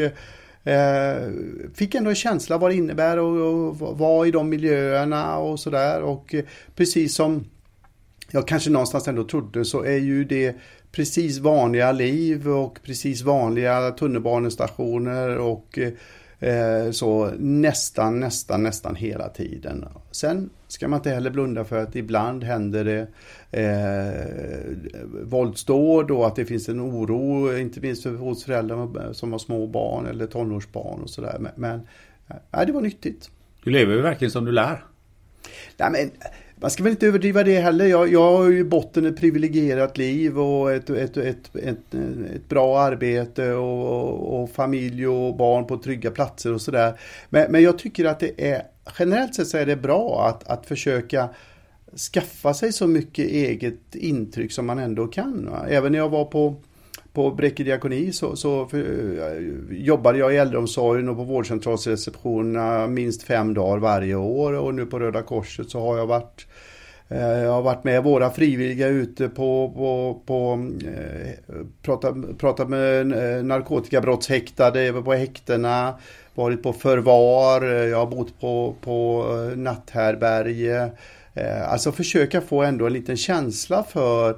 Eh, 0.66 1.30
fick 1.74 1.94
ändå 1.94 2.10
en 2.10 2.16
känsla 2.16 2.58
vad 2.58 2.70
det 2.70 2.74
innebär 2.74 3.18
att 3.18 3.98
vara 3.98 4.26
i 4.26 4.30
de 4.30 4.48
miljöerna 4.48 5.38
och 5.38 5.60
sådär. 5.60 6.02
Och 6.02 6.34
eh, 6.34 6.44
precis 6.76 7.14
som 7.14 7.44
jag 8.34 8.48
kanske 8.48 8.70
någonstans 8.70 9.08
ändå 9.08 9.24
trodde 9.24 9.64
så 9.64 9.82
är 9.82 9.96
ju 9.96 10.24
det 10.24 10.56
precis 10.92 11.38
vanliga 11.38 11.92
liv 11.92 12.48
och 12.48 12.78
precis 12.82 13.22
vanliga 13.22 13.90
tunnelbanestationer 13.90 15.38
och 15.38 15.78
eh, 16.38 16.90
så 16.90 17.30
nästan, 17.38 18.20
nästan, 18.20 18.62
nästan 18.62 18.96
hela 18.96 19.28
tiden. 19.28 19.84
Sen 20.10 20.50
ska 20.68 20.88
man 20.88 20.98
inte 20.98 21.10
heller 21.10 21.30
blunda 21.30 21.64
för 21.64 21.82
att 21.82 21.96
ibland 21.96 22.44
händer 22.44 22.84
det 22.84 23.06
eh, 23.60 25.00
våldsdåd 25.22 26.10
och 26.10 26.26
att 26.26 26.36
det 26.36 26.44
finns 26.44 26.68
en 26.68 26.80
oro, 26.80 27.56
inte 27.58 27.80
minst 27.80 28.04
hos 28.04 28.44
föräldrar 28.44 29.12
som 29.12 29.32
har 29.32 29.38
små 29.38 29.66
barn 29.66 30.06
eller 30.06 30.26
tonårsbarn 30.26 31.00
och 31.00 31.10
sådär. 31.10 31.36
Men, 31.40 31.52
men 31.56 31.80
ja, 32.50 32.64
det 32.64 32.72
var 32.72 32.80
nyttigt. 32.80 33.30
Du 33.64 33.70
lever 33.70 33.94
ju 33.94 34.00
verkligen 34.00 34.32
som 34.32 34.44
du 34.44 34.52
lär. 34.52 34.84
Nej, 35.76 35.90
men, 35.90 36.10
man 36.56 36.70
ska 36.70 36.82
väl 36.82 36.90
inte 36.90 37.06
överdriva 37.06 37.42
det 37.42 37.60
heller. 37.60 37.86
Jag, 37.86 38.12
jag 38.12 38.32
har 38.32 38.50
ju 38.50 38.58
i 38.58 38.64
botten 38.64 39.06
ett 39.06 39.16
privilegierat 39.16 39.98
liv 39.98 40.38
och 40.38 40.72
ett, 40.72 40.90
ett, 40.90 41.16
ett, 41.16 41.56
ett, 41.56 41.94
ett 42.34 42.48
bra 42.48 42.80
arbete 42.80 43.52
och, 43.52 44.42
och, 44.42 44.50
familj 44.50 45.06
och 45.06 45.36
barn 45.36 45.66
på 45.66 45.78
trygga 45.78 46.10
platser 46.10 46.52
och 46.52 46.60
sådär. 46.60 47.00
Men, 47.28 47.52
men 47.52 47.62
jag 47.62 47.78
tycker 47.78 48.04
att 48.04 48.20
det 48.20 48.52
är 48.52 48.62
generellt 48.98 49.34
sett 49.34 49.48
så 49.48 49.58
är 49.58 49.66
det 49.66 49.76
bra 49.76 50.28
att, 50.28 50.48
att 50.48 50.66
försöka 50.66 51.28
skaffa 52.12 52.54
sig 52.54 52.72
så 52.72 52.86
mycket 52.86 53.26
eget 53.26 53.94
intryck 53.94 54.52
som 54.52 54.66
man 54.66 54.78
ändå 54.78 55.06
kan. 55.06 55.50
Va? 55.50 55.66
Även 55.68 55.92
när 55.92 55.98
jag 55.98 56.08
var 56.08 56.24
på, 56.24 56.54
på 57.14 57.30
Bräcke 57.30 57.64
diakoni 57.64 58.12
så, 58.12 58.36
så 58.36 58.66
för, 58.66 58.78
eh, 58.78 59.78
jobbade 59.78 60.18
jag 60.18 60.34
i 60.34 60.36
äldreomsorgen 60.36 61.08
och 61.08 61.16
på 61.16 61.24
vårdcentralsreceptionerna 61.24 62.86
minst 62.86 63.22
fem 63.22 63.54
dagar 63.54 63.78
varje 63.78 64.14
år. 64.14 64.52
Och 64.52 64.74
nu 64.74 64.86
på 64.86 64.98
Röda 64.98 65.22
Korset 65.22 65.70
så 65.70 65.80
har 65.80 65.96
jag 65.98 66.06
varit 66.06 66.46
eh, 67.08 67.18
jag 67.18 67.52
har 67.52 67.62
varit 67.62 67.84
med 67.84 68.02
våra 68.04 68.30
frivilliga 68.30 68.88
ute 68.88 69.28
på, 69.28 69.72
på, 69.76 70.20
på 70.26 70.68
eh, 70.86 71.56
pratat, 71.82 72.38
pratat 72.38 72.68
med 72.68 73.12
eh, 73.12 73.44
narkotikabrottshäktade 73.44 75.02
på 75.02 75.12
häktena, 75.12 75.94
varit 76.34 76.62
på 76.62 76.72
förvar, 76.72 77.62
jag 77.62 77.98
har 77.98 78.06
bott 78.06 78.40
på, 78.40 78.74
på 78.80 79.24
natthärbärge, 79.56 80.90
alltså 81.68 81.92
försöka 81.92 82.40
få 82.40 82.62
ändå 82.62 82.86
en 82.86 82.92
liten 82.92 83.16
känsla 83.16 83.82
för 83.82 84.36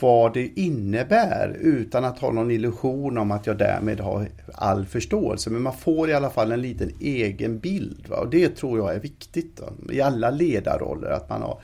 vad 0.00 0.34
det 0.34 0.60
innebär 0.60 1.56
utan 1.60 2.04
att 2.04 2.18
ha 2.18 2.32
någon 2.32 2.50
illusion 2.50 3.18
om 3.18 3.30
att 3.30 3.46
jag 3.46 3.58
därmed 3.58 4.00
har 4.00 4.28
all 4.54 4.86
förståelse. 4.86 5.50
Men 5.50 5.62
man 5.62 5.76
får 5.76 6.10
i 6.10 6.14
alla 6.14 6.30
fall 6.30 6.52
en 6.52 6.62
liten 6.62 6.90
egen 7.00 7.58
bild. 7.58 8.08
Va? 8.08 8.16
Och 8.16 8.30
det 8.30 8.48
tror 8.48 8.78
jag 8.78 8.94
är 8.94 9.00
viktigt 9.00 9.56
då, 9.56 9.92
i 9.94 10.00
alla 10.00 10.30
ledarroller. 10.30 11.10
Att 11.10 11.28
man 11.28 11.42
har, 11.42 11.60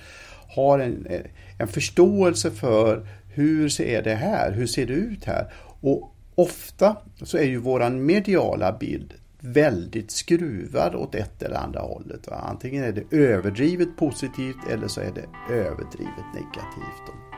har 0.48 0.78
en, 0.78 1.06
en 1.58 1.68
förståelse 1.68 2.50
för 2.50 3.06
hur 3.34 3.68
ser 3.68 4.02
det 4.02 4.14
här? 4.14 4.52
Hur 4.52 4.66
ser 4.66 4.86
det 4.86 4.92
ut 4.92 5.24
här? 5.24 5.52
Och 5.80 6.14
ofta 6.34 6.96
så 7.22 7.38
är 7.38 7.44
ju 7.44 7.58
våran 7.58 8.06
mediala 8.06 8.72
bild 8.72 9.14
väldigt 9.40 10.10
skruvad 10.10 10.94
åt 10.94 11.14
ett 11.14 11.42
eller 11.42 11.56
andra 11.56 11.80
hållet. 11.80 12.26
Va? 12.26 12.36
Antingen 12.36 12.84
är 12.84 12.92
det 12.92 13.16
överdrivet 13.16 13.96
positivt 13.96 14.68
eller 14.70 14.88
så 14.88 15.00
är 15.00 15.12
det 15.14 15.54
överdrivet 15.54 16.34
negativt. 16.34 17.35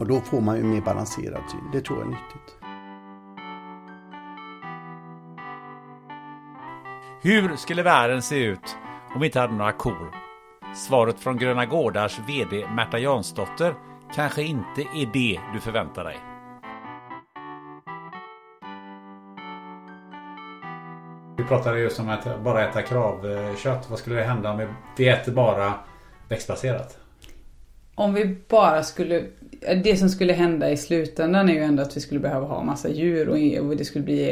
Då. 0.00 0.04
Och 0.04 0.06
då 0.06 0.20
får 0.20 0.40
man 0.40 0.56
ju 0.56 0.62
mer 0.62 0.80
balanserad 0.80 1.42
syn. 1.50 1.70
Det 1.72 1.80
tror 1.80 1.98
jag 1.98 2.06
är 2.06 2.10
nyttigt. 2.10 2.56
Hur 7.22 7.56
skulle 7.56 7.82
världen 7.82 8.22
se 8.22 8.44
ut 8.44 8.76
om 9.14 9.20
vi 9.20 9.26
inte 9.26 9.40
hade 9.40 9.54
några 9.54 9.72
kor? 9.72 10.14
Svaret 10.74 11.20
från 11.20 11.38
Gröna 11.38 11.66
Gårdars 11.66 12.18
VD 12.18 12.66
Märta 12.76 12.98
Jansdotter 12.98 13.74
kanske 14.14 14.42
inte 14.42 14.80
är 14.80 15.12
det 15.12 15.40
du 15.54 15.60
förväntar 15.60 16.04
dig. 16.04 16.18
Vi 21.36 21.44
pratade 21.44 21.80
just 21.80 22.00
om 22.00 22.08
att 22.08 22.42
bara 22.44 22.68
äta 22.68 22.82
kravkött. 22.82 23.90
Vad 23.90 23.98
skulle 23.98 24.16
det 24.16 24.24
hända 24.24 24.50
om 24.50 24.68
vi 24.96 25.08
äter 25.08 25.32
bara 25.32 25.74
växtbaserat? 26.28 27.09
Om 28.00 28.14
vi 28.14 28.36
bara 28.48 28.82
skulle 28.82 29.24
det 29.84 29.96
som 29.96 30.08
skulle 30.08 30.32
hända 30.32 30.70
i 30.70 30.76
slutändan 30.76 31.48
är 31.48 31.54
ju 31.54 31.60
ändå 31.60 31.82
att 31.82 31.96
vi 31.96 32.00
skulle 32.00 32.20
behöva 32.20 32.46
ha 32.46 32.62
massa 32.62 32.88
djur 32.88 33.28
och 33.60 33.76
det 33.76 33.84
skulle 33.84 34.04
bli 34.04 34.22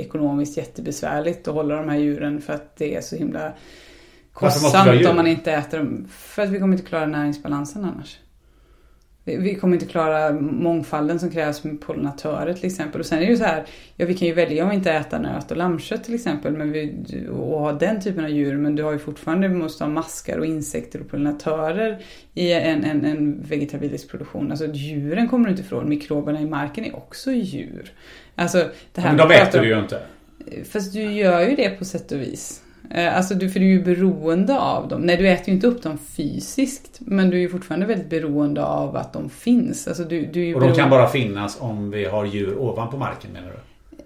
ekonomiskt 0.00 0.56
jättebesvärligt 0.56 1.48
att 1.48 1.54
hålla 1.54 1.76
de 1.76 1.88
här 1.88 1.98
djuren 1.98 2.40
för 2.40 2.52
att 2.52 2.76
det 2.76 2.94
är 2.94 3.00
så 3.00 3.16
himla 3.16 3.52
kostsamt 4.32 5.06
om 5.06 5.16
man 5.16 5.26
inte 5.26 5.52
äter 5.52 5.78
dem. 5.78 6.08
För 6.10 6.42
att 6.42 6.48
vi 6.48 6.58
kommer 6.58 6.76
inte 6.76 6.88
klara 6.88 7.06
näringsbalansen 7.06 7.84
annars. 7.84 8.18
Vi 9.36 9.54
kommer 9.54 9.74
inte 9.74 9.86
klara 9.86 10.32
mångfalden 10.40 11.20
som 11.20 11.30
krävs 11.30 11.64
med 11.64 11.80
pollinatörer 11.80 12.52
till 12.52 12.66
exempel. 12.66 13.00
Och 13.00 13.06
sen 13.06 13.18
är 13.18 13.22
det 13.22 13.30
ju 13.30 13.36
så 13.36 13.44
här, 13.44 13.64
ja 13.96 14.06
vi 14.06 14.14
kan 14.14 14.28
ju 14.28 14.34
välja 14.34 14.66
att 14.66 14.74
inte 14.74 14.92
äta 14.92 15.18
nöt 15.18 15.50
och 15.50 15.56
lammkött 15.56 16.04
till 16.04 16.14
exempel 16.14 16.52
men 16.52 16.72
vi, 16.72 16.94
och 17.30 17.60
ha 17.60 17.72
den 17.72 18.00
typen 18.00 18.24
av 18.24 18.30
djur 18.30 18.56
men 18.56 18.76
du 18.76 18.82
har 18.82 18.92
ju 18.92 18.98
fortfarande, 18.98 19.48
vi 19.48 19.54
måste 19.54 19.84
ha 19.84 19.88
maskar 19.88 20.38
och 20.38 20.46
insekter 20.46 21.00
och 21.00 21.08
pollinatörer 21.08 22.02
i 22.34 22.52
en, 22.52 22.84
en, 22.84 23.04
en 23.04 23.42
vegetabilisk 23.42 24.10
produktion. 24.10 24.50
Alltså 24.50 24.66
djuren 24.66 25.28
kommer 25.28 25.44
du 25.44 25.50
inte 25.50 25.62
ifrån, 25.62 25.88
mikroberna 25.88 26.40
i 26.40 26.46
marken 26.46 26.84
är 26.84 26.96
också 26.96 27.32
djur. 27.32 27.92
Alltså, 28.34 28.64
det 28.92 29.00
här 29.00 29.08
men 29.08 29.28
de 29.28 29.34
äter 29.34 29.60
du 29.60 29.68
ju 29.68 29.78
inte. 29.78 30.00
Fast 30.72 30.92
du 30.92 31.02
gör 31.02 31.40
ju 31.40 31.56
det 31.56 31.70
på 31.70 31.84
sätt 31.84 32.12
och 32.12 32.20
vis. 32.20 32.62
Eh, 32.90 33.16
alltså 33.16 33.34
du, 33.34 33.50
för 33.50 33.60
du 33.60 33.66
är 33.66 33.70
ju 33.70 33.82
beroende 33.82 34.58
av 34.58 34.88
dem. 34.88 35.00
Nej, 35.00 35.16
du 35.16 35.28
äter 35.28 35.48
ju 35.48 35.54
inte 35.54 35.66
upp 35.66 35.82
dem 35.82 35.98
fysiskt. 36.16 36.98
Men 37.00 37.30
du 37.30 37.36
är 37.36 37.40
ju 37.40 37.48
fortfarande 37.48 37.86
väldigt 37.86 38.10
beroende 38.10 38.64
av 38.64 38.96
att 38.96 39.12
de 39.12 39.30
finns. 39.30 39.88
Alltså, 39.88 40.04
du, 40.04 40.26
du 40.26 40.54
och 40.54 40.60
de 40.60 40.74
kan 40.74 40.90
bara 40.90 41.08
finnas 41.08 41.56
om 41.60 41.90
vi 41.90 42.04
har 42.04 42.24
djur 42.24 42.58
ovanpå 42.58 42.96
marken 42.96 43.30
menar 43.32 43.48
du? 43.48 43.58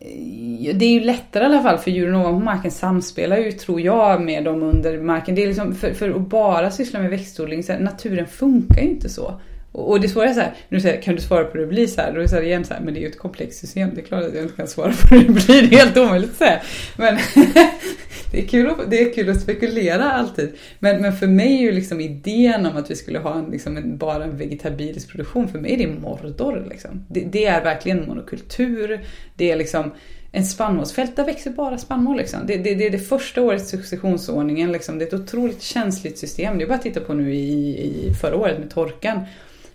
Eh, 0.07 0.77
det 0.77 0.85
är 0.85 0.93
ju 0.93 1.01
lättare 1.01 1.43
i 1.43 1.47
alla 1.47 1.63
fall 1.63 1.79
för 1.79 1.91
djuren 1.91 2.15
ovanpå 2.15 2.45
marken 2.45 2.71
samspelar 2.71 3.37
ju 3.37 3.53
tror 3.53 3.81
jag 3.81 4.23
med 4.23 4.45
dem 4.45 4.63
under 4.63 4.99
marken. 4.99 5.35
Det 5.35 5.43
är 5.43 5.47
liksom 5.47 5.75
för, 5.75 5.95
för 5.95 6.11
att 6.11 6.21
bara 6.21 6.71
syssla 6.71 7.01
med 7.01 7.11
växtodling, 7.11 7.63
så 7.63 7.73
här, 7.73 7.81
naturen 7.81 8.27
funkar 8.27 8.83
ju 8.83 8.89
inte 8.89 9.09
så. 9.09 9.41
Och 9.73 10.01
det 10.01 10.09
svåra 10.09 10.29
är 10.29 10.35
så 10.35 10.41
här, 10.41 10.55
nu 10.69 10.81
säger 10.81 11.03
kan 11.03 11.15
du 11.15 11.21
svara 11.21 11.45
på 11.45 11.53
hur 11.53 11.61
det 11.61 11.67
blir 11.67 11.87
så 11.87 12.01
här? 12.01 12.13
Då 12.13 12.21
är 12.21 12.41
det 12.41 12.47
igen 12.47 12.65
så 12.65 12.75
här, 12.75 12.81
men 12.81 12.95
det 12.95 13.01
är 13.01 13.03
ju 13.03 13.09
ett 13.09 13.19
komplext 13.19 13.61
system. 13.61 13.91
Det 13.95 14.01
är 14.01 14.05
klart 14.05 14.25
att 14.25 14.35
jag 14.35 14.43
inte 14.43 14.57
kan 14.57 14.67
svara 14.67 14.93
på 14.93 15.15
hur 15.15 15.25
det 15.25 15.33
blir. 15.33 15.69
Det 15.69 15.77
är 15.77 15.79
helt 15.79 15.97
omöjligt 15.97 16.31
att 16.31 16.37
säga. 16.37 16.61
Men 16.97 17.19
det, 18.33 18.43
är 18.43 18.47
kul 18.47 18.71
att, 18.71 18.91
det 18.91 19.03
är 19.03 19.13
kul 19.15 19.31
att 19.31 19.41
spekulera 19.41 20.13
alltid. 20.13 20.53
Men, 20.79 21.03
men 21.03 21.13
för 21.13 21.27
mig 21.27 21.57
är 21.57 21.61
ju 21.61 21.73
liksom 21.73 22.01
idén 22.01 22.67
om 22.67 22.77
att 22.77 22.91
vi 22.91 22.97
skulle 22.97 23.19
ha 23.19 23.39
en, 23.39 23.51
liksom 23.51 23.77
en, 23.77 23.99
bara 23.99 24.25
en 24.25 24.37
vegetabilisk 24.37 25.09
produktion, 25.09 25.49
för 25.49 25.59
mig 25.59 25.73
är 25.73 25.79
det 25.79 25.87
Mordor. 25.87 26.67
Liksom. 26.71 27.07
Det, 27.09 27.21
det, 27.21 27.45
är 27.45 27.65
verkligen 27.65 28.07
monokultur. 28.07 29.01
Det 29.37 29.51
är 29.51 29.57
liksom 29.57 29.91
en 30.33 30.45
spannmålsfält, 30.45 31.17
där 31.17 31.25
växer 31.25 31.51
bara 31.51 31.79
spannmål. 31.79 32.17
Liksom. 32.17 32.41
Det, 32.47 32.57
det, 32.57 32.75
det 32.75 32.87
är 32.87 32.91
det 32.91 32.99
första 32.99 33.43
året 33.43 33.67
successionsordningen. 33.67 34.73
Liksom. 34.73 34.99
Det 34.99 35.05
är 35.05 35.07
ett 35.07 35.21
otroligt 35.21 35.63
känsligt 35.63 36.19
system. 36.19 36.59
Det 36.59 36.65
är 36.65 36.69
bara 36.69 36.75
att 36.75 36.83
titta 36.83 37.01
på 37.01 37.15
nu 37.15 37.35
i, 37.35 38.09
i 38.09 38.15
förra 38.21 38.37
året 38.37 38.59
med 38.59 38.71
torkan. 38.71 39.21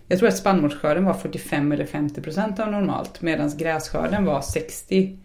Jag 0.08 0.18
tror 0.18 0.28
att 0.28 0.36
spannmålsskörden 0.36 1.04
var 1.04 1.14
45 1.14 1.72
eller 1.72 1.86
50 1.86 2.20
procent 2.20 2.60
av 2.60 2.70
normalt 2.70 3.22
medan 3.22 3.56
grässkörden 3.56 4.24
var 4.24 4.40
60-70 4.40 5.16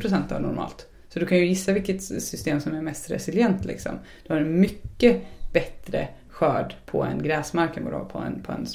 procent 0.00 0.32
av 0.32 0.42
normalt. 0.42 0.86
Så 1.12 1.18
du 1.18 1.26
kan 1.26 1.38
ju 1.38 1.46
gissa 1.46 1.72
vilket 1.72 2.02
system 2.02 2.60
som 2.60 2.74
är 2.74 2.82
mest 2.82 3.10
resilient. 3.10 3.64
Liksom. 3.64 3.98
Du 4.26 4.32
har 4.32 4.40
en 4.40 4.60
mycket 4.60 5.22
bättre 5.52 6.08
skörd 6.28 6.74
på 6.86 7.02
en 7.02 7.22
gräsmark 7.22 7.76
än 7.76 7.84
vad 7.84 7.92
du 7.92 7.96
har 7.96 8.04
på 8.04 8.18
en, 8.18 8.42
på 8.42 8.52
en 8.52 8.66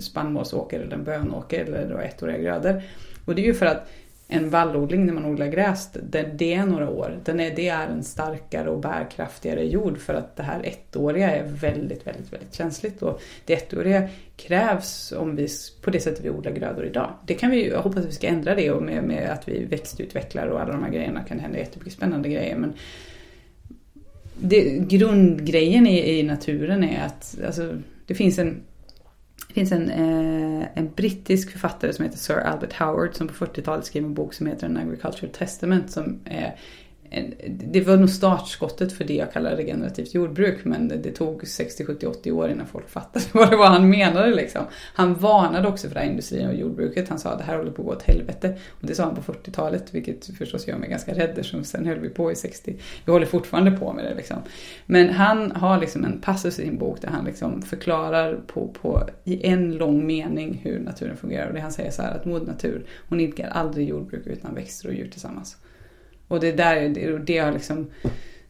spannmålsåker 0.00 0.80
eller 0.80 0.94
en 0.94 1.04
bönåker 1.04 1.64
eller 1.64 2.02
ettåriga 2.02 2.38
grödor. 2.38 2.82
Och 3.24 3.34
det 3.34 3.42
är 3.42 3.46
ju 3.46 3.54
för 3.54 3.66
att 3.66 3.88
en 4.28 4.50
vallodling 4.50 5.06
när 5.06 5.12
man 5.12 5.24
odlar 5.24 5.46
gräs, 5.46 5.90
det, 5.92 6.22
det 6.34 6.54
är 6.54 6.66
några 6.66 6.90
år. 6.90 7.18
Den 7.24 7.40
är, 7.40 7.56
det 7.56 7.68
är 7.68 7.88
en 7.88 8.04
starkare 8.04 8.70
och 8.70 8.80
bärkraftigare 8.80 9.64
jord 9.64 9.98
för 9.98 10.14
att 10.14 10.36
det 10.36 10.42
här 10.42 10.62
ettåriga 10.64 11.30
är 11.30 11.44
väldigt, 11.44 12.06
väldigt, 12.06 12.32
väldigt 12.32 12.54
känsligt. 12.54 13.02
Och 13.02 13.22
det 13.44 13.54
ettåriga 13.54 14.08
krävs 14.36 15.12
om 15.12 15.36
vi, 15.36 15.48
på 15.82 15.90
det 15.90 16.00
sättet 16.00 16.24
vi 16.24 16.30
odlar 16.30 16.52
grödor 16.52 16.86
idag. 16.86 17.10
Det 17.26 17.34
kan 17.34 17.50
vi, 17.50 17.68
jag 17.68 17.82
hoppas 17.82 18.00
att 18.00 18.08
vi 18.08 18.12
ska 18.12 18.26
ändra 18.26 18.54
det 18.54 18.70
och 18.70 18.82
med, 18.82 19.04
med 19.04 19.30
att 19.30 19.48
vi 19.48 19.64
växtutvecklar 19.64 20.46
och 20.46 20.60
alla 20.60 20.72
de 20.72 20.82
här 20.82 20.90
grejerna 20.90 21.24
kan 21.24 21.38
hända 21.38 21.58
jättemycket 21.58 21.92
spännande 21.92 22.28
grejer. 22.28 22.56
Men 22.56 22.72
det, 24.36 24.78
grundgrejen 24.78 25.86
i, 25.86 26.18
i 26.18 26.22
naturen 26.22 26.84
är 26.84 27.06
att 27.06 27.36
alltså, 27.46 27.76
det 28.06 28.14
finns 28.14 28.38
en 28.38 28.62
det 29.54 29.60
finns 29.60 29.72
en, 29.72 29.90
eh, 29.90 30.66
en 30.74 30.90
brittisk 30.96 31.50
författare 31.50 31.92
som 31.92 32.04
heter 32.04 32.18
Sir 32.18 32.36
Albert 32.36 32.72
Howard 32.72 33.14
som 33.14 33.28
på 33.28 33.34
40-talet 33.34 33.86
skrev 33.86 34.04
en 34.04 34.14
bok 34.14 34.34
som 34.34 34.46
heter 34.46 34.66
An 34.66 34.76
Agricultural 34.76 35.32
Testament 35.32 35.90
som 35.90 36.20
är 36.24 36.56
det 37.48 37.80
var 37.80 37.96
nog 37.96 38.10
startskottet 38.10 38.92
för 38.92 39.04
det 39.04 39.14
jag 39.14 39.32
kallar 39.32 39.56
regenerativt 39.56 40.14
jordbruk 40.14 40.64
men 40.64 40.88
det, 40.88 41.12
tog 41.12 41.48
60, 41.48 41.84
70, 41.84 42.06
80 42.06 42.32
år 42.32 42.50
innan 42.50 42.66
folk 42.66 42.88
fattade 42.88 43.24
vad 43.32 43.50
det 43.50 43.56
var 43.56 43.66
han 43.66 43.90
menade 43.90 44.34
liksom. 44.34 44.62
Han 44.94 45.14
varnade 45.14 45.68
också 45.68 45.88
för 45.88 45.94
det 45.94 46.00
här 46.00 46.10
industrin 46.10 46.48
och 46.48 46.54
jordbruket. 46.54 47.08
Han 47.08 47.18
sa 47.18 47.30
att 47.30 47.38
det 47.38 47.44
här 47.44 47.56
håller 47.56 47.70
på 47.70 47.82
att 47.82 47.86
gå 47.86 47.92
åt 47.92 48.02
helvete. 48.02 48.58
Och 48.80 48.86
det 48.86 48.94
sa 48.94 49.04
han 49.04 49.14
på 49.14 49.32
40-talet 49.32 49.94
vilket 49.94 50.36
förstås 50.38 50.68
gör 50.68 50.76
mig 50.76 50.90
ganska 50.90 51.14
rädd 51.14 51.30
eftersom 51.30 51.64
sen 51.64 51.86
höll 51.86 51.98
vi 51.98 52.08
på 52.08 52.32
i 52.32 52.34
60. 52.34 52.76
Vi 53.04 53.12
håller 53.12 53.26
fortfarande 53.26 53.70
på 53.70 53.92
med 53.92 54.04
det 54.04 54.14
liksom. 54.14 54.36
Men 54.86 55.10
han 55.10 55.52
har 55.52 55.80
liksom 55.80 56.04
en 56.04 56.20
passus 56.20 56.58
i 56.58 56.62
sin 56.62 56.78
bok 56.78 57.00
där 57.00 57.08
han 57.08 57.24
liksom 57.24 57.62
förklarar 57.62 58.40
på, 58.46 58.68
på, 58.68 59.08
i 59.24 59.46
en 59.46 59.72
lång 59.72 60.06
mening 60.06 60.60
hur 60.62 60.80
naturen 60.80 61.16
fungerar. 61.16 61.48
Och 61.48 61.54
det 61.54 61.60
han 61.60 61.72
säger 61.72 61.90
så 61.90 62.02
här 62.02 62.16
att 62.16 62.24
mod 62.24 62.46
natur, 62.46 62.86
hon 63.08 63.20
idkar 63.20 63.48
aldrig 63.48 63.88
jordbruk 63.88 64.26
utan 64.26 64.54
växter 64.54 64.88
och 64.88 64.94
djur 64.94 65.08
tillsammans. 65.08 65.56
Och 66.34 66.40
det 66.40 66.52
där, 66.52 66.88
det, 66.88 67.18
det 67.18 67.38
har 67.38 67.52
liksom 67.52 67.90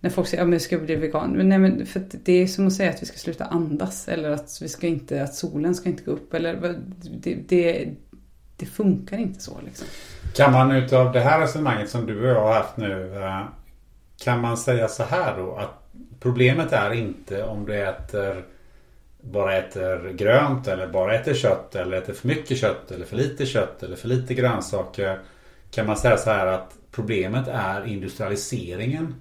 när 0.00 0.10
folk 0.10 0.28
säger 0.28 0.42
att 0.42 0.48
ja, 0.48 0.54
jag 0.54 0.62
ska 0.62 0.78
bli 0.78 0.96
vegan. 0.96 1.32
Men 1.32 1.48
nej, 1.48 1.58
men 1.58 1.86
för 1.86 2.02
det 2.24 2.32
är 2.32 2.46
som 2.46 2.66
att 2.66 2.72
säga 2.72 2.90
att 2.90 3.02
vi 3.02 3.06
ska 3.06 3.16
sluta 3.16 3.44
andas 3.44 4.08
eller 4.08 4.30
att 4.30 4.58
vi 4.62 4.68
ska 4.68 4.86
inte, 4.86 5.22
att 5.22 5.34
solen 5.34 5.74
ska 5.74 5.88
inte 5.88 6.02
gå 6.02 6.10
upp. 6.10 6.34
Eller, 6.34 6.78
det, 7.20 7.34
det, 7.34 7.88
det 8.56 8.66
funkar 8.66 9.18
inte 9.18 9.40
så 9.40 9.58
liksom. 9.64 9.86
Kan 10.36 10.52
man 10.52 10.72
utav 10.72 11.12
det 11.12 11.20
här 11.20 11.40
resonemanget 11.40 11.90
som 11.90 12.06
du 12.06 12.20
och 12.20 12.28
jag 12.28 12.40
har 12.40 12.54
haft 12.54 12.76
nu. 12.76 13.22
Eh, 13.22 13.42
kan 14.24 14.40
man 14.40 14.56
säga 14.56 14.88
så 14.88 15.02
här 15.02 15.36
då 15.36 15.54
att 15.54 15.88
problemet 16.20 16.72
är 16.72 16.92
inte 16.92 17.44
om 17.44 17.66
du 17.66 17.82
äter 17.82 18.44
bara 19.20 19.56
äter 19.56 20.12
grönt 20.12 20.68
eller 20.68 20.86
bara 20.86 21.14
äter 21.14 21.34
kött 21.34 21.74
eller 21.74 21.96
äter 21.96 22.12
för 22.12 22.28
mycket 22.28 22.58
kött 22.58 22.92
eller 22.92 23.06
för 23.06 23.16
lite 23.16 23.46
kött 23.46 23.82
eller 23.82 23.96
för 23.96 24.08
lite 24.08 24.34
grönsaker. 24.34 25.18
Kan 25.70 25.86
man 25.86 25.96
säga 25.96 26.16
så 26.16 26.30
här 26.30 26.46
att 26.46 26.72
Problemet 26.94 27.48
är 27.48 27.86
industrialiseringen 27.86 29.14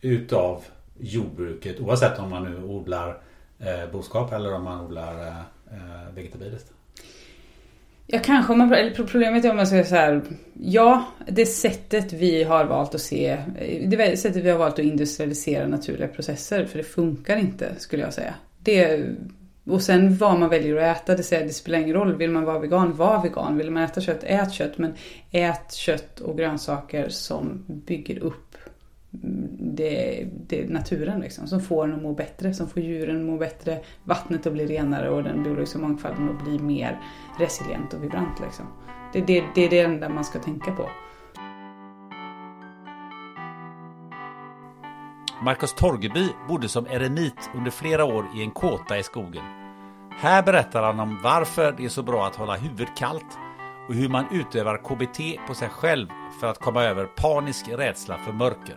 utav 0.00 0.64
jordbruket 0.98 1.80
oavsett 1.80 2.18
om 2.18 2.30
man 2.30 2.44
nu 2.44 2.64
odlar 2.64 3.22
eh, 3.58 3.92
boskap 3.92 4.32
eller 4.32 4.54
om 4.54 4.64
man 4.64 4.80
odlar 4.80 5.26
eh, 5.26 5.38
eh 5.72 6.14
vegetabiliskt. 6.14 6.72
Ja, 8.06 8.18
kanske 8.24 8.52
om 8.52 8.58
man, 8.58 8.72
eller 8.72 8.90
problemet 8.90 9.44
är 9.44 9.50
om 9.50 9.56
man 9.56 9.66
säger 9.66 9.84
så 9.84 9.94
här. 9.94 10.22
Ja, 10.62 11.04
det 11.28 11.46
sättet 11.46 12.12
vi 12.12 12.42
har 12.44 12.64
valt 12.64 12.94
att 12.94 13.00
se, 13.00 13.38
eh, 13.58 13.88
det 13.88 14.20
sättet 14.20 14.44
vi 14.44 14.50
har 14.50 14.58
valt 14.58 14.74
att 14.74 14.84
industrialisera 14.84 15.66
naturliga 15.66 16.08
processer, 16.08 16.64
för 16.64 16.78
det 16.78 16.84
funkar 16.84 17.36
inte 17.36 17.74
skulle 17.78 18.02
jag 18.02 18.14
säga. 18.14 18.34
Det 18.58 19.04
och 19.70 19.82
sen 19.82 20.16
vad 20.16 20.38
man 20.38 20.48
väljer 20.48 20.76
att 20.76 20.96
äta, 20.96 21.16
det, 21.16 21.22
säger, 21.22 21.46
det 21.46 21.52
spelar 21.52 21.78
ingen 21.78 21.94
roll. 21.94 22.16
Vill 22.16 22.30
man 22.30 22.44
vara 22.44 22.58
vegan, 22.58 22.96
var 22.96 23.22
vegan. 23.22 23.56
Vill 23.56 23.70
man 23.70 23.82
äta 23.82 24.00
kött, 24.00 24.24
ät 24.24 24.52
kött. 24.52 24.78
Men 24.78 24.94
ät 25.30 25.72
kött 25.72 26.20
och 26.20 26.36
grönsaker 26.38 27.08
som 27.08 27.64
bygger 27.66 28.18
upp 28.18 28.56
mm, 29.24 29.48
det, 29.58 30.26
det 30.46 30.70
naturen 30.70 31.20
liksom. 31.20 31.46
Som 31.46 31.60
får 31.60 31.86
den 31.86 31.96
att 31.96 32.02
må 32.02 32.12
bättre, 32.12 32.54
som 32.54 32.68
får 32.68 32.82
djuren 32.82 33.20
att 33.20 33.26
må 33.26 33.36
bättre, 33.36 33.80
vattnet 34.04 34.46
att 34.46 34.52
bli 34.52 34.66
renare 34.66 35.10
och 35.10 35.22
den 35.22 35.42
biologiska 35.42 35.78
mångfalden 35.78 36.28
att 36.28 36.44
bli 36.44 36.58
mer 36.58 37.00
resilient 37.38 37.94
och 37.94 38.04
vibrant 38.04 38.40
liksom. 38.40 38.66
Det, 39.12 39.20
det, 39.20 39.44
det 39.54 39.64
är 39.64 39.70
det 39.70 39.80
enda 39.80 40.08
man 40.08 40.24
ska 40.24 40.38
tänka 40.38 40.72
på. 40.72 40.88
Marcus 45.42 45.74
Torgeby 45.74 46.28
bodde 46.48 46.68
som 46.68 46.86
eremit 46.86 47.50
under 47.54 47.70
flera 47.70 48.04
år 48.04 48.26
i 48.36 48.42
en 48.42 48.50
kåta 48.50 48.98
i 48.98 49.02
skogen. 49.02 49.59
Här 50.22 50.42
berättar 50.42 50.82
han 50.82 51.00
om 51.00 51.20
varför 51.22 51.74
det 51.76 51.84
är 51.84 51.88
så 51.88 52.02
bra 52.02 52.26
att 52.26 52.36
hålla 52.36 52.56
huvudet 52.56 52.96
kallt 52.96 53.38
och 53.88 53.94
hur 53.94 54.08
man 54.08 54.24
utövar 54.32 54.76
KBT 54.76 55.46
på 55.46 55.54
sig 55.54 55.68
själv 55.68 56.08
för 56.40 56.46
att 56.46 56.58
komma 56.58 56.84
över 56.84 57.06
panisk 57.06 57.68
rädsla 57.68 58.18
för 58.18 58.32
mörker. 58.32 58.76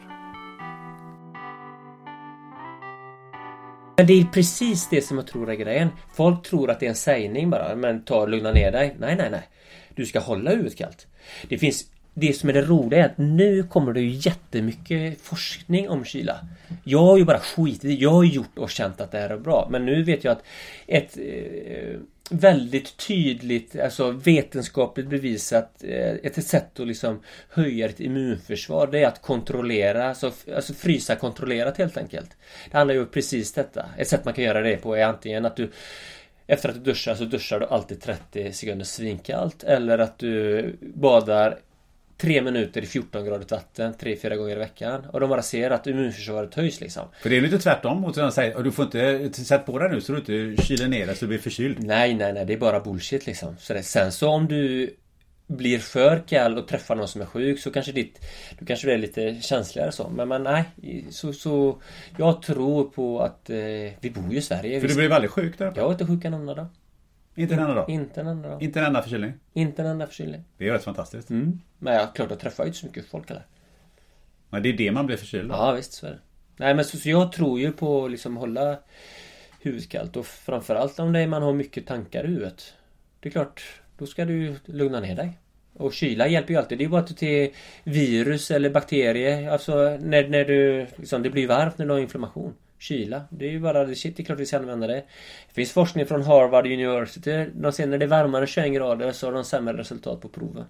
Men 3.97 4.08
det 4.08 4.13
är 4.13 4.25
precis 4.25 4.89
det 4.89 5.01
som 5.01 5.17
jag 5.17 5.27
tror 5.27 5.49
är 5.49 5.56
grejen. 5.56 5.89
Folk 6.13 6.43
tror 6.43 6.69
att 6.69 6.79
det 6.79 6.86
är 6.86 6.89
en 6.89 6.95
sägning 6.95 7.49
bara, 7.49 7.75
men 7.75 8.03
ta 8.06 8.21
och 8.21 8.29
lugna 8.29 8.51
ner 8.51 8.71
dig. 8.71 8.95
Nej, 8.99 9.15
nej, 9.15 9.32
nej. 9.32 9.49
Du 9.95 10.06
ska 10.06 10.19
hålla 10.19 10.49
huvudet 10.49 10.77
kallt. 10.77 11.08
Det 11.49 11.58
finns 11.58 11.86
det 12.13 12.34
som 12.34 12.49
är 12.49 12.54
det 12.54 12.62
roliga 12.62 12.99
är 12.99 13.06
att 13.06 13.17
nu 13.17 13.63
kommer 13.63 13.93
det 13.93 14.02
ju 14.02 14.10
jättemycket 14.10 15.21
forskning 15.21 15.89
om 15.89 16.06
kyla. 16.06 16.39
Jag 16.84 16.99
har 16.99 17.17
ju 17.17 17.26
bara 17.26 17.39
skitit 17.39 17.84
i 17.86 17.95
Jag 17.95 18.10
har 18.10 18.23
gjort 18.23 18.58
och 18.58 18.69
känt 18.69 19.02
att 19.02 19.12
det 19.12 19.17
här 19.17 19.30
är 19.30 19.38
bra. 19.38 19.67
Men 19.71 19.86
nu 19.86 20.04
vet 20.04 20.23
jag 20.23 20.32
att 20.32 20.43
ett 20.88 21.17
eh, 21.17 21.99
väldigt 22.30 22.97
tydligt, 22.97 23.80
alltså 23.80 24.12
vetenskapligt 24.12 25.08
bevisat 25.08 25.84
eh, 25.84 26.12
ett 26.23 26.45
sätt 26.45 26.80
att 26.80 26.88
liksom 26.88 27.19
höja 27.49 27.88
ditt 27.88 27.99
immunförsvar 27.99 28.88
det 28.88 29.04
är 29.04 29.08
att 29.08 29.21
kontrollera, 29.21 30.10
alltså, 30.10 30.32
alltså 30.56 30.73
frysa 30.73 31.15
kontrollerat 31.15 31.78
helt 31.78 31.97
enkelt. 31.97 32.30
Det 32.71 32.78
handlar 32.78 32.95
ju 32.95 33.02
om 33.02 33.08
precis 33.08 33.54
detta. 33.54 33.86
Ett 33.97 34.08
sätt 34.08 34.26
man 34.26 34.34
kan 34.34 34.43
göra 34.43 34.62
det 34.62 34.78
på 34.78 34.95
är 34.95 35.06
antingen 35.06 35.45
att 35.45 35.56
du 35.56 35.71
Efter 36.47 36.69
att 36.69 36.76
du 36.76 36.82
duschar 36.82 37.15
så 37.15 37.23
duschar 37.23 37.60
du 37.60 37.65
alltid 37.65 38.02
30 38.02 38.54
sekunder 38.54 38.86
svinkallt 38.86 39.63
eller 39.63 39.97
att 39.97 40.19
du 40.19 40.76
badar 40.82 41.60
3 42.17 42.41
minuter 42.41 42.82
i 42.82 42.86
14 42.86 43.26
gradigt 43.26 43.52
vatten 43.52 43.93
3-4 43.93 44.36
gånger 44.36 44.56
i 44.56 44.60
veckan. 44.60 45.06
Och 45.06 45.19
de 45.19 45.30
bara 45.30 45.41
ser 45.41 45.71
att 45.71 45.88
immunförsvaret 45.88 46.56
höjs 46.56 46.82
liksom. 46.82 47.08
För 47.21 47.30
det 47.30 47.38
är 47.38 47.41
lite 47.41 47.60
tvärtom 47.60 48.02
mot 48.02 48.17
vad 48.17 48.26
de 48.26 48.32
säger. 48.32 48.56
Och 48.56 48.63
du 48.63 48.71
får 48.71 48.86
inte 48.86 49.45
sätta 49.45 49.63
på 49.63 49.80
dig 49.80 49.89
nu 49.89 50.02
så 50.02 50.13
du 50.13 50.17
inte 50.19 50.63
kyler 50.63 50.88
ner 50.88 51.08
dig 51.08 51.15
så 51.15 51.26
du 51.26 51.28
blir 51.30 51.39
förkyld. 51.39 51.84
Nej, 51.84 52.13
nej, 52.13 52.34
nej. 52.34 52.45
Det 52.45 52.54
är 52.54 52.58
bara 52.58 52.80
bullshit 52.80 53.26
liksom. 53.26 53.56
Så 53.60 53.73
det, 53.73 53.84
sen 53.84 54.12
så 54.12 54.30
om 54.30 54.47
du 54.47 54.89
blir 55.47 55.80
för 55.80 56.23
kall 56.28 56.58
och 56.58 56.67
träffar 56.67 56.95
någon 56.95 57.08
som 57.08 57.21
är 57.21 57.26
sjuk 57.26 57.60
så 57.60 57.71
kanske 57.71 57.91
ditt... 57.91 58.26
Du 58.60 58.65
kanske 58.65 58.88
blir 58.88 58.97
lite 58.97 59.41
känsligare 59.41 59.91
så. 59.91 60.10
Men, 60.10 60.28
men 60.28 60.43
nej. 60.43 60.63
Så, 61.10 61.34
så... 61.34 61.82
Jag 62.17 62.41
tror 62.41 62.84
på 62.84 63.19
att... 63.19 63.49
Eh, 63.49 63.58
vi 63.99 64.12
bor 64.15 64.32
ju 64.32 64.38
i 64.38 64.41
Sverige. 64.41 64.82
För 64.82 64.88
du 64.88 64.95
blev 64.95 65.13
aldrig 65.13 65.32
sjuk 65.32 65.58
där? 65.58 65.73
Jag 65.76 65.84
var 65.84 65.91
inte 65.91 66.06
sjuk 66.06 66.26
en 66.26 66.34
enda 66.34 66.54
dag. 66.54 66.67
Inte 67.36 67.54
en 67.54 67.60
enda 67.60 67.74
dag? 67.74 67.89
Inte 67.89 68.22
en 68.22 68.28
enda 68.28 68.50
dag. 68.50 68.63
Inte 68.63 68.80
en 68.80 68.86
enda 68.86 69.02
förkylning? 69.02 69.34
Inte 69.54 69.82
en 69.82 69.88
enda 69.88 70.08
förkylning. 70.08 70.43
Det 70.58 70.67
är 70.67 70.74
rätt 70.74 70.84
fantastiskt. 70.84 71.30
Mm. 71.30 71.60
Men 71.80 71.93
ja, 71.93 72.08
klart 72.08 72.30
jag 72.30 72.39
träffar 72.39 72.63
ju 72.63 72.67
inte 72.67 72.80
så 72.80 72.86
mycket 72.86 73.06
folk 73.06 73.32
eller. 73.32 73.46
Men 74.50 74.63
det 74.63 74.69
är 74.69 74.74
det 74.74 74.91
man 74.91 75.06
blir 75.06 75.17
förkyld 75.17 75.52
av. 75.52 75.58
Ja 75.58 75.72
visst, 75.72 75.93
så 75.93 76.06
är 76.06 76.12
det. 76.12 76.19
Nej 76.58 76.76
men 76.76 76.86
så, 76.86 76.98
så 76.98 77.10
jag 77.10 77.32
tror 77.32 77.60
ju 77.60 77.72
på 77.72 78.08
liksom 78.08 78.38
hålla 78.38 78.78
huvudet 79.62 79.89
kallt 79.89 80.17
och 80.17 80.26
framförallt 80.26 81.00
om 81.00 81.13
det 81.13 81.28
man 81.28 81.43
har 81.43 81.54
mycket 81.54 81.88
tankar 81.88 82.24
i 82.24 82.28
huvudet. 82.28 82.74
Det 83.19 83.30
är 83.30 83.32
klart, 83.32 83.63
då 83.98 84.06
ska 84.06 84.26
du 84.26 84.56
lugna 84.65 85.00
ner 85.00 85.15
dig. 85.15 85.39
Och 85.74 85.93
kyla 85.93 86.28
hjälper 86.28 86.54
ju 86.54 86.60
alltid. 86.60 86.78
Det 86.78 86.84
är 86.84 86.89
bara 86.89 87.02
att 87.02 87.17
till 87.17 87.52
virus 87.84 88.52
eller 88.52 88.69
bakterier. 88.69 89.50
Alltså 89.50 89.98
när, 90.02 90.28
när 90.28 90.46
du... 90.46 90.88
Liksom, 90.96 91.24
det 91.24 91.30
blir 91.30 91.48
varmt 91.48 91.78
när 91.78 91.86
du 91.86 91.91
har 91.91 92.00
inflammation. 92.00 92.54
Kyla. 92.84 93.22
Det 93.30 93.46
är 93.46 93.52
ju 93.52 93.60
bara 93.60 93.96
shit, 93.96 94.17
det 94.17 94.24
är 94.24 94.26
klart 94.26 94.39
vi 94.39 94.46
ska 94.46 94.58
använda 94.58 94.88
det. 94.88 95.04
Det 95.48 95.54
finns 95.54 95.72
forskning 95.72 96.06
från 96.06 96.22
Harvard 96.22 96.65
University. 96.65 97.50
De 97.54 97.72
ser 97.72 97.88
när 97.88 97.98
det 97.98 98.06
är 98.06 98.10
varmare 98.10 98.48
21 98.48 98.74
grader 98.74 99.12
så 99.12 99.28
har 99.28 99.34
de 99.34 99.43
sämre 99.43 99.78
resultat 99.78 100.22
på 100.22 100.28
proven. 100.30 100.65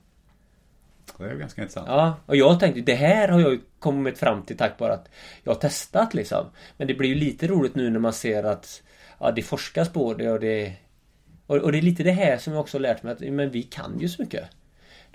Det 1.18 1.24
är 1.24 1.36
ganska 1.36 1.62
intressant. 1.62 1.88
Ja, 1.88 2.16
och 2.26 2.36
jag 2.36 2.60
tänkte 2.60 2.82
det 2.82 2.96
här 2.96 3.28
har 3.28 3.40
jag 3.40 3.52
ju 3.52 3.60
kommit 3.80 4.18
fram 4.18 4.42
till 4.42 4.58
tack 4.58 4.80
vare 4.80 4.94
att 4.94 5.10
jag 5.44 5.54
har 5.54 5.60
testat 5.60 6.14
liksom. 6.14 6.46
Men 6.78 6.88
det 6.88 6.94
blir 6.94 7.10
ju 7.10 7.16
lite 7.16 7.48
roligt 7.48 7.76
nu 7.76 7.90
när 7.90 8.00
man 8.00 8.14
ser 8.14 8.44
att 8.44 8.84
ja, 9.20 9.32
det 9.32 9.42
forskas 9.42 9.90
på 9.90 10.14
det 10.14 10.32
och 10.32 10.40
det... 10.40 10.74
Och, 11.48 11.58
och 11.58 11.72
det 11.72 11.78
är 11.78 11.82
lite 11.82 12.04
det 12.04 12.12
här 12.12 12.38
som 12.38 12.54
jag 12.54 12.60
också 12.60 12.78
har 12.78 12.82
lärt 12.82 13.04
mig 13.04 13.14
att 13.14 13.20
men 13.20 13.50
vi 13.50 13.64
kan 13.64 14.00
ju 14.00 14.10
så 14.10 14.22
mycket. 14.22 14.50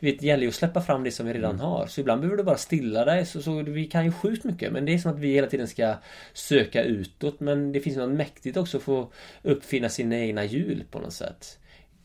Du 0.01 0.07
vet, 0.07 0.21
det 0.21 0.27
gäller 0.27 0.43
ju 0.43 0.49
att 0.49 0.55
släppa 0.55 0.81
fram 0.81 1.05
det 1.05 1.11
som 1.11 1.27
vi 1.27 1.33
redan 1.33 1.61
har. 1.61 1.87
Så 1.87 2.01
ibland 2.01 2.21
behöver 2.21 2.37
du 2.37 2.43
bara 2.43 2.57
stilla 2.57 3.05
dig. 3.05 3.27
Så, 3.27 3.43
så 3.43 3.63
vi 3.63 3.85
kan 3.85 4.05
ju 4.05 4.13
sjukt 4.13 4.45
mycket. 4.45 4.73
Men 4.73 4.85
det 4.85 4.95
är 4.95 4.99
som 4.99 5.13
att 5.13 5.19
vi 5.19 5.33
hela 5.33 5.47
tiden 5.47 5.69
ska 5.69 5.95
söka 6.33 6.83
utåt. 6.83 7.41
Men 7.41 7.73
det 7.73 7.81
finns 7.81 7.97
något 7.97 8.17
mäktigt 8.17 8.57
också 8.57 8.77
att 8.77 8.83
få 8.83 9.13
uppfinna 9.43 9.89
sina 9.89 10.19
egna 10.19 10.45
hjul 10.45 10.85
på 10.91 10.99
något 10.99 11.13
sätt. 11.13 11.59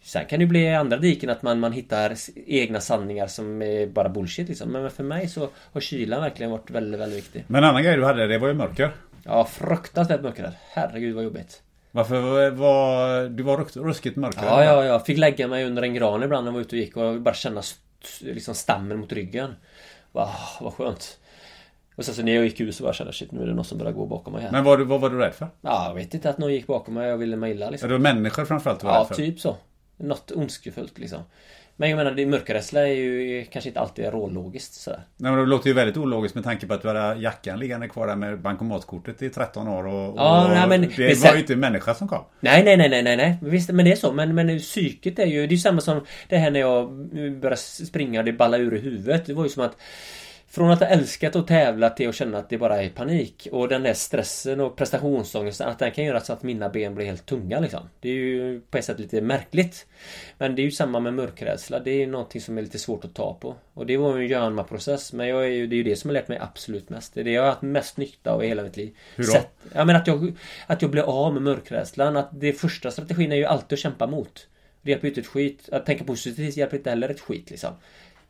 Sen 0.03 0.25
kan 0.25 0.39
det 0.39 0.45
bli 0.45 0.75
andra 0.75 0.97
diken 0.97 1.29
att 1.29 1.41
man, 1.41 1.59
man 1.59 1.71
hittar 1.71 2.13
egna 2.47 2.79
sanningar 2.79 3.27
som 3.27 3.61
är 3.61 3.87
bara 3.87 4.09
bullshit 4.09 4.49
liksom. 4.49 4.71
Men 4.71 4.91
för 4.91 5.03
mig 5.03 5.27
så 5.27 5.49
har 5.55 5.81
kylan 5.81 6.21
verkligen 6.21 6.51
varit 6.51 6.71
väldigt, 6.71 6.99
väldigt 6.99 7.17
viktig. 7.17 7.43
Men 7.47 7.63
en 7.63 7.69
annan 7.69 7.83
grej 7.83 7.95
du 7.95 8.05
hade, 8.05 8.27
det 8.27 8.37
var 8.37 8.47
ju 8.47 8.53
mörker. 8.53 8.91
Ja, 9.23 9.45
fruktansvärt 9.45 10.21
mörker. 10.21 10.51
Herregud 10.69 11.15
vad 11.15 11.23
jobbigt. 11.23 11.61
Varför 11.95 12.49
var 12.49 13.29
du 13.29 13.43
var 13.43 13.57
ruskigt 13.83 14.15
mörker? 14.15 14.45
Ja, 14.45 14.63
ja, 14.63 14.85
jag 14.85 15.05
fick 15.05 15.17
lägga 15.17 15.47
mig 15.47 15.65
under 15.65 15.81
en 15.83 15.93
gran 15.93 16.23
ibland 16.23 16.43
när 16.45 16.51
jag 16.51 16.53
var 16.53 16.61
ute 16.61 16.75
och 16.75 16.79
gick 16.79 16.97
och 16.97 17.21
bara 17.21 17.33
känna 17.33 17.61
liksom 18.21 18.55
stammen 18.55 18.99
mot 18.99 19.11
ryggen. 19.11 19.55
Wow, 20.11 20.29
vad 20.61 20.73
skönt. 20.73 21.19
Och 21.95 22.05
sen 22.05 22.15
så 22.15 22.21
när 22.23 22.35
jag 22.35 22.43
gick 22.43 22.59
ut 22.59 22.75
så 22.75 22.83
bara 22.83 22.93
kände 22.93 23.07
jag 23.07 23.15
shit 23.15 23.31
nu 23.31 23.41
är 23.41 23.47
det 23.47 23.53
någon 23.53 23.65
som 23.65 23.77
börjar 23.77 23.93
gå 23.93 24.05
bakom 24.05 24.33
mig 24.33 24.41
här. 24.41 24.51
Men 24.51 24.63
vad, 24.63 24.81
vad 24.81 25.01
var 25.01 25.09
du 25.09 25.17
rädd 25.17 25.33
för? 25.33 25.47
Ja, 25.61 25.87
jag 25.87 25.95
vet 25.95 26.13
inte 26.13 26.29
att 26.29 26.37
någon 26.37 26.53
gick 26.53 26.67
bakom 26.67 26.93
mig 26.93 27.13
och 27.13 27.21
ville 27.21 27.35
mig 27.35 27.51
illa 27.51 27.69
liksom. 27.69 27.89
Är 27.89 27.93
det 27.93 27.99
människor 27.99 28.45
framförallt 28.45 28.79
du 28.79 28.87
var 28.87 28.93
Ja, 28.93 28.99
rädd 28.99 29.07
för? 29.07 29.15
typ 29.15 29.39
så. 29.39 29.57
Något 29.97 30.31
ondskefullt 30.31 30.97
liksom. 30.99 31.19
Men 31.75 31.89
jag 31.89 31.97
menar, 31.97 32.11
det 32.11 32.25
mörkerrädsla 32.25 32.81
är 32.87 32.93
ju 32.93 33.45
kanske 33.51 33.69
inte 33.69 33.79
alltid 33.79 34.05
rålogiskt 34.05 34.73
sådär. 34.73 34.99
Nej 35.17 35.31
men 35.31 35.39
det 35.41 35.45
låter 35.45 35.67
ju 35.67 35.73
väldigt 35.73 35.97
ologiskt 35.97 36.35
med 36.35 36.43
tanke 36.43 36.67
på 36.67 36.73
att 36.73 36.81
du 36.81 36.87
hade 36.87 37.21
jackan 37.21 37.59
liggande 37.59 37.87
kvar 37.87 38.07
där 38.07 38.15
med 38.15 38.39
bankomatkortet 38.41 39.21
i 39.21 39.29
13 39.29 39.67
år 39.67 39.87
och, 39.87 40.13
Ja, 40.17 40.43
och 40.43 40.49
nej, 40.49 40.67
men- 40.67 40.81
det 40.81 40.97
men 40.97 41.19
var 41.21 41.33
ju 41.33 41.39
inte 41.39 41.53
en 41.53 41.59
människa 41.59 41.93
som 41.93 42.07
kom. 42.07 42.23
Nej, 42.39 42.63
nej, 42.63 42.77
nej, 42.77 42.89
nej, 42.89 43.03
nej, 43.03 43.17
nej. 43.17 43.37
Visst, 43.41 43.69
men 43.71 43.85
det 43.85 43.91
är 43.91 43.95
så. 43.95 44.11
Men, 44.13 44.35
men 44.35 44.59
psyket 44.59 45.19
är 45.19 45.25
ju... 45.25 45.39
Det 45.47 45.53
är 45.53 45.55
ju 45.55 45.57
samma 45.57 45.81
som 45.81 46.01
det 46.29 46.37
här 46.37 46.51
när 46.51 46.59
jag 46.59 46.91
började 47.39 47.57
springa 47.57 48.19
och 48.19 48.25
det 48.25 48.33
ballade 48.33 48.63
ur 48.63 48.75
i 48.75 48.79
huvudet. 48.79 49.25
Det 49.25 49.33
var 49.33 49.43
ju 49.43 49.49
som 49.49 49.63
att 49.63 49.77
från 50.53 50.71
att 50.71 50.79
ha 50.79 50.87
älskat 50.87 51.35
att 51.35 51.47
tävla 51.47 51.89
till 51.89 52.09
att 52.09 52.15
känna 52.15 52.37
att 52.37 52.49
det 52.49 52.57
bara 52.57 52.83
är 52.83 52.89
panik. 52.89 53.47
Och 53.51 53.67
den 53.67 53.83
där 53.83 53.93
stressen 53.93 54.59
och 54.59 54.75
prestationsångesten, 54.75 55.69
att 55.69 55.79
den 55.79 55.91
kan 55.91 56.03
göra 56.03 56.19
så 56.19 56.33
att 56.33 56.43
mina 56.43 56.69
ben 56.69 56.95
blir 56.95 57.05
helt 57.05 57.25
tunga 57.25 57.59
liksom. 57.59 57.89
Det 57.99 58.09
är 58.09 58.13
ju 58.13 58.61
på 58.61 58.77
ett 58.77 58.85
sätt 58.85 58.99
lite 58.99 59.21
märkligt. 59.21 59.85
Men 60.37 60.55
det 60.55 60.61
är 60.61 60.63
ju 60.63 60.71
samma 60.71 60.99
med 60.99 61.13
mörkrädsla. 61.13 61.79
Det 61.79 61.91
är 61.91 61.95
ju 61.95 62.05
någonting 62.05 62.41
som 62.41 62.57
är 62.57 62.61
lite 62.61 62.79
svårt 62.79 63.05
att 63.05 63.13
ta 63.13 63.33
på. 63.33 63.55
Och 63.73 63.85
det 63.85 63.97
var 63.97 64.17
ju 64.17 64.23
en 64.23 64.29
Jönma-process. 64.29 65.13
Men 65.13 65.27
jag 65.27 65.43
är 65.43 65.49
ju, 65.49 65.67
det 65.67 65.75
är 65.75 65.77
ju 65.77 65.83
det 65.83 65.95
som 65.95 66.09
har 66.09 66.13
lärt 66.13 66.27
mig 66.27 66.37
absolut 66.41 66.89
mest. 66.89 67.13
Det 67.13 67.19
är 67.19 67.23
det 67.23 67.31
jag 67.31 67.41
har 67.41 67.49
haft 67.49 67.61
mest 67.61 67.97
nytta 67.97 68.31
av 68.31 68.43
i 68.43 68.47
hela 68.47 68.63
mitt 68.63 68.77
liv. 68.77 68.95
Hur 69.15 69.23
då? 69.23 69.31
Sätt, 69.31 69.49
ja, 69.73 69.85
men 69.85 69.95
att 69.95 70.07
jag, 70.07 70.33
att 70.67 70.81
jag 70.81 70.91
blir 70.91 71.03
av 71.03 71.33
med 71.33 71.41
mörkrädslan. 71.41 72.17
Att 72.17 72.29
det 72.31 72.53
första 72.53 72.91
strategin 72.91 73.31
är 73.31 73.35
ju 73.35 73.45
alltid 73.45 73.75
att 73.75 73.79
kämpa 73.79 74.07
mot. 74.07 74.47
Det 74.81 74.91
hjälper 74.91 75.07
ju 75.07 75.11
inte 75.11 75.21
ett 75.21 75.27
skit. 75.27 75.69
Att 75.71 75.85
tänka 75.85 76.03
positivt 76.03 76.57
hjälper 76.57 76.77
inte 76.77 76.89
heller 76.89 77.09
ett 77.09 77.19
skit 77.19 77.49
liksom. 77.49 77.73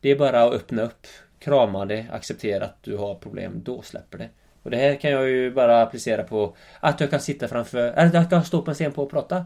Det 0.02 0.12
är 0.12 0.16
bara 0.16 0.44
att 0.44 0.54
öppna 0.54 0.82
upp. 0.82 1.08
Krama 1.44 1.86
det, 1.86 2.06
acceptera 2.12 2.66
att 2.66 2.84
du 2.84 2.98
har 2.98 3.16
problem. 3.16 3.62
Då 3.66 3.82
släpper 3.82 4.18
det. 4.18 4.30
Och 4.64 4.72
det 4.72 4.78
här 4.78 4.96
kan 4.96 5.12
jag 5.12 5.30
ju 5.30 5.52
bara 5.52 5.82
applicera 5.82 6.24
på 6.24 6.56
att 6.80 7.00
jag 7.00 7.10
kan 7.10 7.20
sitta 7.20 7.48
framför, 7.48 7.78
eller 7.78 8.08
att 8.08 8.14
jag 8.14 8.30
kan 8.30 8.46
stå 8.46 8.62
på 8.62 8.72
en 8.72 8.76
scen 8.76 8.92
på 8.92 9.04
och 9.04 9.10
prata. 9.10 9.46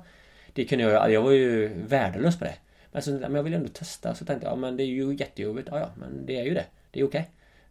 Det 0.54 0.66
kunde 0.66 0.84
jag 0.84 1.12
jag 1.12 1.22
var 1.22 1.32
ju 1.32 1.68
värdelös 1.68 2.40
på 2.40 2.46
det. 2.46 2.56
Men, 2.92 3.02
så, 3.02 3.12
men 3.12 3.36
jag 3.36 3.44
vill 3.44 3.54
ändå 3.54 3.70
testa. 3.70 4.16
Så 4.16 4.26
tänkte 4.26 4.46
jag, 4.46 4.52
ja 4.52 4.56
men 4.56 4.78
det 4.78 4.84
är 4.84 4.88
ju 4.88 5.14
jättejobbigt. 5.14 5.68
Ja, 5.72 5.80
ja, 5.80 5.90
men 5.96 6.26
det 6.26 6.40
är 6.40 6.44
ju 6.44 6.54
det. 6.54 6.66
Det 6.92 7.00
är 7.00 7.06
okej. 7.06 7.30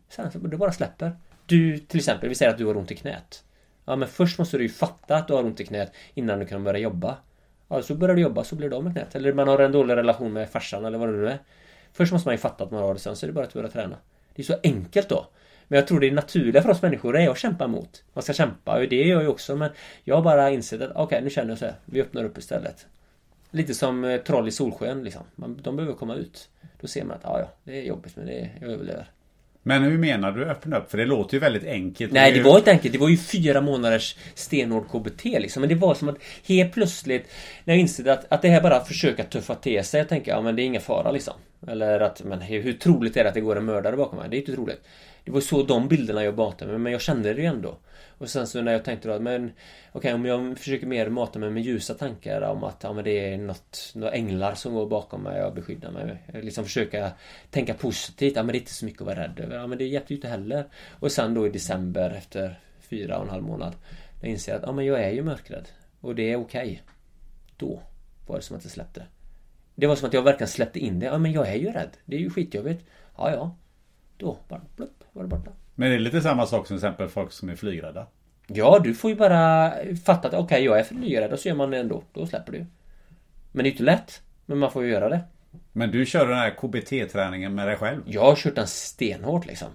Sen 0.09 0.31
så 0.31 0.39
du 0.39 0.57
bara 0.57 0.73
släpper. 0.73 1.17
Du 1.47 1.79
till 1.79 1.99
exempel, 1.99 2.29
vi 2.29 2.35
säger 2.35 2.53
att 2.53 2.59
du 2.59 2.67
har 2.67 2.77
ont 2.77 2.91
i 2.91 2.97
knät. 2.97 3.45
Ja 3.85 3.97
men 3.97 4.09
först 4.09 4.39
måste 4.39 4.57
du 4.57 4.63
ju 4.63 4.71
fatta 4.71 5.17
att 5.17 5.29
du 5.29 5.35
har 5.35 5.45
ont 5.45 5.61
i 5.61 5.67
knät 5.67 5.93
innan 6.15 6.39
du 6.39 6.47
kan 6.47 6.65
börja 6.65 6.81
jobba. 6.81 7.17
Ja, 7.69 7.83
så 7.83 7.95
börjar 7.95 8.17
du 8.17 8.23
jobba 8.23 8.45
så 8.45 8.57
blir 8.57 8.71
du 8.71 8.77
av 8.77 8.85
med 8.85 8.93
knät. 8.93 9.15
Eller 9.15 9.33
man 9.33 9.49
har 9.49 9.59
en 9.59 9.73
dålig 9.73 9.97
relation 9.97 10.33
med 10.33 10.51
farsan 10.51 10.85
eller 10.85 10.99
vad 10.99 11.09
det 11.09 11.17
nu 11.17 11.29
är. 11.29 11.39
Först 11.93 12.13
måste 12.13 12.29
man 12.29 12.35
ju 12.35 12.39
fatta 12.39 12.65
att 12.65 12.71
man 12.71 12.83
har 12.83 12.95
det, 12.95 13.01
sen 13.01 13.17
så 13.17 13.27
är 13.27 13.29
det 13.29 13.33
bara 13.33 13.45
att 13.45 13.53
börja 13.53 13.69
träna. 13.69 13.97
Det 14.37 14.43
är 14.43 14.45
så 14.45 14.57
enkelt 14.63 15.09
då. 15.09 15.27
Men 15.69 15.77
jag 15.77 15.89
tror 15.89 16.01
det 16.01 16.07
är 16.07 16.13
naturliga 16.13 16.63
för 16.63 16.71
oss 16.71 16.83
människor 16.83 17.17
är 17.17 17.29
att 17.29 17.39
kämpa 17.39 17.65
emot. 17.65 18.05
Man 18.13 18.23
ska 18.23 18.33
kämpa 18.33 18.79
och 18.79 18.89
det 18.89 18.97
gör 18.97 19.07
jag 19.07 19.23
ju 19.23 19.29
också 19.29 19.57
men 19.57 19.71
jag 20.05 20.17
har 20.17 20.23
bara 20.23 20.51
insett 20.51 20.81
att 20.81 20.93
okej 20.95 21.23
nu 21.23 21.31
känner 21.31 21.49
jag 21.49 21.59
så 21.59 21.65
här. 21.65 21.75
Vi 21.85 22.01
öppnar 22.03 22.25
upp 22.25 22.39
istället. 22.39 22.87
Lite 23.51 23.75
som 23.75 24.05
eh, 24.05 24.21
troll 24.21 24.49
i 24.49 24.51
solsken 24.51 25.05
liksom. 25.05 25.23
Man, 25.35 25.61
de 25.63 25.77
behöver 25.77 25.95
komma 25.95 26.15
ut. 26.15 26.49
Då 26.81 26.87
ser 26.87 27.05
man 27.05 27.17
att 27.17 27.23
ja, 27.23 27.41
ja, 27.41 27.49
det 27.65 27.79
är 27.79 27.83
jobbigt 27.83 28.17
men 28.17 28.27
det 28.27 28.51
jag 28.61 28.71
överlever. 28.71 29.11
Men 29.67 29.83
hur 29.83 29.99
menar 29.99 30.33
du 30.33 30.45
öppna 30.45 30.79
upp? 30.79 30.91
För 30.91 30.99
det 30.99 31.05
låter 31.05 31.35
ju 31.35 31.41
väldigt 31.41 31.65
enkelt. 31.65 32.13
Nej, 32.13 32.33
det 32.33 32.43
var 32.43 32.59
inte 32.59 32.71
enkelt. 32.71 32.93
Det 32.93 32.99
var 32.99 33.09
ju 33.09 33.17
fyra 33.17 33.61
månaders 33.61 34.17
stenhård 34.35 34.89
KBT 34.89 35.25
liksom. 35.25 35.61
Men 35.61 35.69
det 35.69 35.75
var 35.75 35.95
som 35.95 36.09
att 36.09 36.17
helt 36.47 36.73
plötsligt 36.73 37.29
när 37.65 37.75
jag 37.75 37.81
insåg 37.81 38.09
att, 38.09 38.33
att 38.33 38.43
det 38.43 38.49
här 38.49 38.61
bara 38.61 38.85
försöka 38.85 39.25
tuffa 39.25 39.55
till 39.55 39.85
sig. 39.85 39.99
Jag 39.99 40.09
tänker, 40.09 40.31
ja 40.31 40.41
men 40.41 40.57
det 40.57 40.63
är 40.63 40.65
ingen 40.65 40.83
fara 40.83 41.11
liksom. 41.11 41.35
Eller 41.69 42.01
att, 42.01 42.25
men 42.25 42.41
hur, 42.41 42.63
hur 42.63 42.73
troligt 42.73 43.17
är 43.17 43.23
det 43.23 43.29
att 43.29 43.35
det 43.35 43.41
går 43.41 43.57
en 43.57 43.65
mördare 43.65 43.97
bakom 43.97 44.19
mig? 44.19 44.29
Det 44.31 44.37
är 44.37 44.39
inte 44.39 44.53
troligt. 44.53 44.81
Det 45.25 45.31
var 45.31 45.41
så 45.41 45.63
de 45.63 45.89
bilderna 45.89 46.25
jag 46.25 46.37
matade 46.37 46.71
med, 46.71 46.81
men 46.81 46.93
jag 46.93 47.01
kände 47.01 47.35
det 47.35 47.41
ju 47.41 47.47
ändå. 47.47 47.79
Och 48.19 48.29
sen 48.29 48.47
så 48.47 48.63
när 48.63 48.73
jag 48.73 48.85
tänkte 48.85 49.09
då, 49.09 49.15
att 49.15 49.23
men 49.23 49.53
okej 49.93 50.15
om 50.15 50.25
jag 50.25 50.59
försöker 50.59 50.87
mer 50.87 51.09
mata 51.09 51.39
mig 51.39 51.51
med 51.51 51.63
ljusa 51.63 51.95
tankar 51.95 52.43
om 52.43 52.65
att 52.65 52.83
ja, 52.83 52.93
men 52.93 53.05
det 53.05 53.33
är 53.33 53.39
något, 53.39 53.93
några 53.95 54.13
änglar 54.13 54.55
som 54.55 54.75
går 54.75 54.87
bakom 54.87 55.23
mig 55.23 55.45
och 55.45 55.55
beskyddar 55.55 55.91
mig. 55.91 56.23
Liksom 56.43 56.65
försöka 56.65 57.13
tänka 57.51 57.75
positivt, 57.75 58.37
ja 58.37 58.43
men 58.43 58.53
det 58.53 58.59
är 58.59 58.61
inte 58.61 58.75
så 58.75 58.85
mycket 58.85 59.01
att 59.01 59.07
vara 59.07 59.23
rädd 59.23 59.41
över. 59.41 59.57
Ja 59.57 59.67
men 59.67 59.79
det 59.79 59.87
hjälpte 59.87 60.13
ju 60.13 60.17
inte 60.17 60.29
heller. 60.29 60.65
Och 61.01 61.13
sen 61.13 61.35
då 61.35 61.47
i 61.47 61.51
december 61.51 62.11
efter 62.11 62.61
fyra 62.81 63.19
och 63.19 63.25
en 63.25 63.31
halv 63.31 63.43
månad. 63.43 63.75
Jag 64.21 64.31
inser 64.31 64.55
att 64.55 64.63
ja 64.63 64.73
men 64.73 64.85
jag 64.85 65.03
är 65.03 65.11
ju 65.11 65.23
mörkrädd. 65.23 65.69
Och 66.01 66.15
det 66.15 66.33
är 66.33 66.37
okej. 66.37 66.83
Då 67.57 67.83
var 68.27 68.37
det 68.37 68.43
som 68.43 68.57
att 68.57 68.63
det 68.63 68.69
släppte. 68.69 69.07
Det 69.75 69.87
var 69.87 69.97
som 69.97 70.09
att 70.09 70.15
jag 70.15 70.23
verkligen 70.23 70.49
släppte 70.49 70.79
in 70.79 70.99
det. 70.99 71.07
Ja 71.07 71.19
men 71.19 71.33
jag 71.33 71.49
är 71.49 71.55
ju 71.55 71.73
rädd. 71.73 71.97
Det 72.05 72.17
är 72.17 72.21
ju 72.21 72.31
skitjobbigt. 72.31 72.85
Ja 73.17 73.31
ja. 73.31 73.57
Då 74.17 74.39
bara 74.49 74.61
plupp 74.77 75.05
var 75.13 75.23
det 75.23 75.29
borta. 75.29 75.51
Men 75.79 75.91
det 75.91 75.95
är 75.95 75.99
lite 75.99 76.21
samma 76.21 76.47
sak 76.47 76.67
som 76.67 76.79
till 76.79 76.87
exempel 76.87 77.09
folk 77.09 77.33
som 77.33 77.49
är 77.49 77.57
flygrädda. 77.57 78.07
Ja, 78.47 78.79
du 78.79 78.95
får 78.95 79.11
ju 79.11 79.17
bara 79.17 79.73
fatta 80.05 80.29
att 80.29 80.35
okej, 80.35 80.65
jag 80.65 80.79
är 80.79 80.85
flygrädd 80.85 81.33
och 81.33 81.39
så 81.39 81.49
gör 81.49 81.57
man 81.57 81.71
det 81.71 81.79
ändå. 81.79 82.03
Då 82.13 82.27
släpper 82.27 82.53
du. 82.53 82.67
Men 83.53 83.65
det 83.65 83.69
är 83.69 83.71
inte 83.71 83.83
lätt. 83.83 84.23
Men 84.47 84.59
man 84.59 84.71
får 84.71 84.85
ju 84.85 84.91
göra 84.91 85.09
det. 85.09 85.21
Men 85.73 85.91
du 85.91 86.07
kör 86.07 86.29
den 86.29 86.39
här 86.39 86.51
KBT-träningen 86.51 87.55
med 87.55 87.69
dig 87.69 87.77
själv. 87.77 88.03
Jag 88.07 88.23
har 88.23 88.37
kört 88.37 88.55
den 88.55 88.67
stenhårt 88.67 89.47
liksom. 89.47 89.69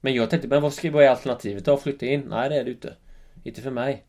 Men 0.00 0.14
jag 0.14 0.30
tänkte, 0.30 0.48
men 0.48 0.62
vad 0.62 0.72
ska 0.72 0.90
vad 0.90 1.04
är 1.04 1.08
alternativet 1.08 1.64
då? 1.64 1.76
Flytta 1.76 2.06
in? 2.06 2.20
Nej, 2.20 2.48
det 2.48 2.56
är 2.56 2.64
det 2.64 2.70
inte. 2.70 2.94
Inte 3.44 3.60
för 3.62 3.70
mig. 3.70 4.04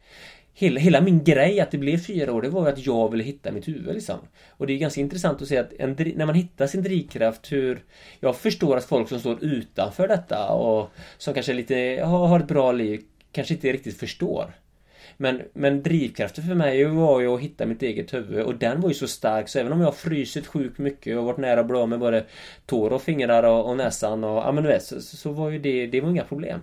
Hela, 0.59 0.79
hela 0.79 1.01
min 1.01 1.23
grej 1.23 1.59
att 1.59 1.71
det 1.71 1.77
blev 1.77 1.97
fyra 1.97 2.33
år, 2.33 2.41
det 2.41 2.49
var 2.49 2.65
ju 2.65 2.73
att 2.73 2.85
jag 2.85 3.11
ville 3.11 3.23
hitta 3.23 3.51
mitt 3.51 3.67
huvud 3.67 3.93
liksom. 3.95 4.19
Och 4.49 4.67
det 4.67 4.73
är 4.73 4.77
ganska 4.77 5.01
intressant 5.01 5.41
att 5.41 5.47
se 5.47 5.57
att 5.57 5.73
en, 5.79 5.95
när 6.15 6.25
man 6.25 6.35
hittar 6.35 6.67
sin 6.67 6.83
drivkraft 6.83 7.51
hur... 7.51 7.79
Jag 8.19 8.35
förstår 8.35 8.77
att 8.77 8.85
folk 8.85 9.09
som 9.09 9.19
står 9.19 9.43
utanför 9.43 10.07
detta 10.07 10.49
och 10.49 10.89
som 11.17 11.33
kanske 11.33 11.53
lite 11.53 11.75
har, 12.03 12.27
har 12.27 12.39
ett 12.39 12.47
bra 12.47 12.71
liv 12.71 13.01
kanske 13.31 13.53
inte 13.53 13.71
riktigt 13.71 13.97
förstår. 13.99 14.53
Men, 15.17 15.41
men 15.53 15.83
drivkraften 15.83 16.43
för 16.43 16.55
mig 16.55 16.85
var 16.85 17.19
ju 17.19 17.27
att 17.27 17.41
hitta 17.41 17.65
mitt 17.65 17.83
eget 17.83 18.13
huvud 18.13 18.41
och 18.41 18.55
den 18.55 18.81
var 18.81 18.89
ju 18.89 18.95
så 18.95 19.07
stark 19.07 19.49
så 19.49 19.59
även 19.59 19.71
om 19.71 19.79
jag 19.79 19.87
har 19.87 19.91
frysit 19.91 20.47
sjukt 20.47 20.77
mycket 20.77 21.17
och 21.17 21.25
varit 21.25 21.37
nära 21.37 21.59
att 21.59 21.67
bli 21.67 21.77
av 21.77 21.89
med 21.89 21.99
både 21.99 22.25
tår 22.65 22.93
och 22.93 23.01
fingrar 23.01 23.43
och, 23.43 23.69
och 23.69 23.77
näsan 23.77 24.23
och 24.23 24.37
ja 24.37 24.51
men 24.51 24.63
du 24.63 24.69
vet 24.69 24.83
så, 24.83 25.01
så 25.01 25.31
var 25.31 25.49
ju 25.49 25.59
det, 25.59 25.87
det 25.87 26.01
var 26.01 26.09
inga 26.09 26.23
problem. 26.23 26.59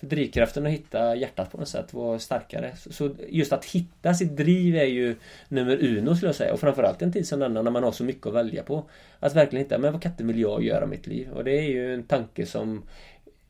För 0.00 0.06
drivkraften 0.06 0.66
att 0.66 0.72
hitta 0.72 1.16
hjärtat 1.16 1.52
på 1.52 1.58
något 1.58 1.68
sätt 1.68 1.94
var 1.94 2.18
starkare. 2.18 2.72
Så 2.76 3.10
just 3.28 3.52
att 3.52 3.64
hitta 3.64 4.14
sitt 4.14 4.36
driv 4.36 4.76
är 4.76 4.84
ju 4.84 5.16
nummer 5.48 5.76
uno 5.84 6.16
skulle 6.16 6.28
jag 6.28 6.36
säga. 6.36 6.52
Och 6.52 6.60
framförallt 6.60 7.02
en 7.02 7.12
tid 7.12 7.28
som 7.28 7.40
denna 7.40 7.62
när 7.62 7.70
man 7.70 7.82
har 7.82 7.92
så 7.92 8.04
mycket 8.04 8.26
att 8.26 8.34
välja 8.34 8.62
på. 8.62 8.84
Att 9.20 9.36
verkligen 9.36 9.64
hitta, 9.64 9.78
men 9.78 9.92
vad 9.92 10.02
katten 10.02 10.26
vill 10.26 10.40
jag 10.40 10.64
göra 10.64 10.86
mitt 10.86 11.06
liv? 11.06 11.30
Och 11.30 11.44
det 11.44 11.58
är 11.58 11.68
ju 11.68 11.94
en 11.94 12.02
tanke 12.02 12.46
som 12.46 12.82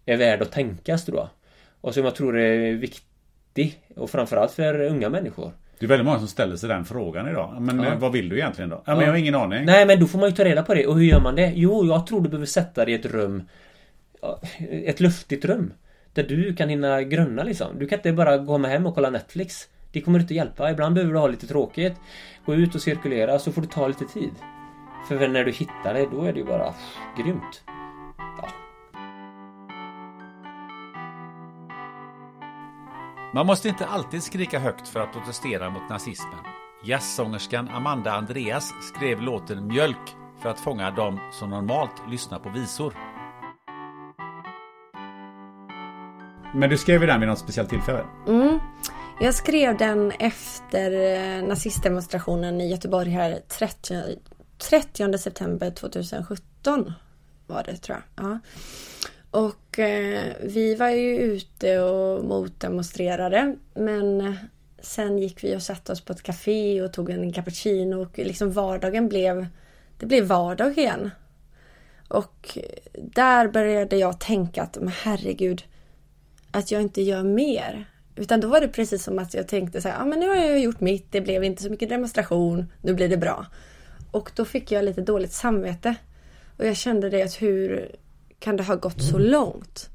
är 0.06 0.16
värd 0.16 0.42
att 0.42 0.52
tänkas 0.52 1.04
tror 1.04 1.18
jag. 1.18 1.28
Och 1.80 1.94
som 1.94 2.04
jag 2.04 2.14
tror 2.14 2.38
är 2.38 2.72
viktig. 2.72 3.82
Och 3.96 4.10
framförallt 4.10 4.52
för 4.52 4.80
unga 4.80 5.08
människor. 5.08 5.52
Det 5.78 5.86
är 5.86 5.88
väldigt 5.88 6.06
många 6.06 6.18
som 6.18 6.28
ställer 6.28 6.56
sig 6.56 6.68
den 6.68 6.84
frågan 6.84 7.28
idag. 7.28 7.56
Men 7.60 7.80
ja. 7.80 7.94
vad 7.98 8.12
vill 8.12 8.28
du 8.28 8.36
egentligen 8.36 8.70
då? 8.70 8.82
Ja, 8.86 8.94
men 8.94 9.04
jag 9.04 9.12
har 9.12 9.18
ingen 9.18 9.34
aning. 9.34 9.64
Nej 9.64 9.86
men 9.86 10.00
då 10.00 10.06
får 10.06 10.18
man 10.18 10.28
ju 10.28 10.34
ta 10.34 10.44
reda 10.44 10.62
på 10.62 10.74
det. 10.74 10.86
Och 10.86 10.94
hur 10.94 11.04
gör 11.04 11.20
man 11.20 11.36
det? 11.36 11.52
Jo, 11.54 11.86
jag 11.86 12.06
tror 12.06 12.20
du 12.20 12.28
behöver 12.28 12.46
sätta 12.46 12.84
dig 12.84 12.94
i 12.94 12.96
ett 12.98 13.06
rum. 13.06 13.42
Ett 14.70 15.00
luftigt 15.00 15.44
rum. 15.44 15.72
Där 16.12 16.22
du 16.22 16.54
kan 16.54 16.68
hinna 16.68 17.02
grunna 17.02 17.42
liksom. 17.42 17.78
Du 17.78 17.86
kan 17.86 17.98
inte 17.98 18.12
bara 18.12 18.38
gå 18.38 18.58
hem 18.58 18.86
och 18.86 18.94
kolla 18.94 19.10
Netflix. 19.10 19.68
Det 19.92 20.00
kommer 20.00 20.20
inte 20.20 20.34
hjälpa. 20.34 20.70
Ibland 20.70 20.94
behöver 20.94 21.12
du 21.12 21.18
ha 21.18 21.26
lite 21.26 21.46
tråkigt. 21.46 22.00
Gå 22.46 22.54
ut 22.54 22.74
och 22.74 22.82
cirkulera 22.82 23.38
så 23.38 23.52
får 23.52 23.62
du 23.62 23.68
ta 23.68 23.88
lite 23.88 24.04
tid. 24.04 24.30
För 25.08 25.28
när 25.28 25.44
du 25.44 25.52
hittar 25.52 25.94
det, 25.94 26.06
då 26.10 26.22
är 26.22 26.32
det 26.32 26.38
ju 26.38 26.44
bara 26.44 26.72
pff, 26.72 26.98
grymt. 27.18 27.62
Ja. 28.16 28.48
Man 33.34 33.46
måste 33.46 33.68
inte 33.68 33.86
alltid 33.86 34.22
skrika 34.22 34.58
högt 34.58 34.88
för 34.88 35.00
att 35.00 35.12
protestera 35.12 35.70
mot 35.70 35.90
nazismen. 35.90 36.44
Jazzsångerskan 36.84 37.68
Amanda 37.68 38.12
Andreas 38.12 38.72
skrev 38.94 39.22
låten 39.22 39.66
Mjölk 39.66 40.16
för 40.42 40.48
att 40.48 40.60
fånga 40.60 40.90
dem 40.90 41.20
som 41.32 41.50
normalt 41.50 42.02
lyssnar 42.10 42.38
på 42.38 42.48
visor. 42.48 43.07
Men 46.58 46.70
du 46.70 46.78
skrev 46.78 47.00
ju 47.00 47.06
den 47.06 47.20
vid 47.20 47.28
något 47.28 47.38
speciellt 47.38 47.70
tillfälle? 47.70 48.04
Mm. 48.28 48.58
Jag 49.20 49.34
skrev 49.34 49.76
den 49.76 50.10
efter 50.10 50.92
eh, 50.92 51.42
nazistdemonstrationen 51.42 52.60
i 52.60 52.70
Göteborg 52.70 53.10
här 53.10 53.40
30, 53.48 54.16
30 54.58 55.18
september 55.18 55.70
2017 55.70 56.92
var 57.46 57.62
det 57.62 57.76
tror 57.76 57.98
jag. 57.98 58.24
Ja. 58.24 58.38
Och 59.30 59.78
eh, 59.78 60.32
vi 60.42 60.74
var 60.74 60.88
ju 60.88 61.18
ute 61.18 61.80
och 61.80 62.24
motdemonstrerade 62.24 63.56
men 63.74 64.20
eh, 64.20 64.34
sen 64.80 65.18
gick 65.18 65.44
vi 65.44 65.56
och 65.56 65.62
satte 65.62 65.92
oss 65.92 66.00
på 66.00 66.12
ett 66.12 66.22
café 66.22 66.82
och 66.82 66.92
tog 66.92 67.10
en 67.10 67.32
cappuccino 67.32 68.02
och 68.02 68.18
liksom 68.18 68.52
vardagen 68.52 69.08
blev 69.08 69.46
det 69.98 70.06
blev 70.06 70.24
vardag 70.24 70.78
igen. 70.78 71.10
Och 72.08 72.58
eh, 72.58 73.02
där 73.02 73.48
började 73.48 73.96
jag 73.96 74.20
tänka 74.20 74.62
att 74.62 74.78
men 74.80 74.92
herregud 75.02 75.62
att 76.50 76.70
jag 76.70 76.82
inte 76.82 77.02
gör 77.02 77.22
mer. 77.22 77.88
Utan 78.16 78.40
då 78.40 78.48
var 78.48 78.60
det 78.60 78.68
precis 78.68 79.04
som 79.04 79.18
att 79.18 79.34
jag 79.34 79.48
tänkte 79.48 79.80
så 79.82 79.88
här, 79.88 79.98
ja 79.98 80.04
men 80.04 80.20
nu 80.20 80.28
har 80.28 80.36
jag 80.36 80.60
gjort 80.60 80.80
mitt, 80.80 81.12
det 81.12 81.20
blev 81.20 81.44
inte 81.44 81.62
så 81.62 81.70
mycket 81.70 81.88
demonstration, 81.88 82.72
nu 82.82 82.94
blir 82.94 83.08
det 83.08 83.16
bra. 83.16 83.46
Och 84.10 84.30
då 84.34 84.44
fick 84.44 84.72
jag 84.72 84.84
lite 84.84 85.00
dåligt 85.00 85.32
samvete. 85.32 85.94
Och 86.56 86.66
jag 86.66 86.76
kände 86.76 87.10
det 87.10 87.22
att 87.22 87.42
hur 87.42 87.90
kan 88.38 88.56
det 88.56 88.62
ha 88.62 88.74
gått 88.74 89.02
så 89.02 89.18
långt? 89.18 89.88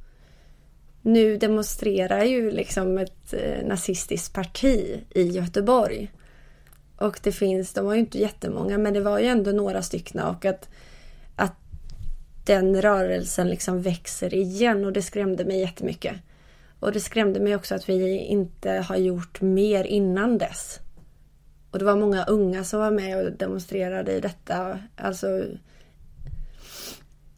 Nu 1.02 1.38
demonstrerar 1.38 2.24
ju 2.24 2.52
liksom 2.52 2.98
ett 2.98 3.34
eh, 3.34 3.66
nazistiskt 3.66 4.34
parti 4.34 5.00
i 5.16 5.24
Göteborg. 5.24 6.12
Och 6.98 7.20
det 7.24 7.32
finns, 7.32 7.74
de 7.74 7.86
var 7.86 7.94
ju 7.94 8.00
inte 8.00 8.20
jättemånga 8.20 8.78
men 8.78 8.94
det 8.94 9.02
var 9.02 9.20
ju 9.20 9.26
ändå 9.26 9.52
några 9.52 9.82
stycken 9.82 10.22
och 10.22 10.46
att, 10.46 10.70
att 11.36 11.56
den 12.46 12.82
rörelsen 12.82 13.50
liksom 13.50 13.82
växer 13.82 14.34
igen 14.34 14.86
och 14.86 14.94
det 14.94 15.02
skrämde 15.02 15.46
mig 15.46 15.60
jättemycket. 15.60 16.16
Och 16.84 16.92
det 16.92 17.00
skrämde 17.00 17.40
mig 17.40 17.56
också 17.56 17.76
att 17.76 17.90
vi 17.90 18.18
inte 18.18 18.72
har 18.72 18.96
gjort 18.96 19.42
mer 19.42 19.84
innan 19.84 20.38
dess. 20.38 20.80
Och 21.72 21.80
det 21.80 21.86
var 21.86 21.96
många 21.96 22.24
unga 22.24 22.64
som 22.64 22.80
var 22.80 22.92
med 22.92 23.18
och 23.18 23.32
demonstrerade 23.32 24.12
i 24.12 24.20
detta. 24.20 24.80
Alltså, 24.96 25.28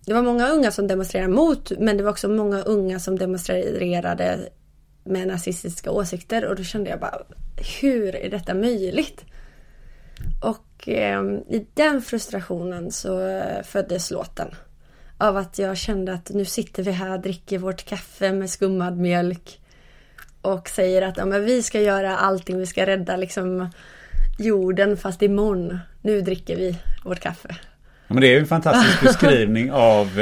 det 0.05 0.13
var 0.13 0.21
många 0.21 0.47
unga 0.47 0.71
som 0.71 0.87
demonstrerade 0.87 1.33
mot, 1.33 1.71
men 1.79 1.97
det 1.97 2.03
var 2.03 2.11
också 2.11 2.29
många 2.29 2.61
unga 2.61 2.99
som 2.99 3.19
demonstrerade 3.19 4.49
med 5.03 5.27
nazistiska 5.27 5.91
åsikter 5.91 6.45
och 6.45 6.55
då 6.55 6.63
kände 6.63 6.89
jag 6.89 6.99
bara, 6.99 7.21
hur 7.81 8.15
är 8.15 8.29
detta 8.29 8.53
möjligt? 8.53 9.25
Och 10.41 10.89
eh, 10.89 11.23
i 11.49 11.67
den 11.73 12.01
frustrationen 12.01 12.91
så 12.91 13.27
eh, 13.27 13.63
föddes 13.63 14.11
låten 14.11 14.47
av 15.17 15.37
att 15.37 15.59
jag 15.59 15.77
kände 15.77 16.13
att 16.13 16.29
nu 16.29 16.45
sitter 16.45 16.83
vi 16.83 16.91
här, 16.91 17.17
dricker 17.17 17.57
vårt 17.57 17.85
kaffe 17.85 18.31
med 18.31 18.49
skummad 18.49 18.97
mjölk 18.97 19.59
och 20.41 20.69
säger 20.69 21.01
att 21.01 21.17
ja, 21.17 21.25
men 21.25 21.45
vi 21.45 21.63
ska 21.63 21.81
göra 21.81 22.17
allting, 22.17 22.57
vi 22.57 22.65
ska 22.65 22.85
rädda 22.85 23.17
liksom 23.17 23.69
jorden 24.39 24.97
fast 24.97 25.21
imorgon. 25.21 25.79
Nu 26.01 26.21
dricker 26.21 26.55
vi 26.55 26.77
vårt 27.03 27.19
kaffe. 27.19 27.47
Ja, 28.07 28.13
men 28.13 28.21
det 28.21 28.27
är 28.27 28.31
ju 28.31 28.39
en 28.39 28.47
fantastisk 28.47 29.01
beskrivning 29.01 29.71
av 29.71 30.19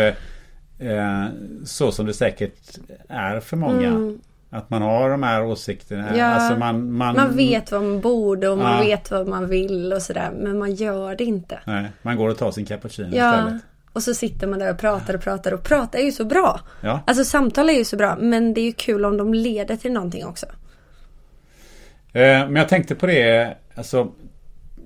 eh, 0.79 1.25
så 1.65 1.91
som 1.91 2.05
det 2.05 2.13
säkert 2.13 2.77
är 3.09 3.39
för 3.39 3.57
många. 3.57 3.87
Mm. 3.87 4.21
Att 4.49 4.69
man 4.69 4.81
har 4.81 5.09
de 5.09 5.23
här 5.23 5.43
åsikterna. 5.43 6.17
Ja, 6.17 6.25
alltså 6.25 6.59
man, 6.59 6.91
man, 6.91 7.15
man 7.15 7.35
vet 7.35 7.71
vad 7.71 7.83
man 7.83 8.01
borde 8.01 8.49
och 8.49 8.57
man 8.57 8.77
ja. 8.77 8.83
vet 8.83 9.11
vad 9.11 9.27
man 9.27 9.47
vill 9.47 9.93
och 9.93 10.01
sådär. 10.01 10.31
Men 10.39 10.59
man 10.59 10.75
gör 10.75 11.15
det 11.15 11.23
inte. 11.23 11.59
Nej, 11.65 11.91
man 12.01 12.17
går 12.17 12.29
och 12.29 12.37
tar 12.37 12.51
sin 12.51 12.65
cappuccino 12.65 13.15
ja. 13.15 13.39
istället. 13.39 13.61
Och 13.93 14.03
så 14.03 14.13
sitter 14.13 14.47
man 14.47 14.59
där 14.59 14.71
och 14.71 14.77
pratar 14.77 15.13
och 15.13 15.21
pratar 15.21 15.53
och 15.53 15.63
pratar 15.63 15.99
är 15.99 16.03
ju 16.03 16.11
så 16.11 16.25
bra. 16.25 16.59
Ja. 16.81 17.03
Alltså 17.07 17.23
samtal 17.23 17.69
är 17.69 17.73
ju 17.73 17.85
så 17.85 17.97
bra 17.97 18.17
men 18.19 18.53
det 18.53 18.61
är 18.61 18.65
ju 18.65 18.73
kul 18.73 19.05
om 19.05 19.17
de 19.17 19.33
leder 19.33 19.75
till 19.75 19.91
någonting 19.91 20.25
också. 20.25 20.45
Eh, 22.13 22.21
men 22.21 22.55
jag 22.55 22.69
tänkte 22.69 22.95
på 22.95 23.05
det, 23.05 23.57
alltså 23.75 24.11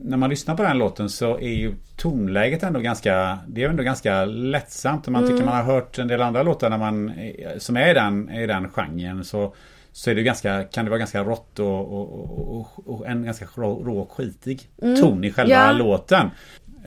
när 0.02 0.18
man 0.18 0.30
lyssnar 0.30 0.56
på 0.56 0.64
den 0.64 0.78
låten 0.78 1.10
så 1.10 1.40
är 1.40 1.54
ju 1.54 1.74
tonläget 1.96 2.64
ändå 2.64 2.80
ganska 2.80 3.40
Det 3.48 3.64
är 3.64 3.70
ändå 3.70 3.84
ganska 3.84 4.26
lättsamt. 4.26 5.08
Om 5.08 5.14
man 5.14 5.24
mm. 5.24 5.36
tycker 5.36 5.46
man 5.46 5.56
har 5.56 5.74
hört 5.74 6.00
en 6.00 6.08
del 6.08 6.22
andra 6.22 6.44
låtar 6.44 6.70
när 6.70 6.78
man, 6.78 7.14
som 7.58 7.78
är 7.78 7.92
i 7.92 7.94
den, 7.94 8.30
i 8.30 8.48
den 8.48 8.70
genren 8.70 9.26
så 9.26 9.54
så 9.98 10.10
är 10.10 10.16
det 10.16 10.24
ganska, 10.24 10.64
kan 10.64 10.86
det 10.86 10.92
vara 10.92 11.00
ganska 11.00 11.24
rått 11.24 11.60
och, 11.60 11.94
och, 11.94 12.58
och, 12.58 12.68
och 12.86 13.08
en 13.08 13.24
ganska 13.24 13.48
rå, 13.56 13.84
rå 13.84 14.00
och 14.00 14.12
skitig 14.12 14.70
mm. 14.82 15.02
ton 15.02 15.24
i 15.24 15.32
själva 15.32 15.54
ja. 15.54 15.72
låten. 15.72 16.30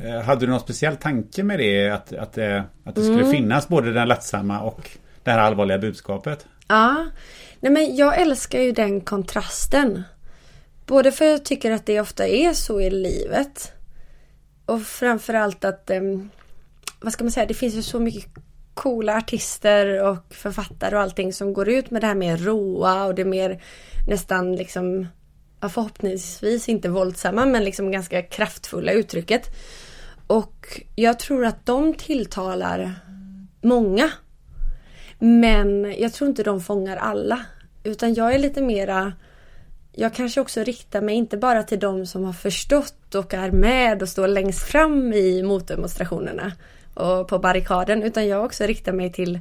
Eh, 0.05 0.21
hade 0.21 0.47
du 0.47 0.51
någon 0.51 0.61
speciell 0.61 0.97
tanke 0.97 1.43
med 1.43 1.59
det? 1.59 1.89
Att, 1.89 2.13
att, 2.13 2.39
eh, 2.39 2.63
att 2.85 2.95
det 2.95 3.03
skulle 3.03 3.21
mm. 3.21 3.31
finnas 3.31 3.69
både 3.69 3.93
den 3.93 4.09
lättsamma 4.09 4.61
och 4.61 4.91
det 5.23 5.31
här 5.31 5.39
allvarliga 5.39 5.79
budskapet? 5.79 6.47
Ja, 6.69 7.07
nej 7.61 7.73
men 7.73 7.97
jag 7.97 8.21
älskar 8.21 8.61
ju 8.61 8.73
den 8.73 9.01
kontrasten. 9.01 10.03
Både 10.87 11.13
för 11.13 11.25
jag 11.25 11.45
tycker 11.45 11.71
att 11.71 11.87
det 11.87 12.01
ofta 12.01 12.27
är 12.27 12.53
så 12.53 12.81
i 12.81 12.91
livet. 12.91 13.73
Och 14.67 14.83
framförallt 14.83 15.65
att, 15.65 15.91
ehm, 15.91 16.31
vad 17.01 17.13
ska 17.13 17.25
man 17.25 17.31
säga, 17.31 17.47
det 17.47 17.55
finns 17.55 17.75
ju 17.75 17.83
så 17.83 18.01
mycket 18.01 18.31
coola 18.75 19.17
artister 19.17 20.03
och 20.03 20.35
författare 20.35 20.97
och 20.97 21.03
allting 21.03 21.33
som 21.33 21.53
går 21.53 21.69
ut 21.69 21.91
med 21.91 22.03
det 22.03 22.07
här 22.07 22.15
mer 22.15 22.37
roa 22.37 23.05
och 23.05 23.15
det 23.15 23.25
mer 23.25 23.63
nästan 24.09 24.57
liksom 24.57 25.07
förhoppningsvis 25.61 26.69
inte 26.69 26.89
våldsamma 26.89 27.47
men 27.47 27.65
liksom 27.65 27.93
ganska 27.93 28.23
kraftfulla 28.23 28.93
uttrycket. 28.93 29.51
Och 30.31 30.83
jag 30.95 31.19
tror 31.19 31.45
att 31.45 31.67
de 31.67 31.95
tilltalar 31.95 32.95
många. 33.61 34.11
Men 35.19 35.95
jag 35.99 36.13
tror 36.13 36.31
inte 36.31 36.43
de 36.43 36.61
fångar 36.61 36.97
alla. 36.97 37.45
Utan 37.83 38.15
jag 38.15 38.35
är 38.35 38.39
lite 38.39 38.63
mera 38.63 39.13
jag 39.93 40.15
kanske 40.15 40.41
också 40.41 40.63
riktar 40.63 41.01
mig 41.01 41.15
inte 41.15 41.37
bara 41.37 41.63
till 41.63 41.79
de 41.79 42.07
som 42.07 42.25
har 42.25 42.33
förstått 42.33 43.15
och 43.15 43.35
är 43.35 43.51
med 43.51 44.03
och 44.03 44.09
står 44.09 44.29
längst 44.29 44.63
fram 44.63 45.13
i 45.13 45.43
motdemonstrationerna 45.43 46.53
och 46.95 47.29
på 47.29 47.39
barrikaden 47.39 48.03
utan 48.03 48.29
jag 48.29 48.45
också 48.45 48.65
riktar 48.65 48.93
mig 48.93 49.13
till 49.13 49.39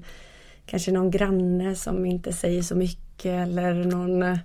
kanske 0.66 0.92
någon 0.92 1.12
granne 1.12 1.76
som 1.76 2.06
inte 2.06 2.34
säger 2.34 2.62
så 2.62 2.76
mycket 2.76 3.48
eller 3.48 3.74
någon 3.74 4.40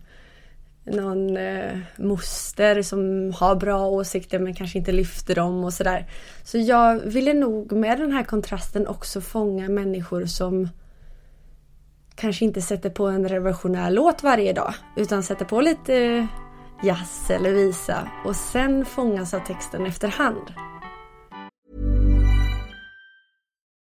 någon 0.85 1.37
eh, 1.37 1.79
moster 1.97 2.83
som 2.83 3.33
har 3.37 3.57
bra 3.57 3.87
åsikter 3.87 4.39
men 4.39 4.55
kanske 4.55 4.79
inte 4.79 4.93
lyfter 4.93 5.35
dem 5.35 5.65
och 5.65 5.73
sådär. 5.73 6.07
Så 6.45 6.59
jag 6.59 7.01
ville 7.01 7.35
nog 7.35 7.73
med 7.73 7.99
den 7.99 8.13
här 8.13 8.23
kontrasten 8.23 8.87
också 8.87 9.21
fånga 9.21 9.69
människor 9.69 10.27
som 10.27 10.69
kanske 12.15 12.45
inte 12.45 12.63
sätter 12.63 12.91
på 12.91 13.07
en 13.07 13.29
revolutionär 13.29 13.91
låt 13.91 14.23
varje 14.23 14.53
dag 14.53 14.75
utan 14.97 15.23
sätter 15.23 15.45
på 15.45 15.61
lite 15.61 16.27
jazz 16.83 17.31
eller 17.31 17.53
visa 17.53 18.09
och 18.25 18.37
sen 18.37 18.85
fångas 18.85 19.35
av 19.35 19.41
texten 19.41 19.87
efterhand. 19.87 20.53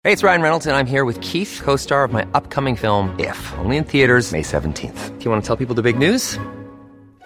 Hej, 0.06 0.16
det 0.16 0.22
är 0.22 0.28
Ryan 0.28 0.42
Reynolds 0.42 0.66
och 0.66 0.72
jag 0.72 0.80
är 0.80 0.84
här 0.84 1.04
med 1.04 1.24
Keith, 1.24 1.64
co-star 1.64 2.04
of 2.04 2.12
my 2.12 2.22
upcoming 2.22 2.76
film 2.76 3.08
If, 3.18 3.54
only 3.64 3.76
in 3.76 3.84
theaters 3.84 4.32
May 4.32 4.42
17 4.42 4.72
th 4.72 5.10
Do 5.18 5.24
you 5.24 5.30
want 5.30 5.44
to 5.44 5.56
tell 5.56 5.66
people 5.66 5.82
the 5.82 5.92
big 5.92 6.10
news? 6.10 6.38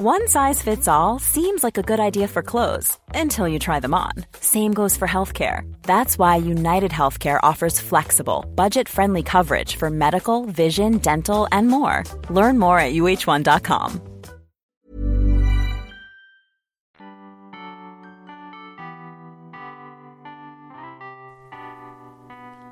One 0.00 0.26
size 0.26 0.60
fits 0.60 0.88
all 0.88 1.20
seems 1.20 1.62
like 1.62 1.78
a 1.78 1.82
good 1.82 2.00
idea 2.00 2.26
for 2.26 2.42
clothes 2.42 2.98
until 3.14 3.46
you 3.46 3.60
try 3.60 3.78
them 3.78 3.94
on. 3.94 4.10
Same 4.40 4.74
goes 4.74 4.96
for 4.96 5.06
healthcare. 5.06 5.72
That's 5.84 6.18
why 6.18 6.34
United 6.34 6.90
Healthcare 6.90 7.38
offers 7.44 7.78
flexible, 7.78 8.44
budget 8.56 8.88
friendly 8.88 9.22
coverage 9.22 9.76
for 9.76 9.90
medical, 9.90 10.46
vision, 10.46 10.98
dental, 10.98 11.46
and 11.52 11.68
more. 11.68 12.02
Learn 12.28 12.58
more 12.58 12.76
at 12.80 12.92
uh1.com. 12.92 14.00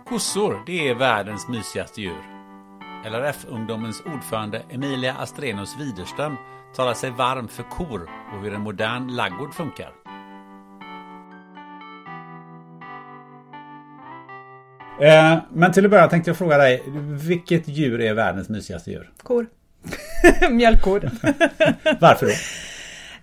Kossor, 0.09 0.63
det 0.67 0.89
är 0.89 0.95
världens 0.95 1.49
mysigaste 1.49 2.01
djur. 2.01 2.33
LRF-ungdomens 3.05 4.01
ordförande 4.01 4.63
Emilia 4.71 5.15
Astrenus 5.15 5.77
Widerström 5.77 6.37
talar 6.77 6.95
sig 6.95 7.11
varm 7.11 7.49
för 7.49 7.63
kor 7.63 8.11
och 8.35 8.43
hur 8.43 8.55
en 8.55 8.61
modern 8.61 9.09
laggård 9.09 9.55
funkar. 9.55 9.93
Eh, 15.01 15.39
men 15.53 15.73
till 15.73 15.85
att 15.85 15.91
börja 15.91 16.09
tänkte 16.09 16.31
jag 16.31 16.39
fråga 16.39 16.59
dig, 16.59 16.83
vilket 17.29 17.69
djur 17.69 18.01
är 18.01 18.15
världens 18.15 18.49
mysigaste 18.49 18.91
djur? 18.91 19.11
Kor. 19.23 19.47
Mjölkkor. 20.51 21.01
Varför 22.01 22.27
då? 22.27 22.33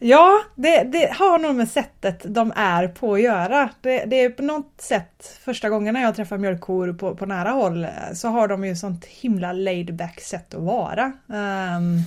Ja, 0.01 0.41
det, 0.55 0.83
det, 0.83 1.13
har 1.13 1.39
nog 1.39 1.55
med 1.55 1.69
sättet 1.69 2.23
de 2.27 2.53
är 2.55 2.87
på 2.87 3.13
att 3.13 3.21
göra. 3.21 3.69
Det, 3.81 4.05
det, 4.05 4.23
är 4.23 4.29
på 4.29 4.43
något 4.43 4.73
sätt 4.77 5.39
första 5.41 5.69
gången 5.69 5.93
när 5.93 6.01
jag 6.01 6.15
träffar 6.15 6.37
mjölkkor 6.37 6.93
på, 6.93 7.15
på 7.15 7.25
nära 7.25 7.49
håll 7.49 7.87
så 8.13 8.27
har 8.27 8.47
de 8.47 8.65
ju 8.65 8.75
sånt 8.75 9.05
himla 9.05 9.53
laid 9.53 9.95
back 9.95 10.21
sätt 10.21 10.53
att 10.53 10.61
vara. 10.61 11.11
Um, 11.27 12.03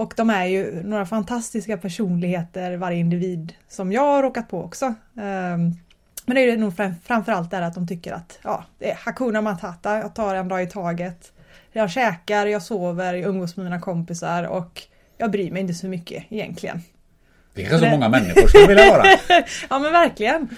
och 0.00 0.14
de 0.16 0.30
är 0.30 0.44
ju 0.44 0.82
några 0.82 1.06
fantastiska 1.06 1.76
personligheter 1.76 2.76
varje 2.76 2.98
individ 2.98 3.52
som 3.68 3.92
jag 3.92 4.02
har 4.02 4.22
råkat 4.22 4.48
på 4.48 4.62
också. 4.62 4.86
Um, 4.86 5.76
men 6.24 6.34
det 6.34 6.50
är 6.50 6.56
nog 6.56 6.72
framförallt 7.04 7.50
där 7.50 7.62
att 7.62 7.74
de 7.74 7.88
tycker 7.88 8.12
att 8.12 8.38
ja, 8.42 8.64
det 8.78 8.90
är 8.90 8.94
Hakuna 8.94 9.40
Matata, 9.40 9.98
jag 9.98 10.14
tar 10.14 10.34
en 10.34 10.48
dag 10.48 10.62
i 10.62 10.66
taget. 10.66 11.32
Jag 11.72 11.90
käkar, 11.90 12.46
jag 12.46 12.62
sover, 12.62 13.14
jag 13.14 13.28
umgås 13.28 13.56
med 13.56 13.64
mina 13.64 13.80
kompisar 13.80 14.44
och 14.44 14.82
jag 15.18 15.30
bryr 15.30 15.50
mig 15.50 15.60
inte 15.60 15.74
så 15.74 15.86
mycket 15.86 16.24
egentligen. 16.28 16.82
Det 17.54 17.64
är 17.64 17.68
kanske 17.68 17.86
så 17.86 17.90
många 17.90 18.08
människor 18.08 18.48
skulle 18.48 18.66
vilja 18.66 18.90
vara. 18.90 19.04
ja 19.70 19.78
men 19.78 19.92
verkligen. 19.92 20.48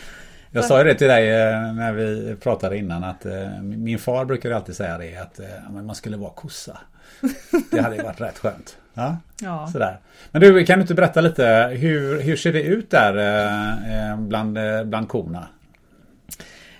Jag 0.50 0.64
sa 0.64 0.78
ju 0.78 0.84
det 0.84 0.94
till 0.94 1.08
dig 1.08 1.30
eh, 1.30 1.72
när 1.72 1.92
vi 1.92 2.36
pratade 2.36 2.78
innan 2.78 3.04
att 3.04 3.26
eh, 3.26 3.62
min 3.62 3.98
far 3.98 4.24
brukar 4.24 4.50
alltid 4.50 4.76
säga 4.76 4.98
det 4.98 5.16
att 5.16 5.40
eh, 5.40 5.70
man 5.70 5.94
skulle 5.94 6.16
vara 6.16 6.30
kossa. 6.30 6.78
Det 7.70 7.80
hade 7.80 7.96
ju 7.96 8.02
varit 8.02 8.20
rätt 8.20 8.38
skönt. 8.38 8.76
Ja, 8.94 9.16
ja. 9.40 9.68
Sådär. 9.72 9.98
Men 10.30 10.40
du, 10.40 10.64
kan 10.64 10.78
du 10.78 10.82
inte 10.82 10.94
berätta 10.94 11.20
lite 11.20 11.70
hur, 11.72 12.20
hur 12.20 12.36
ser 12.36 12.52
det 12.52 12.62
ut 12.62 12.90
där 12.90 14.16
bland, 14.16 14.58
bland 14.84 15.08
korna? 15.08 15.48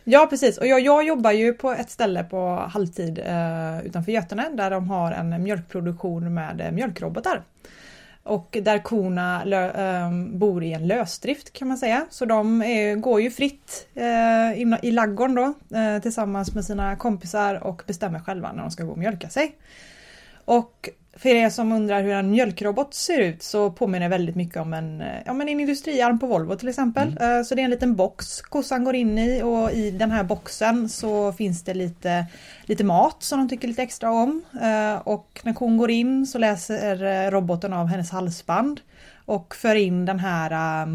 Ja 0.05 0.27
precis 0.31 0.59
och 0.59 0.67
jag, 0.67 0.81
jag 0.81 1.07
jobbar 1.07 1.31
ju 1.31 1.53
på 1.53 1.73
ett 1.73 1.91
ställe 1.91 2.25
på 2.25 2.67
halvtid 2.71 3.19
eh, 3.19 3.87
utanför 3.87 4.13
Götene 4.13 4.49
där 4.53 4.71
de 4.71 4.91
har 4.91 5.13
en 5.13 5.43
mjölkproduktion 5.43 6.35
med 6.35 6.75
mjölkrobotar. 6.75 7.43
Och 8.25 8.59
där 8.63 8.79
korna 8.79 9.45
lö, 9.45 10.07
um, 10.07 10.39
bor 10.39 10.65
i 10.65 10.73
en 10.73 10.87
lösdrift 10.87 11.53
kan 11.53 11.69
man 11.69 11.77
säga. 11.77 12.07
Så 12.11 12.25
de 12.25 12.63
är, 12.63 12.97
går 12.97 13.21
ju 13.21 13.31
fritt 13.31 13.89
in, 14.55 14.77
i 14.83 14.91
laggården 14.91 15.35
då 15.35 15.55
tillsammans 16.01 16.55
med 16.55 16.65
sina 16.65 16.97
kompisar 16.97 17.65
och 17.65 17.83
bestämmer 17.87 18.19
själva 18.21 18.53
när 18.53 18.63
de 18.63 18.71
ska 18.71 18.85
gå 18.85 18.93
och 18.93 18.99
mjölka 18.99 19.29
sig. 19.29 19.57
Och 20.45 20.89
för 21.23 21.29
er 21.29 21.51
som 21.51 21.73
undrar 21.73 22.03
hur 22.03 22.13
en 22.13 22.31
mjölkrobot 22.31 22.95
ser 22.95 23.19
ut 23.19 23.43
så 23.43 23.71
påminner 23.71 24.09
väldigt 24.09 24.37
mycket 24.37 24.57
om 24.57 24.75
en, 24.75 25.01
eh, 25.01 25.23
ja, 25.27 25.33
men 25.33 25.49
en 25.49 25.61
industriarm 25.61 26.19
på 26.19 26.27
Volvo 26.27 26.57
till 26.57 26.69
exempel. 26.69 27.17
Mm. 27.21 27.45
Så 27.45 27.55
det 27.55 27.63
är 27.63 27.65
en 27.65 27.71
liten 27.71 27.97
box 27.97 28.41
kossan 28.41 28.85
går 28.85 28.95
in 28.95 29.19
i 29.19 29.43
och 29.43 29.73
i 29.73 29.91
den 29.91 30.11
här 30.11 30.25
boxen 30.25 30.89
så 30.89 31.33
finns 31.33 31.63
det 31.63 31.75
lite, 31.75 32.27
lite 32.63 32.85
mat 32.85 33.23
som 33.23 33.39
de 33.39 33.49
tycker 33.49 33.69
lite 33.69 33.83
extra 33.83 34.11
om. 34.11 34.43
Och 35.05 35.41
när 35.45 35.53
kon 35.53 35.77
går 35.77 35.91
in 35.91 36.27
så 36.27 36.39
läser 36.39 37.31
roboten 37.31 37.73
av 37.73 37.87
hennes 37.87 38.11
halsband 38.11 38.81
och 39.25 39.55
för 39.55 39.75
in 39.75 40.05
den 40.05 40.19
här 40.19 40.89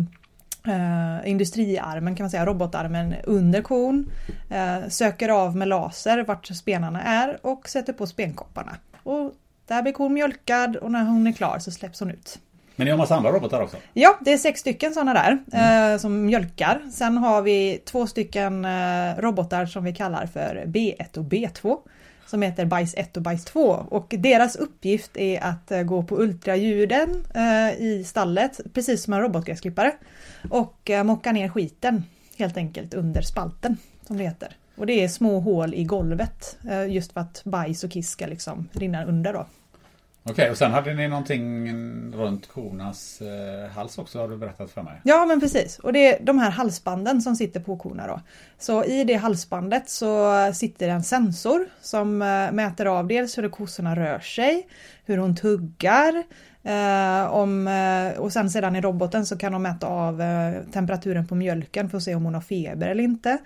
Uh, 0.67 1.29
industriarmen 1.29 2.15
kan 2.15 2.23
man 2.23 2.31
säga, 2.31 2.45
robotarmen 2.45 3.15
under 3.23 3.61
kon. 3.61 4.11
Uh, 4.51 4.89
söker 4.89 5.29
av 5.29 5.55
med 5.55 5.67
laser 5.67 6.23
vart 6.23 6.47
spenarna 6.47 7.01
är 7.01 7.45
och 7.45 7.69
sätter 7.69 7.93
på 7.93 8.07
spenkopparna. 8.07 8.77
Och 9.03 9.33
där 9.67 9.81
blir 9.81 9.93
kon 9.93 10.13
mjölkad 10.13 10.75
och 10.75 10.91
när 10.91 11.03
hon 11.03 11.27
är 11.27 11.31
klar 11.31 11.59
så 11.59 11.71
släpps 11.71 11.99
hon 11.99 12.11
ut. 12.11 12.39
Men 12.75 12.85
ni 12.85 12.91
har 12.91 12.97
massa 12.97 13.15
andra 13.15 13.31
robotar 13.31 13.61
också? 13.61 13.77
Ja, 13.93 14.17
det 14.21 14.33
är 14.33 14.37
sex 14.37 14.59
stycken 14.59 14.93
sådana 14.93 15.13
där 15.13 15.37
mm. 15.51 15.93
eh, 15.93 15.99
som 15.99 16.25
mjölkar. 16.25 16.81
Sen 16.91 17.17
har 17.17 17.41
vi 17.41 17.81
två 17.85 18.07
stycken 18.07 18.65
eh, 18.65 19.17
robotar 19.17 19.65
som 19.65 19.83
vi 19.83 19.95
kallar 19.95 20.25
för 20.25 20.63
B1 20.65 21.17
och 21.17 21.25
B2 21.25 21.77
som 22.27 22.41
heter 22.41 22.65
Bajs 22.65 22.93
1 22.97 23.17
och 23.17 23.23
Bajs 23.23 23.45
2 23.45 23.61
och 23.89 24.13
deras 24.17 24.55
uppgift 24.55 25.17
är 25.17 25.43
att 25.43 25.71
eh, 25.71 25.83
gå 25.83 26.03
på 26.03 26.21
ultraljuden 26.21 27.23
eh, 27.35 27.81
i 27.81 28.03
stallet 28.07 28.59
precis 28.73 29.03
som 29.03 29.13
en 29.13 29.21
robotgräsklippare 29.21 29.91
och 30.49 30.89
eh, 30.89 31.03
mocka 31.03 31.31
ner 31.31 31.49
skiten 31.49 32.03
helt 32.37 32.57
enkelt 32.57 32.93
under 32.93 33.21
spalten 33.21 33.77
som 34.07 34.17
det 34.17 34.23
heter. 34.23 34.55
Och 34.75 34.85
det 34.85 35.03
är 35.03 35.07
små 35.07 35.39
hål 35.39 35.73
i 35.73 35.83
golvet 35.83 36.57
just 36.89 37.13
för 37.13 37.21
att 37.21 37.41
bajs 37.43 37.83
och 37.83 37.91
kiss 37.91 38.09
ska 38.09 38.25
liksom 38.25 38.69
rinna 38.73 39.05
under 39.05 39.33
då. 39.33 39.45
Okej, 40.29 40.33
okay, 40.33 40.51
och 40.51 40.57
sen 40.57 40.71
hade 40.71 40.93
ni 40.93 41.07
någonting 41.07 41.71
runt 42.13 42.47
kornas 42.47 43.21
eh, 43.21 43.71
hals 43.71 43.97
också 43.97 44.19
har 44.19 44.29
du 44.29 44.37
berättat 44.37 44.71
för 44.71 44.81
mig. 44.81 45.01
Ja, 45.03 45.25
men 45.25 45.39
precis. 45.39 45.79
Och 45.79 45.93
det 45.93 46.13
är 46.13 46.25
de 46.25 46.39
här 46.39 46.51
halsbanden 46.51 47.21
som 47.21 47.35
sitter 47.35 47.59
på 47.59 47.77
korna 47.77 48.07
då. 48.07 48.21
Så 48.59 48.83
i 48.83 49.03
det 49.03 49.13
halsbandet 49.13 49.89
så 49.89 50.33
sitter 50.53 50.89
en 50.89 51.03
sensor 51.03 51.67
som 51.81 52.21
eh, 52.21 52.51
mäter 52.51 52.85
av 52.85 53.07
dels 53.07 53.37
hur 53.37 53.49
kossorna 53.49 53.95
rör 53.95 54.19
sig, 54.19 54.67
hur 55.05 55.17
hon 55.17 55.35
tuggar, 55.35 56.23
eh, 56.63 57.33
om, 57.33 57.67
eh, 57.67 58.19
och 58.19 58.33
sen 58.33 58.49
sedan 58.49 58.75
i 58.75 58.81
roboten 58.81 59.25
så 59.25 59.37
kan 59.37 59.51
de 59.51 59.63
mäta 59.63 59.87
av 59.87 60.21
eh, 60.21 60.53
temperaturen 60.73 61.27
på 61.27 61.35
mjölken 61.35 61.89
för 61.89 61.97
att 61.97 62.03
se 62.03 62.15
om 62.15 62.25
hon 62.25 62.33
har 62.33 62.41
feber 62.41 62.87
eller 62.87 63.03
inte. 63.03 63.37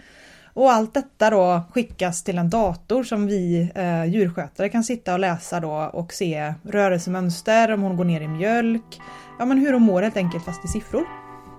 Och 0.53 0.71
allt 0.71 0.93
detta 0.93 1.29
då 1.29 1.61
skickas 1.73 2.23
till 2.23 2.37
en 2.37 2.49
dator 2.49 3.03
som 3.03 3.27
vi 3.27 3.71
eh, 3.75 4.05
djurskötare 4.05 4.69
kan 4.69 4.83
sitta 4.83 5.13
och 5.13 5.19
läsa 5.19 5.59
då 5.59 5.89
och 5.93 6.13
se 6.13 6.53
rörelsemönster, 6.63 7.71
om 7.71 7.81
hon 7.81 7.97
går 7.97 8.05
ner 8.05 8.21
i 8.21 8.27
mjölk, 8.27 9.01
ja 9.39 9.45
men 9.45 9.57
hur 9.57 9.73
hon 9.73 9.81
mår 9.81 10.01
helt 10.01 10.17
enkelt 10.17 10.45
fast 10.45 10.65
i 10.65 10.67
siffror. 10.67 11.05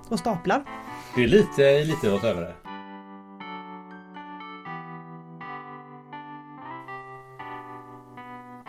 Och 0.09 0.19
staplar. 0.19 0.65
Det 1.17 1.23
är 1.23 1.29
lite 1.29 1.65
elitidrott 1.65 2.25
över 2.25 2.41
det. 2.41 2.55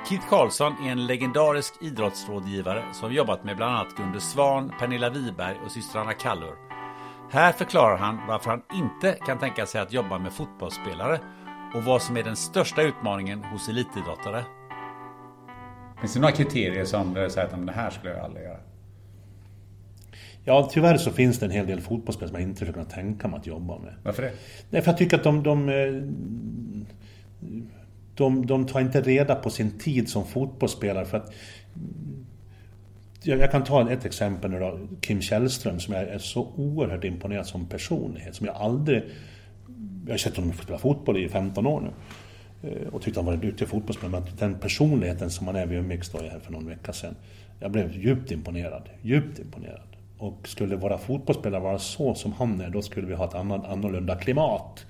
Kit 0.09 0.21
Karlsson 0.29 0.73
är 0.85 0.91
en 0.91 1.05
legendarisk 1.07 1.73
idrottsrådgivare 1.81 2.83
som 2.93 3.13
jobbat 3.13 3.43
med 3.43 3.57
bland 3.57 3.75
annat 3.75 3.95
Gunde 3.97 4.21
Svan, 4.21 4.73
Pernilla 4.79 5.09
Wiberg 5.09 5.57
och 5.65 5.71
systrarna 5.71 6.13
Kallur. 6.13 6.72
Här 7.33 7.51
förklarar 7.51 7.97
han 7.97 8.27
varför 8.27 8.49
han 8.49 8.61
inte 8.73 9.17
kan 9.25 9.39
tänka 9.39 9.65
sig 9.65 9.81
att 9.81 9.93
jobba 9.93 10.19
med 10.19 10.33
fotbollsspelare 10.33 11.19
och 11.75 11.83
vad 11.83 12.01
som 12.01 12.17
är 12.17 12.23
den 12.23 12.35
största 12.35 12.81
utmaningen 12.81 13.43
hos 13.43 13.69
elitidrottare. 13.69 14.43
Finns 16.01 16.13
det 16.13 16.19
några 16.19 16.35
kriterier 16.35 16.85
som 16.85 17.13
du 17.13 17.29
säger 17.29 17.47
att 17.47 17.65
det 17.65 17.73
här 17.73 17.89
skulle 17.89 18.13
jag 18.13 18.25
aldrig 18.25 18.43
göra? 18.43 18.57
Ja, 20.43 20.69
tyvärr 20.71 20.97
så 20.97 21.11
finns 21.11 21.39
det 21.39 21.45
en 21.45 21.51
hel 21.51 21.67
del 21.67 21.81
fotbollsspelare 21.81 22.29
som 22.29 22.39
jag 22.39 22.49
inte 22.49 22.55
skulle 22.55 22.73
kunna 22.73 22.85
tänka 22.85 23.27
mig 23.27 23.39
att 23.39 23.47
jobba 23.47 23.79
med. 23.79 23.93
Varför 24.03 24.23
det? 24.23 24.31
Nej, 24.69 24.81
för 24.81 24.91
jag 24.91 24.97
tycker 24.97 25.17
att 25.17 25.23
de, 25.23 25.43
de, 25.43 25.69
eh, 25.69 26.03
de, 28.15 28.45
de 28.45 28.65
tar 28.65 28.79
inte 28.81 29.01
reda 29.01 29.35
på 29.35 29.49
sin 29.49 29.79
tid 29.79 30.09
som 30.09 30.25
fotbollsspelare 30.25 31.05
för 31.05 31.17
att 31.17 31.33
jag, 33.23 33.39
jag 33.39 33.51
kan 33.51 33.63
ta 33.63 33.91
ett 33.91 34.05
exempel 34.05 34.51
nu 34.51 34.59
då. 34.59 34.79
Kim 35.01 35.21
Källström 35.21 35.79
som 35.79 35.93
jag 35.93 36.03
är 36.03 36.17
så 36.17 36.53
oerhört 36.55 37.03
imponerad 37.03 37.47
som 37.47 37.65
personlighet. 37.65 38.35
Som 38.35 38.47
jag 38.47 38.55
aldrig... 38.55 39.03
Jag 40.05 40.13
har 40.13 40.17
sett 40.17 40.35
honom 40.35 40.53
spela 40.53 40.77
fotboll 40.77 41.17
i 41.17 41.29
15 41.29 41.67
år 41.67 41.81
nu. 41.81 41.91
Eh, 42.69 42.87
och 42.87 43.01
tyckte 43.01 43.19
han 43.19 43.25
var 43.25 43.33
en 43.33 43.39
duktig 43.39 43.67
fotbollsspelare. 43.67 44.21
Men 44.21 44.37
den 44.37 44.59
personligheten 44.59 45.29
som 45.29 45.47
han 45.47 45.55
är 45.55 45.65
vid 45.65 45.79
Umix 45.79 46.09
då 46.09 46.17
här 46.17 46.39
för 46.39 46.51
någon 46.51 46.67
vecka 46.67 46.93
sedan. 46.93 47.15
Jag 47.59 47.71
blev 47.71 47.97
djupt 47.97 48.31
imponerad. 48.31 48.89
Djupt 49.01 49.39
imponerad. 49.39 49.93
Och 50.17 50.47
skulle 50.47 50.75
våra 50.75 50.97
fotbollsspelare 50.97 51.61
vara 51.61 51.79
så 51.79 52.15
som 52.15 52.33
han 52.33 52.61
är, 52.61 52.69
då 52.69 52.81
skulle 52.81 53.07
vi 53.07 53.13
ha 53.13 53.25
ett 53.25 53.35
annan, 53.35 53.65
annorlunda 53.65 54.15
klimat 54.15 54.85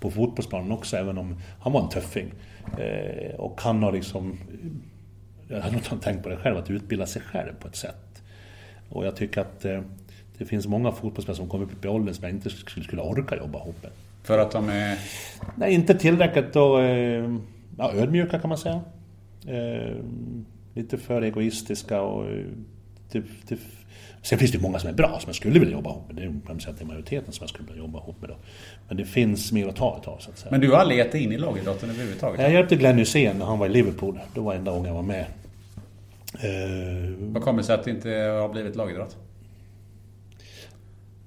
på 0.00 0.10
fotbollsplanen 0.10 0.72
också, 0.72 0.96
även 0.96 1.18
om 1.18 1.36
han 1.60 1.72
var 1.72 1.82
en 1.82 1.88
tuffing. 1.88 2.32
Eh, 2.78 3.34
och 3.34 3.60
han 3.60 3.82
har 3.82 3.92
liksom 3.92 4.38
jag 5.48 5.60
hade 5.60 5.76
nog 5.90 6.00
tänkt 6.00 6.22
på 6.22 6.28
det 6.28 6.36
själv, 6.36 6.56
att 6.56 6.70
utbilda 6.70 7.06
sig 7.06 7.22
själv 7.22 7.52
på 7.60 7.68
ett 7.68 7.76
sätt. 7.76 8.22
Och 8.88 9.06
jag 9.06 9.16
tycker 9.16 9.40
att 9.40 9.64
eh, 9.64 9.80
det 10.38 10.44
finns 10.44 10.66
många 10.66 10.92
fotbollsspelare 10.92 11.36
som 11.36 11.48
kommer 11.48 11.64
upp 11.64 11.84
i 11.84 11.88
åldern 11.88 12.14
som 12.14 12.24
jag 12.24 12.32
inte 12.32 12.50
skulle, 12.50 13.02
orka 13.02 13.36
jobba 13.36 13.58
ihop 13.58 13.82
med. 13.82 13.92
För 14.22 14.38
att 14.38 14.50
de 14.50 14.68
är... 14.68 14.98
Nej, 15.56 15.74
inte 15.74 15.94
tillräckligt 15.94 16.52
då, 16.52 16.80
eh, 16.80 17.38
ja, 17.78 17.92
ödmjuka 17.94 18.38
kan 18.38 18.48
man 18.48 18.58
säga. 18.58 18.80
Eh, 19.46 19.96
lite 20.74 20.98
för 20.98 21.22
egoistiska 21.22 22.00
och... 22.00 22.24
Det, 23.12 23.22
det, 23.48 23.58
sen 24.28 24.38
finns 24.38 24.52
det 24.52 24.58
många 24.58 24.78
som 24.78 24.90
är 24.90 24.94
bra 24.94 25.18
som 25.20 25.28
jag 25.28 25.34
skulle 25.34 25.58
vilja 25.58 25.74
jobba 25.74 25.90
ihop 25.90 26.06
med. 26.06 26.16
Det 26.16 26.22
är, 26.22 26.72
det 26.72 26.80
är 26.80 26.84
majoriteten 26.84 27.32
som 27.32 27.42
jag 27.42 27.48
skulle 27.50 27.66
vilja 27.68 27.82
jobba 27.82 27.98
ihop 27.98 28.20
med 28.20 28.30
då. 28.30 28.36
Men 28.88 28.96
det 28.96 29.04
finns 29.04 29.52
mer 29.52 29.68
att 29.68 29.76
ta 29.76 29.98
utav 30.02 30.18
så 30.18 30.30
att 30.30 30.38
säga. 30.38 30.50
Men 30.50 30.60
du 30.60 30.70
har 30.70 30.78
aldrig 30.78 30.98
gett 30.98 31.12
dig 31.12 31.22
in 31.24 31.32
i 31.32 31.38
lagidrotten 31.38 31.90
överhuvudtaget? 31.90 32.40
Jag 32.40 32.52
hjälpte 32.52 32.76
Glenn 32.76 32.98
Hysén 32.98 33.38
när 33.38 33.44
han 33.46 33.58
var 33.58 33.66
i 33.66 33.68
Liverpool. 33.68 34.18
Det 34.34 34.40
var 34.40 34.54
enda 34.54 34.70
gången 34.70 34.86
jag 34.86 34.94
var 34.94 35.02
med. 35.02 35.24
Eh, 36.40 37.12
Vad 37.18 37.42
kommer 37.42 37.58
det 37.58 37.66
sig 37.66 37.74
att 37.74 37.84
det 37.84 37.90
inte 37.90 38.08
har 38.10 38.48
blivit 38.48 38.76
lagidrott? 38.76 39.16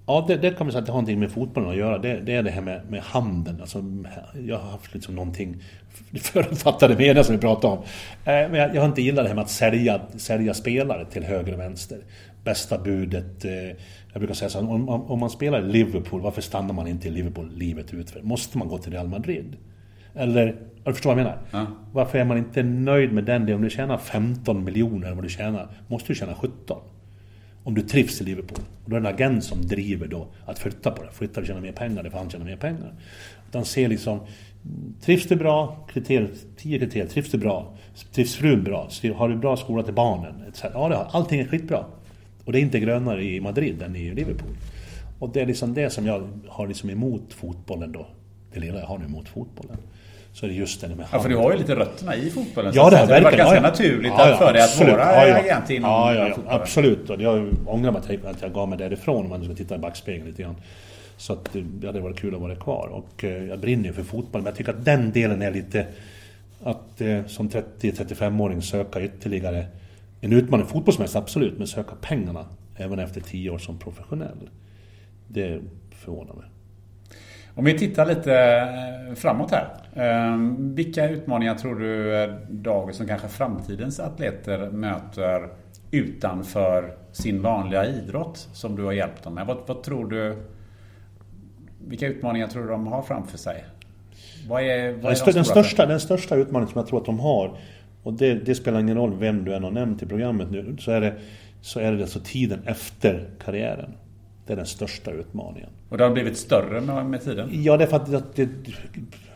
Ja, 0.05 0.25
det, 0.27 0.35
det 0.37 0.59
man 0.59 0.71
säga 0.71 0.79
att 0.79 0.85
det 0.85 0.91
har 0.91 0.97
någonting 0.97 1.19
med 1.19 1.31
fotbollen 1.31 1.69
att 1.69 1.75
göra. 1.75 1.97
Det, 1.97 2.19
det 2.19 2.33
är 2.35 2.43
det 2.43 2.51
här 2.51 2.61
med, 2.61 2.81
med 2.89 3.01
handeln. 3.01 3.61
Alltså, 3.61 3.83
jag 4.47 4.57
har 4.57 4.71
haft 4.71 4.93
liksom 4.93 5.15
någonting 5.15 5.63
förutfattade 6.21 6.95
meningar 6.95 7.23
som 7.23 7.35
vi 7.35 7.41
pratade 7.41 7.73
om. 7.73 7.79
Eh, 7.79 7.83
Men 8.25 8.53
jag, 8.53 8.75
jag 8.75 8.81
har 8.81 8.87
inte 8.87 9.01
gillat 9.01 9.25
det 9.25 9.27
här 9.27 9.35
med 9.35 9.43
att 9.43 9.49
sälja, 9.49 10.01
sälja 10.17 10.53
spelare 10.53 11.05
till 11.05 11.23
höger 11.23 11.53
och 11.53 11.59
vänster. 11.59 11.97
Bästa 12.43 12.77
budet. 12.77 13.45
eh, 13.45 13.51
Jag 14.13 14.19
brukar 14.19 14.33
säga 14.33 14.49
så 14.49 14.61
här, 14.61 14.69
om, 14.69 14.89
om 14.89 15.19
man 15.19 15.29
spelar 15.29 15.59
i 15.59 15.71
Liverpool, 15.71 16.21
varför 16.21 16.41
stannar 16.41 16.73
man 16.73 16.87
inte 16.87 17.07
i 17.07 17.11
Liverpool 17.11 17.51
livet 17.55 17.93
ut? 17.93 18.09
För? 18.09 18.21
Måste 18.21 18.57
man 18.57 18.67
gå 18.67 18.77
till 18.77 18.91
Real 18.91 19.07
Madrid? 19.07 19.55
Eller, 20.15 20.55
du 20.85 20.93
förstår 20.93 21.09
vad 21.15 21.19
jag 21.19 21.23
menar? 21.25 21.37
Ja. 21.51 21.65
Varför 21.93 22.17
är 22.19 22.25
man 22.25 22.37
inte 22.37 22.63
nöjd 22.63 23.11
med 23.13 23.23
den 23.23 23.41
delen? 23.41 23.55
Om 23.55 23.61
du 23.63 23.69
tjänar 23.69 23.97
15 23.97 24.63
miljoner, 24.63 25.13
vad 25.13 25.23
du 25.23 25.29
tjänar, 25.29 25.67
måste 25.87 26.07
du 26.07 26.15
tjäna 26.15 26.33
17. 26.35 26.77
Om 27.63 27.73
du 27.75 27.81
trivs 27.81 28.21
i 28.21 28.23
Liverpool. 28.23 28.59
Och 28.83 28.89
då 28.89 28.95
är 28.95 28.99
det 29.01 29.09
en 29.09 29.15
agent 29.15 29.43
som 29.43 29.61
driver 29.67 30.07
då 30.07 30.27
att 30.45 30.59
flytta 30.59 30.91
på 30.91 31.03
det. 31.03 31.11
Flytta 31.11 31.41
och 31.41 31.47
tjäna 31.47 31.61
mer 31.61 31.71
pengar, 31.71 32.03
det 32.03 32.11
får 32.11 32.17
han 32.17 32.29
tjäna 32.29 32.45
mer 32.45 32.55
pengar. 32.55 32.93
Utan 33.49 33.65
se 33.65 33.87
liksom, 33.87 34.19
trivs 35.01 35.27
du 35.27 35.35
bra? 35.35 35.87
Kriterier, 35.93 36.29
10 36.57 36.79
kriterier. 36.79 37.07
Trivs 37.07 37.31
du 37.31 37.37
bra? 37.37 37.73
Trivs 38.13 38.35
frun 38.35 38.63
bra? 38.63 38.89
Har 39.15 39.29
du 39.29 39.35
bra 39.35 39.57
skola 39.57 39.83
till 39.83 39.93
barnen? 39.93 40.43
Etc. 40.49 40.63
Ja, 40.73 40.89
det 40.89 40.95
har, 40.95 41.07
allting 41.11 41.39
är 41.39 41.45
skitbra. 41.45 41.85
Och 42.45 42.51
det 42.51 42.59
är 42.59 42.61
inte 42.61 42.79
grönare 42.79 43.23
i 43.23 43.41
Madrid 43.41 43.81
än 43.81 43.95
i 43.95 44.13
Liverpool. 44.13 44.55
Och 45.19 45.29
det 45.29 45.41
är 45.41 45.45
liksom 45.45 45.73
det 45.73 45.89
som 45.89 46.05
jag 46.05 46.29
har 46.47 46.67
liksom 46.67 46.89
emot 46.89 47.33
fotbollen 47.33 47.91
då. 47.91 48.07
Det 48.53 48.59
lilla 48.59 48.79
jag 48.79 48.85
har 48.85 48.97
nu 48.97 49.05
emot 49.05 49.29
fotbollen. 49.29 49.77
Så 50.33 50.45
är 50.45 50.49
det 50.49 50.55
just 50.55 50.81
det 50.81 50.87
med 50.87 51.05
Ja, 51.11 51.19
för 51.19 51.29
du 51.29 51.35
har 51.35 51.51
ju 51.51 51.57
lite 51.57 51.75
rötterna 51.75 52.15
i 52.15 52.29
fotbollen. 52.29 52.71
Ja, 52.75 52.89
det 52.89 52.97
har 52.97 53.01
jag 53.01 53.09
det 53.09 53.13
var 53.13 53.21
verkligen. 53.21 53.37
ganska 53.37 53.55
Ja, 53.55 53.61
naturligt 53.61 54.11
Ja, 54.17 54.29
ja, 54.29 54.37
för 54.37 54.53
dig 54.53 54.61
att 54.61 54.79
vara 54.79 55.27
Ja, 55.27 55.39
agent 55.39 55.69
inom 55.69 55.89
ja, 55.91 56.13
ja, 56.15 56.27
ja. 56.27 56.35
Absolut. 56.47 57.09
Och 57.09 57.21
jag 57.21 57.49
ångrar 57.65 57.91
mig 57.91 58.01
att 58.19 58.25
att 58.25 58.41
jag 58.41 58.53
gav 58.53 58.69
mig 58.69 58.77
därifrån 58.77 59.23
om 59.23 59.29
man 59.29 59.43
ska 59.45 59.53
titta 59.55 59.75
i 59.75 59.77
backspegeln 59.77 60.27
lite 60.27 60.41
grann. 60.41 60.55
Så 61.17 61.33
att 61.33 61.55
eh, 61.55 61.61
det 61.61 61.87
hade 61.87 61.99
varit 61.99 62.19
kul 62.19 62.35
att 62.35 62.41
vara 62.41 62.55
kvar. 62.55 62.87
Och 62.87 63.23
eh, 63.23 63.43
jag 63.45 63.59
brinner 63.59 63.85
ju 63.85 63.93
för 63.93 64.03
fotboll. 64.03 64.41
Men 64.41 64.45
jag 64.45 64.55
tycker 64.57 64.71
att 64.73 64.85
den 64.85 65.11
delen 65.11 65.41
är 65.41 65.51
lite... 65.51 65.85
Att 66.63 67.01
eh, 67.01 67.25
som 67.27 67.49
30-35-åring 67.49 68.61
söka 68.61 69.01
ytterligare 69.01 69.65
en 70.21 70.33
utmaning 70.33 70.65
fotbollsmässigt, 70.65 71.15
absolut. 71.15 71.57
Men 71.57 71.67
söka 71.67 71.95
pengarna 72.01 72.45
även 72.75 72.99
efter 72.99 73.21
10 73.21 73.49
år 73.49 73.57
som 73.57 73.79
professionell. 73.79 74.49
Det 75.27 75.61
förvånar 75.91 76.33
mig. 76.33 76.45
Om 77.55 77.65
vi 77.65 77.77
tittar 77.77 78.05
lite 78.05 78.33
eh, 79.09 79.15
framåt 79.15 79.51
här. 79.51 79.67
Eh, 79.93 80.37
Vilka 80.57 81.09
utmaningar 81.09 81.55
tror 81.55 81.75
du 81.75 82.35
dagens 82.49 82.99
och 82.99 83.07
kanske 83.07 83.27
framtidens 83.27 83.99
atleter 83.99 84.69
möter 84.69 85.49
utanför 85.91 86.93
sin 87.11 87.41
vanliga 87.41 87.85
idrott 87.85 88.49
som 88.53 88.75
du 88.75 88.83
har 88.83 88.91
hjälpt 88.91 89.23
dem 89.23 89.33
med? 89.33 89.45
Vad, 89.45 89.57
vad 89.67 89.83
tror 89.83 90.09
du... 90.09 90.37
Vilka 91.87 92.07
utmaningar 92.07 92.47
tror 92.47 92.63
du 92.63 92.69
de 92.69 92.87
har 92.87 93.01
framför 93.01 93.37
sig? 93.37 93.65
Vad 94.47 94.61
är, 94.61 94.91
vad 94.91 95.11
är 95.11 95.25
Den, 95.25 95.33
de 95.33 95.43
största, 95.43 95.85
den 95.85 95.99
största 95.99 96.35
utmaningen 96.35 96.71
som 96.71 96.79
jag 96.79 96.87
tror 96.87 96.99
att 96.99 97.05
de 97.05 97.19
har, 97.19 97.57
och 98.03 98.13
det, 98.13 98.33
det 98.33 98.55
spelar 98.55 98.79
ingen 98.79 98.97
roll 98.97 99.13
vem 99.19 99.45
du 99.45 99.53
än 99.53 99.63
har 99.63 99.71
nämnt 99.71 100.03
i 100.03 100.05
programmet 100.05 100.51
nu, 100.51 100.75
så 100.79 100.91
är 100.91 101.01
det, 101.01 101.15
så 101.61 101.79
är 101.79 101.91
det 101.91 102.01
alltså 102.01 102.19
tiden 102.23 102.59
efter 102.65 103.29
karriären. 103.45 103.91
Det 104.45 104.53
är 104.53 104.57
den 104.57 104.65
största 104.65 105.11
utmaningen. 105.11 105.69
Och 105.89 105.97
det 105.97 106.03
har 106.03 106.11
blivit 106.11 106.37
större 106.37 106.81
med, 106.81 107.05
med 107.05 107.21
tiden? 107.21 107.49
Ja, 107.51 107.77
det 107.77 107.83
är 107.83 107.87
för 107.87 107.95
att 107.95 108.11
det, 108.11 108.23
det, 108.35 108.49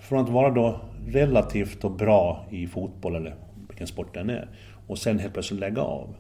från 0.02 0.24
att 0.24 0.30
vara 0.30 0.50
då 0.50 0.82
relativt 1.08 1.84
och 1.84 1.92
bra 1.92 2.46
i 2.50 2.68
fotboll 2.68 3.16
eller 3.16 3.36
vilken 3.68 3.88
sport 3.88 4.14
den 4.14 4.30
är 4.30 4.48
och 4.88 4.98
sen 4.98 5.20
helt 5.20 5.34
plötsligt 5.34 5.60
lägga 5.60 5.82
av. 5.82 6.16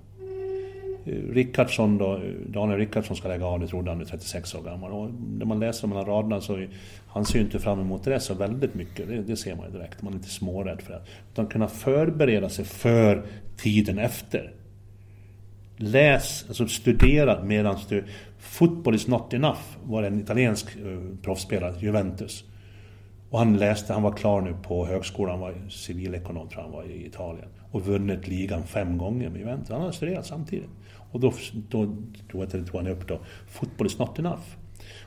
Rickardsson 1.05 1.97
då, 1.97 2.21
Daniel 2.47 2.79
Rickardsson 2.79 3.17
ska 3.17 3.27
lägga 3.27 3.45
av, 3.45 3.59
det 3.59 3.67
trodde 3.67 3.91
han, 3.91 4.01
är 4.01 4.05
36 4.05 4.55
år 4.55 4.61
gammal. 4.61 4.91
Och 4.91 5.09
när 5.37 5.45
man 5.45 5.59
läser 5.59 5.87
mellan 5.87 6.05
raderna 6.05 6.41
så 6.41 6.65
han 7.07 7.25
ser 7.25 7.39
ju 7.39 7.45
inte 7.45 7.59
fram 7.59 7.79
emot 7.79 8.03
det 8.03 8.19
så 8.19 8.33
väldigt 8.33 8.75
mycket. 8.75 9.07
Det, 9.07 9.21
det 9.21 9.35
ser 9.35 9.55
man 9.55 9.65
ju 9.65 9.71
direkt. 9.77 10.01
Man 10.01 10.13
är 10.13 10.17
inte 10.17 10.29
smårädd 10.29 10.81
för 10.81 10.93
det. 10.93 11.01
Utan 11.31 11.47
kunna 11.47 11.67
förbereda 11.67 12.49
sig 12.49 12.65
för 12.65 13.23
tiden 13.57 13.99
efter. 13.99 14.51
Läs, 15.77 16.45
alltså 16.47 16.67
studera 16.67 17.43
medan 17.43 17.77
du... 17.89 18.03
Football 18.37 18.95
is 18.95 19.07
not 19.07 19.33
enough 19.33 19.61
var 19.83 20.03
en 20.03 20.19
italiensk 20.19 20.77
uh, 20.77 21.15
proffsspelare, 21.21 21.75
Juventus. 21.79 22.43
Och 23.29 23.39
han 23.39 23.57
läste, 23.57 23.93
han 23.93 24.03
var 24.03 24.11
klar 24.11 24.41
nu 24.41 24.55
på 24.63 24.85
högskolan, 24.85 25.31
han 25.31 25.41
var 25.41 25.69
civilekonom 25.69 26.49
tror 26.49 26.61
jag 26.61 26.63
han 26.63 26.71
var 26.71 26.83
i 26.83 27.05
Italien. 27.05 27.47
Och 27.71 27.85
vunnit 27.85 28.27
ligan 28.27 28.63
fem 28.63 28.97
gånger 28.97 29.29
med 29.29 29.39
Juventus. 29.39 29.69
Han 29.69 29.81
hade 29.81 29.93
studerat 29.93 30.25
samtidigt. 30.25 30.69
Och 31.13 31.19
då, 31.19 31.33
då, 31.69 31.85
då 32.31 32.39
jag, 32.39 32.51
tog 32.51 32.75
han 32.75 32.87
upp 32.87 33.07
då, 33.07 33.19
football 33.47 33.87
is 33.87 33.99
not 33.99 34.19
enough. 34.19 34.43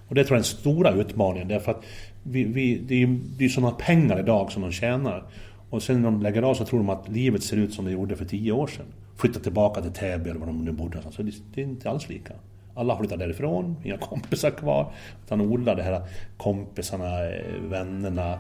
Och 0.09 0.15
det 0.15 0.25
tror 0.25 0.37
jag 0.37 0.47
är 0.47 0.51
den 0.51 0.61
stora 0.61 0.91
utmaningen 0.91 1.49
därför 1.49 1.71
att 1.71 1.85
vi, 2.23 2.45
vi, 2.45 2.79
det 2.79 2.95
är 2.95 2.99
ju 2.99 3.19
det 3.39 3.45
är 3.45 3.49
sådana 3.49 3.73
pengar 3.73 4.21
idag 4.21 4.53
som 4.53 4.63
de 4.63 4.73
tjänar. 4.73 5.25
Och 5.71 5.83
sen 5.83 6.03
när 6.03 6.11
de 6.11 6.23
lägger 6.23 6.43
av 6.43 6.55
så 6.55 6.65
tror 6.65 6.79
de 6.79 6.91
att 6.91 7.09
livet 7.09 7.43
ser 7.43 7.57
ut 7.57 7.75
som 7.75 7.85
det 7.85 7.91
gjorde 7.91 8.17
för 8.17 8.25
tio 8.25 8.53
år 8.53 8.67
sedan. 8.67 8.87
Flytta 9.17 9.41
tillbaka 9.41 9.83
till 9.83 9.93
Täby 9.93 10.31
eller 10.31 10.41
var 10.41 10.47
de 10.47 10.65
nu 10.65 10.73
bodde 10.73 10.97
någonstans. 10.97 11.15
Så 11.15 11.23
det, 11.23 11.33
det 11.55 11.61
är 11.61 11.65
inte 11.65 11.91
alls 11.91 12.09
lika. 12.09 12.33
Alla 12.75 12.99
flyttar 12.99 13.17
därifrån, 13.17 13.77
inga 13.85 13.99
kompisar 13.99 14.51
kvar. 14.51 14.93
Utan 15.25 15.41
odlar 15.41 15.77
det 15.77 15.83
här 15.83 16.03
kompisarna, 16.37 17.29
eh, 17.31 17.61
vännerna, 17.63 18.33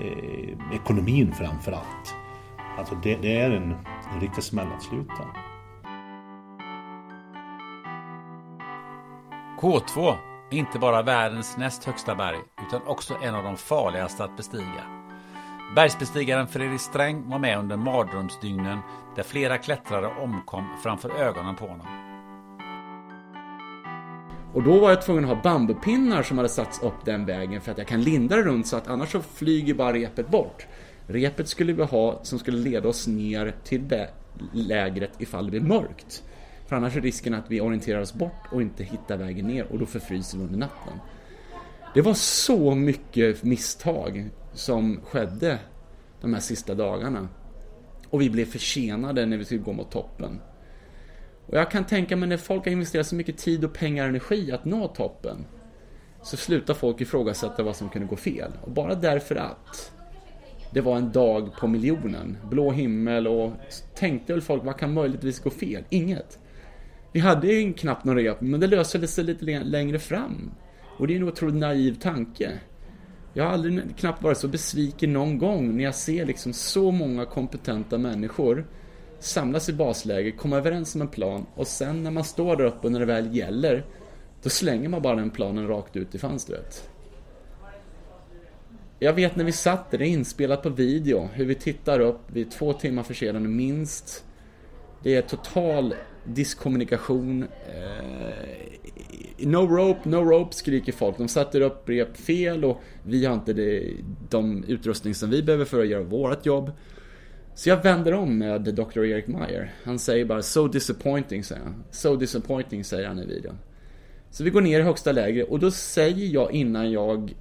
eh, 0.00 0.76
ekonomin 0.76 1.32
framför 1.32 1.72
allt. 1.72 2.14
Alltså 2.78 2.94
det, 3.02 3.16
det 3.22 3.36
är 3.36 3.50
en, 3.50 3.74
en 4.14 4.20
riktig 4.20 4.44
smäll 4.44 4.66
att 4.76 4.82
sluta. 4.82 5.53
K2 9.64 10.16
är 10.50 10.58
inte 10.58 10.78
bara 10.78 11.02
världens 11.02 11.56
näst 11.56 11.84
högsta 11.84 12.14
berg 12.14 12.38
utan 12.66 12.82
också 12.86 13.14
en 13.22 13.34
av 13.34 13.44
de 13.44 13.56
farligaste 13.56 14.24
att 14.24 14.36
bestiga. 14.36 14.84
Bergsbestigaren 15.76 16.46
Fredrik 16.46 16.80
Sträng 16.80 17.30
var 17.30 17.38
med 17.38 17.58
under 17.58 17.76
mardrömsdygnen 17.76 18.78
där 19.16 19.22
flera 19.22 19.58
klättrare 19.58 20.06
omkom 20.06 20.64
framför 20.82 21.10
ögonen 21.10 21.56
på 21.56 21.66
honom. 21.66 21.86
Och 24.54 24.62
då 24.62 24.78
var 24.78 24.90
jag 24.90 25.02
tvungen 25.02 25.24
att 25.24 25.30
ha 25.30 25.42
bambupinnar 25.42 26.22
som 26.22 26.38
hade 26.38 26.48
satts 26.48 26.82
upp 26.82 27.04
den 27.04 27.26
vägen 27.26 27.60
för 27.60 27.72
att 27.72 27.78
jag 27.78 27.86
kan 27.86 28.02
linda 28.02 28.36
det 28.36 28.42
runt 28.42 28.66
så 28.66 28.76
att 28.76 28.88
annars 28.88 29.12
så 29.12 29.20
flyger 29.20 29.74
bara 29.74 29.92
repet 29.92 30.28
bort. 30.28 30.66
Repet 31.06 31.48
skulle 31.48 31.72
vi 31.72 31.84
ha 31.84 32.20
som 32.24 32.38
skulle 32.38 32.58
leda 32.58 32.88
oss 32.88 33.06
ner 33.06 33.54
till 33.64 34.06
lägret 34.52 35.12
ifall 35.18 35.44
det 35.44 35.50
blir 35.50 35.60
mörkt. 35.60 36.22
För 36.74 36.78
annars 36.78 36.96
är 36.96 37.00
risken 37.00 37.34
att 37.34 37.50
vi 37.50 37.60
orienterar 37.60 38.00
oss 38.00 38.14
bort 38.14 38.52
och 38.52 38.62
inte 38.62 38.84
hittar 38.84 39.16
vägen 39.16 39.46
ner 39.46 39.66
och 39.72 39.78
då 39.78 39.86
förfryser 39.86 40.38
vi 40.38 40.44
under 40.44 40.58
natten. 40.58 40.92
Det 41.94 42.02
var 42.02 42.14
så 42.14 42.74
mycket 42.74 43.42
misstag 43.42 44.30
som 44.52 45.00
skedde 45.04 45.58
de 46.20 46.34
här 46.34 46.40
sista 46.40 46.74
dagarna. 46.74 47.28
Och 48.10 48.20
vi 48.20 48.30
blev 48.30 48.44
försenade 48.44 49.26
när 49.26 49.36
vi 49.36 49.44
skulle 49.44 49.60
gå 49.60 49.72
mot 49.72 49.90
toppen. 49.90 50.40
Och 51.46 51.58
jag 51.58 51.70
kan 51.70 51.84
tänka 51.84 52.16
mig 52.16 52.28
när 52.28 52.36
folk 52.36 52.64
har 52.64 52.72
investerat 52.72 53.06
så 53.06 53.14
mycket 53.14 53.38
tid 53.38 53.64
och 53.64 53.74
pengar 53.74 54.04
och 54.04 54.08
energi 54.08 54.52
att 54.52 54.64
nå 54.64 54.88
toppen 54.88 55.44
så 56.22 56.36
slutar 56.36 56.74
folk 56.74 57.00
ifrågasätta 57.00 57.62
vad 57.62 57.76
som 57.76 57.88
kunde 57.88 58.08
gå 58.08 58.16
fel. 58.16 58.52
Och 58.62 58.70
bara 58.70 58.94
därför 58.94 59.36
att 59.36 59.92
det 60.72 60.80
var 60.80 60.96
en 60.96 61.12
dag 61.12 61.56
på 61.60 61.66
miljonen, 61.66 62.38
blå 62.50 62.70
himmel 62.70 63.26
och 63.26 63.52
tänkte 63.94 64.32
väl 64.32 64.42
folk 64.42 64.64
vad 64.64 64.78
kan 64.78 64.94
möjligtvis 64.94 65.40
gå 65.40 65.50
fel? 65.50 65.84
Inget. 65.88 66.38
Vi 67.14 67.20
hade 67.20 67.46
ju 67.46 67.72
knappt 67.72 68.04
någon 68.04 68.16
rep, 68.16 68.40
men 68.40 68.60
det 68.60 68.66
löste 68.66 69.06
sig 69.06 69.24
lite 69.24 69.44
längre 69.44 69.98
fram. 69.98 70.50
Och 70.98 71.06
det 71.06 71.14
är 71.14 71.16
en 71.16 71.28
otroligt 71.28 71.54
naiv 71.54 71.94
tanke. 72.00 72.52
Jag 73.32 73.44
har 73.44 73.50
aldrig 73.50 73.96
knappt 73.96 74.22
varit 74.22 74.38
så 74.38 74.48
besviken 74.48 75.12
någon 75.12 75.38
gång 75.38 75.76
när 75.76 75.84
jag 75.84 75.94
ser 75.94 76.26
liksom 76.26 76.52
så 76.52 76.90
många 76.90 77.24
kompetenta 77.24 77.98
människor 77.98 78.66
samlas 79.18 79.68
i 79.68 79.72
basläge, 79.72 80.32
komma 80.32 80.56
överens 80.56 80.94
om 80.94 81.00
en 81.00 81.08
plan 81.08 81.46
och 81.54 81.66
sen 81.66 82.02
när 82.02 82.10
man 82.10 82.24
står 82.24 82.56
där 82.56 82.64
uppe 82.64 82.86
och 82.86 82.92
när 82.92 83.00
det 83.00 83.06
väl 83.06 83.36
gäller 83.36 83.84
då 84.42 84.50
slänger 84.50 84.88
man 84.88 85.02
bara 85.02 85.16
den 85.16 85.30
planen 85.30 85.68
rakt 85.68 85.96
ut 85.96 86.14
i 86.14 86.18
fönstret. 86.18 86.90
Jag 88.98 89.12
vet 89.12 89.36
när 89.36 89.44
vi 89.44 89.52
satt 89.52 89.90
där, 89.90 89.98
det 89.98 90.04
är 90.04 90.08
inspelat 90.08 90.62
på 90.62 90.68
video, 90.68 91.28
hur 91.32 91.44
vi 91.44 91.54
tittar 91.54 92.00
upp, 92.00 92.20
vi 92.26 92.40
är 92.40 92.50
två 92.50 92.72
timmar 92.72 93.02
försenade 93.02 93.48
minst. 93.48 94.24
Det 95.02 95.16
är 95.16 95.22
total 95.22 95.94
diskommunikation. 96.24 97.42
Eh, 97.42 99.46
no 99.46 99.76
rope, 99.76 100.08
no 100.08 100.16
rope 100.16 100.54
skriker 100.54 100.92
folk. 100.92 101.18
De 101.18 101.28
sätter 101.28 101.60
upp 101.60 101.88
rep 101.88 102.16
fel 102.16 102.64
och 102.64 102.80
vi 103.02 103.26
har 103.26 103.34
inte 103.34 103.52
det, 103.52 103.92
de 104.30 104.64
utrustning 104.64 105.14
som 105.14 105.30
vi 105.30 105.42
behöver 105.42 105.64
för 105.64 105.80
att 105.80 105.88
göra 105.88 106.02
vårt 106.02 106.46
jobb. 106.46 106.72
Så 107.54 107.68
jag 107.68 107.82
vänder 107.82 108.14
om 108.14 108.38
med 108.38 108.62
Dr. 108.62 109.04
Erik 109.04 109.26
Meyer. 109.26 109.74
Han 109.84 109.98
säger 109.98 110.24
bara 110.24 110.42
“So 110.42 110.68
disappointing” 110.68 111.44
säger 111.44 111.62
han. 111.62 111.84
“So 111.90 112.16
disappointing” 112.16 112.84
säger 112.84 113.08
han 113.08 113.18
i 113.18 113.26
videon. 113.26 113.58
Så 114.30 114.44
vi 114.44 114.50
går 114.50 114.60
ner 114.60 114.80
i 114.80 114.82
högsta 114.82 115.12
läge 115.12 115.44
och 115.44 115.58
då 115.58 115.70
säger 115.70 116.26
jag 116.26 116.52
innan 116.52 116.92
jag 116.92 117.34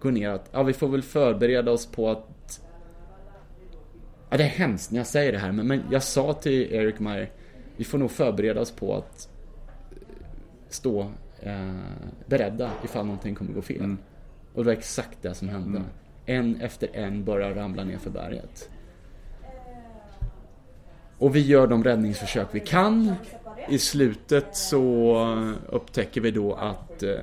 går 0.00 0.10
ner 0.10 0.30
att 0.30 0.48
ja, 0.52 0.62
vi 0.62 0.72
får 0.72 0.88
väl 0.88 1.02
förbereda 1.02 1.70
oss 1.70 1.86
på 1.86 2.10
att... 2.10 2.60
Ja, 4.30 4.36
det 4.36 4.44
är 4.44 4.48
hemskt 4.48 4.90
när 4.90 4.98
jag 4.98 5.06
säger 5.06 5.32
det 5.32 5.38
här 5.38 5.52
men, 5.52 5.66
men 5.66 5.82
jag 5.90 6.02
sa 6.02 6.32
till 6.32 6.74
Erik 6.74 7.00
Meyer 7.00 7.30
vi 7.76 7.84
får 7.84 7.98
nog 7.98 8.10
förbereda 8.10 8.60
oss 8.60 8.70
på 8.70 8.94
att 8.94 9.28
stå 10.68 11.10
eh, 11.40 11.74
beredda 12.26 12.70
ifall 12.84 13.06
någonting 13.06 13.34
kommer 13.34 13.52
gå 13.52 13.62
fel. 13.62 13.76
Mm. 13.76 13.98
Och 14.54 14.64
det 14.64 14.66
var 14.66 14.78
exakt 14.78 15.18
det 15.22 15.34
som 15.34 15.48
hände. 15.48 15.78
Mm. 15.78 15.90
En 16.26 16.60
efter 16.60 16.88
en 16.92 17.24
börjar 17.24 17.54
ramla 17.54 17.84
ner 17.84 17.98
för 17.98 18.10
berget. 18.10 18.70
Och 21.18 21.36
vi 21.36 21.40
gör 21.40 21.66
de 21.66 21.84
räddningsförsök 21.84 22.48
vi 22.52 22.60
kan. 22.60 23.14
I 23.68 23.78
slutet 23.78 24.56
så 24.56 25.16
upptäcker 25.68 26.20
vi 26.20 26.30
då 26.30 26.54
att 26.54 27.02
eh, 27.02 27.14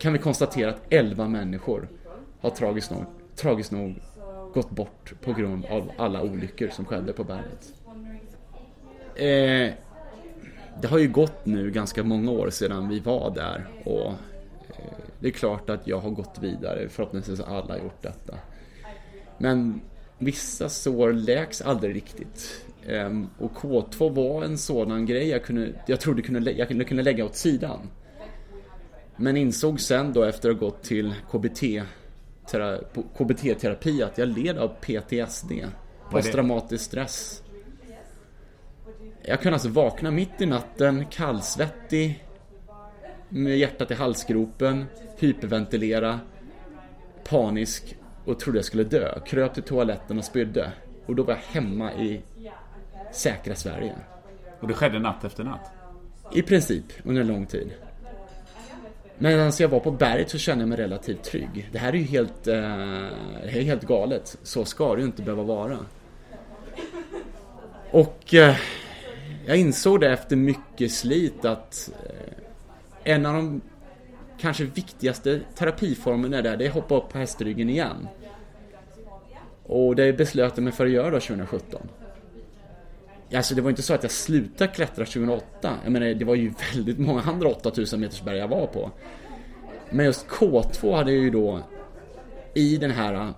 kan 0.00 0.12
vi 0.12 0.18
konstatera 0.18 0.70
att 0.70 0.82
11 0.90 1.28
människor 1.28 1.88
har 2.40 2.50
tragiskt 2.50 2.90
nog, 2.90 3.04
tragiskt 3.36 3.72
nog 3.72 4.00
gått 4.54 4.70
bort 4.70 5.12
på 5.22 5.32
grund 5.32 5.64
av 5.64 5.90
alla 5.96 6.22
olyckor 6.22 6.68
som 6.68 6.84
skedde 6.84 7.12
på 7.12 7.24
berget. 7.24 7.74
Eh, 9.16 9.72
det 10.80 10.88
har 10.88 10.98
ju 10.98 11.08
gått 11.08 11.46
nu 11.46 11.70
ganska 11.70 12.02
många 12.02 12.30
år 12.30 12.50
sedan 12.50 12.88
vi 12.88 13.00
var 13.00 13.30
där 13.30 13.68
och 13.84 14.10
eh, 14.68 14.84
det 15.18 15.28
är 15.28 15.32
klart 15.32 15.70
att 15.70 15.86
jag 15.86 16.00
har 16.00 16.10
gått 16.10 16.38
vidare, 16.40 16.88
förhoppningsvis 16.88 17.40
har 17.40 17.56
alla 17.56 17.78
gjort 17.78 18.02
detta. 18.02 18.34
Men 19.38 19.80
vissa 20.18 20.68
sår 20.68 21.12
läks 21.12 21.62
aldrig 21.62 21.96
riktigt. 21.96 22.64
Um, 22.88 23.30
och 23.38 23.52
K2 23.52 24.10
var 24.10 24.44
en 24.44 24.58
sådan 24.58 25.06
grej 25.06 25.28
jag, 25.28 25.44
kunde, 25.44 25.72
jag 25.86 26.00
trodde 26.00 26.22
kunde, 26.22 26.52
jag 26.52 26.68
kunde, 26.68 26.84
kunde 26.84 27.02
lägga 27.02 27.24
åt 27.24 27.36
sidan. 27.36 27.90
Men 29.16 29.36
insåg 29.36 29.80
sen 29.80 30.12
då 30.12 30.22
efter 30.22 30.50
att 30.50 30.56
ha 30.56 30.66
gått 30.66 30.82
till 30.82 31.14
KBT 31.30 31.62
KBT-terapi 33.18 34.02
att 34.02 34.18
jag 34.18 34.28
led 34.28 34.58
av 34.58 34.68
PTSD. 34.68 35.52
Posttraumatisk 36.10 36.84
stress. 36.84 37.42
Jag 39.28 39.40
kunde 39.40 39.54
alltså 39.54 39.68
vakna 39.68 40.10
mitt 40.10 40.40
i 40.40 40.46
natten, 40.46 41.06
kallsvettig, 41.10 42.24
med 43.28 43.58
hjärtat 43.58 43.90
i 43.90 43.94
halsgropen, 43.94 44.84
hyperventilera, 45.18 46.20
panisk 47.28 47.96
och 48.24 48.40
trodde 48.40 48.58
jag 48.58 48.64
skulle 48.64 48.84
dö. 48.84 49.20
Kröp 49.26 49.54
till 49.54 49.62
toaletten 49.62 50.18
och 50.18 50.24
spydde. 50.24 50.72
Och 51.06 51.14
då 51.16 51.22
var 51.22 51.34
jag 51.34 51.60
hemma 51.60 51.92
i 51.92 52.20
säkra 53.12 53.54
Sverige. 53.54 53.94
Och 54.60 54.68
det 54.68 54.74
skedde 54.74 54.98
natt 54.98 55.24
efter 55.24 55.44
natt? 55.44 55.72
I 56.32 56.42
princip, 56.42 56.84
under 57.04 57.20
en 57.20 57.28
lång 57.28 57.46
tid. 57.46 57.70
Medan 59.18 59.52
jag 59.58 59.68
var 59.68 59.80
på 59.80 59.90
berget 59.90 60.30
så 60.30 60.38
kände 60.38 60.62
jag 60.62 60.68
mig 60.68 60.78
relativt 60.78 61.22
trygg. 61.22 61.68
Det 61.72 61.78
här 61.78 61.92
är 61.92 61.96
ju 61.96 62.04
helt, 62.04 62.46
eh, 62.46 62.56
är 63.42 63.62
helt 63.62 63.82
galet. 63.82 64.38
Så 64.42 64.64
ska 64.64 64.94
det 64.94 65.00
ju 65.00 65.06
inte 65.06 65.22
behöva 65.22 65.42
vara. 65.42 65.78
Och 67.90 68.34
eh, 68.34 68.56
jag 69.46 69.56
insåg 69.56 70.00
det 70.00 70.12
efter 70.12 70.36
mycket 70.36 70.92
slit 70.92 71.44
att 71.44 71.90
eh, 72.04 73.12
en 73.12 73.26
av 73.26 73.34
de 73.34 73.60
kanske 74.38 74.64
viktigaste 74.64 75.40
terapiformerna 75.54 76.42
där, 76.42 76.56
det 76.56 76.64
är 76.64 76.68
att 76.68 76.74
hoppa 76.74 76.96
upp 76.96 77.08
på 77.08 77.18
hästryggen 77.18 77.70
igen. 77.70 78.08
Och 79.62 79.96
det 79.96 80.12
beslöt 80.12 80.52
jag 80.56 80.64
mig 80.64 80.72
för 80.72 80.86
att 80.86 80.92
göra 80.92 81.10
då 81.10 81.20
2017. 81.20 81.88
Alltså 83.34 83.54
det 83.54 83.62
var 83.62 83.70
inte 83.70 83.82
så 83.82 83.94
att 83.94 84.02
jag 84.02 84.12
slutade 84.12 84.72
klättra 84.72 85.04
2008. 85.04 85.74
Jag 85.82 85.92
menar 85.92 86.06
det 86.06 86.24
var 86.24 86.34
ju 86.34 86.52
väldigt 86.74 86.98
många 86.98 87.22
andra 87.22 87.48
8000 87.48 88.00
meters 88.00 88.22
berg 88.22 88.38
jag 88.38 88.48
var 88.48 88.66
på. 88.66 88.90
Men 89.90 90.06
just 90.06 90.28
K2 90.28 90.96
hade 90.96 91.12
jag 91.12 91.22
ju 91.22 91.30
då 91.30 91.60
i 92.54 92.76
den 92.76 92.90
här 92.90 93.14
eh, 93.14 93.30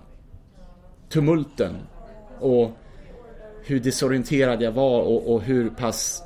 tumulten 1.09 1.75
och 2.39 2.71
hur 3.69 3.79
desorienterad 3.79 4.61
jag 4.61 4.71
var 4.71 5.01
och, 5.01 5.33
och 5.33 5.41
hur 5.41 5.69
pass 5.69 6.23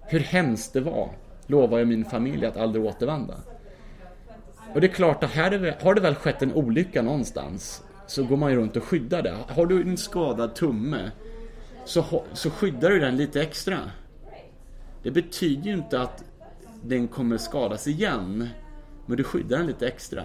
hur 0.00 0.20
hemskt 0.20 0.72
det 0.72 0.80
var 0.80 1.10
lovar 1.46 1.78
jag 1.78 1.88
min 1.88 2.04
familj 2.04 2.46
att 2.46 2.56
aldrig 2.56 2.84
återvända. 2.84 3.34
Och 4.74 4.80
det 4.80 4.86
är 4.86 4.92
klart 4.92 5.24
att 5.24 5.30
här 5.30 5.76
har 5.82 5.94
det 5.94 6.00
väl 6.00 6.14
skett 6.14 6.42
en 6.42 6.52
olycka 6.52 7.02
någonstans 7.02 7.82
så 8.06 8.24
går 8.24 8.36
man 8.36 8.50
ju 8.50 8.56
runt 8.56 8.76
och 8.76 8.84
skyddar 8.84 9.22
det. 9.22 9.36
Har 9.48 9.66
du 9.66 9.82
en 9.82 9.96
skadad 9.96 10.54
tumme 10.54 11.10
så, 11.84 12.24
så 12.32 12.50
skyddar 12.50 12.90
du 12.90 12.98
den 12.98 13.16
lite 13.16 13.42
extra. 13.42 13.78
Det 15.02 15.10
betyder 15.10 15.64
ju 15.64 15.72
inte 15.72 16.00
att 16.00 16.24
den 16.82 17.08
kommer 17.08 17.36
skadas 17.36 17.86
igen. 17.86 18.48
Men 19.06 19.16
du 19.16 19.24
skyddar 19.24 19.58
den 19.58 19.66
lite 19.66 19.88
extra. 19.88 20.22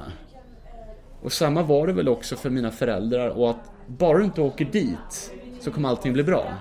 Och 1.21 1.31
samma 1.31 1.63
var 1.63 1.87
det 1.87 1.93
väl 1.93 2.09
också 2.09 2.35
för 2.35 2.49
mina 2.49 2.71
föräldrar 2.71 3.29
och 3.29 3.49
att 3.49 3.71
bara 3.97 4.17
du 4.17 4.23
inte 4.23 4.41
åker 4.41 4.65
dit 4.65 5.33
så 5.59 5.71
kommer 5.71 5.89
allting 5.89 6.13
bli 6.13 6.23
bra. 6.23 6.53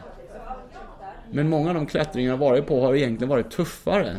Men 1.31 1.49
många 1.49 1.69
av 1.69 1.75
de 1.75 1.87
klättringar 1.87 2.31
jag 2.31 2.39
varit 2.39 2.67
på 2.67 2.81
har 2.81 2.95
egentligen 2.95 3.29
varit 3.29 3.51
tuffare. 3.51 4.17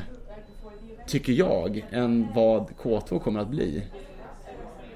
Tycker 1.07 1.34
jag, 1.34 1.86
än 1.91 2.28
vad 2.36 2.70
K2 2.82 3.20
kommer 3.20 3.39
att 3.39 3.49
bli 3.49 3.84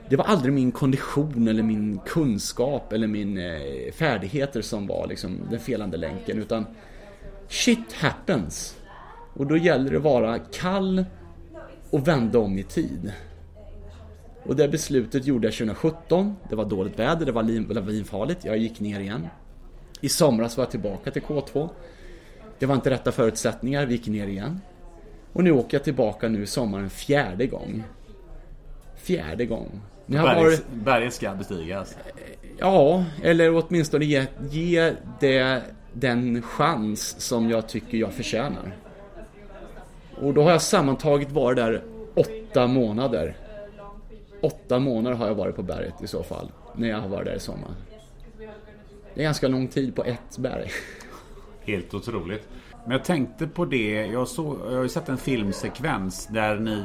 det 0.09 0.16
var 0.18 0.26
aldrig 0.26 0.53
min 0.53 0.72
kondition 0.72 1.47
eller 1.47 1.64
min 1.64 1.99
kunskap 2.05 2.93
eller 2.93 3.07
min 3.07 3.38
eh, 3.38 3.91
färdigheter 3.93 4.61
som 4.61 4.88
var 4.88 5.07
liksom 5.07 5.39
den 5.49 5.59
felande 5.59 5.97
länken 5.97 6.39
utan 6.39 6.66
shit 7.47 7.93
happens. 7.93 8.78
Och 9.34 9.47
då 9.47 9.57
gäller 9.57 9.91
det 9.91 9.97
att 9.97 10.03
vara 10.03 10.39
kall 10.39 11.05
och 11.89 12.07
vända 12.07 12.39
om 12.39 12.57
i 12.57 12.64
tid. 12.64 13.14
Och 14.46 14.56
det 14.56 14.68
beslutet 14.68 15.26
gjorde 15.26 15.48
jag 15.48 15.54
2017. 15.54 16.36
Det 16.50 16.56
var 16.56 16.66
dåligt 16.66 17.00
väder, 17.00 17.26
det 17.26 17.32
var 17.32 17.74
lavinfarligt. 17.74 18.46
Jag 18.46 18.58
gick 18.58 18.80
ner 18.80 19.00
igen. 19.00 19.28
I 20.02 20.10
somras 20.10 20.58
var 20.58 20.64
jag 20.64 20.72
tillbaka 20.72 21.12
till 21.12 21.22
K2. 21.22 21.70
Det 22.60 22.66
var 22.66 22.76
inte 22.76 22.89
rätta 22.89 23.12
förutsättningar, 23.12 23.86
vi 23.86 23.94
gick 23.94 24.08
ner 24.08 24.28
igen. 24.28 24.62
Och 25.34 25.44
nu 25.44 25.52
åker 25.52 25.78
jag 25.78 25.84
tillbaka 25.84 26.28
nu 26.28 26.44
i 26.44 26.46
sommar 26.46 26.80
en 26.80 26.89
fjärde 26.89 27.48
gång. 27.48 27.84
Fjärde 28.96 29.46
gång. 29.46 29.82
Har 30.08 30.24
Berget, 30.24 30.44
varit... 30.44 30.66
berget 30.74 31.14
ska 31.14 31.36
bestigas. 31.36 31.98
Ja, 32.58 33.06
eller 33.24 33.56
åtminstone 33.56 34.06
ge, 34.06 34.26
ge 34.50 34.94
det 35.20 35.62
den 35.94 36.41
chans 36.41 37.22
som 37.22 37.50
jag 37.50 37.68
tycker 37.70 37.98
jag 37.98 38.14
förtjänar. 38.14 38.78
Och 40.22 40.34
då 40.34 40.44
har 40.44 40.52
jag 40.52 40.62
sammantaget 40.62 41.32
varit 41.32 41.58
där 41.58 41.84
åtta 42.16 42.68
månader. 42.68 43.36
Åtta 44.44 44.80
månader 44.80 45.16
har 45.18 45.28
jag 45.28 45.36
varit 45.36 45.56
på 45.56 45.64
berget 45.64 46.02
i 46.02 46.08
så 46.08 46.24
fall, 46.24 46.52
när 46.76 46.89
jag 46.89 47.02
har 47.02 47.10
varit 47.10 47.26
där 47.26 47.36
i 47.36 47.39
sommar. 47.39 47.72
Det 49.14 49.22
är 49.22 49.24
ganska 49.24 49.48
lång 49.48 49.68
tid 49.68 49.96
på 49.96 50.04
ett 50.04 50.38
berg. 50.38 50.70
Helt 51.62 51.94
otroligt. 51.94 52.48
Men 52.84 52.91
jag 52.91 53.04
tänkte 53.04 53.48
på 53.48 53.66
det, 53.66 54.06
jag, 54.06 54.28
såg, 54.28 54.60
jag 54.66 54.76
har 54.76 54.84
ju 54.84 54.89
sett 54.89 55.10
en 55.10 55.18
filmsekvens 55.18 56.28
där 56.28 56.60
ni 56.60 56.84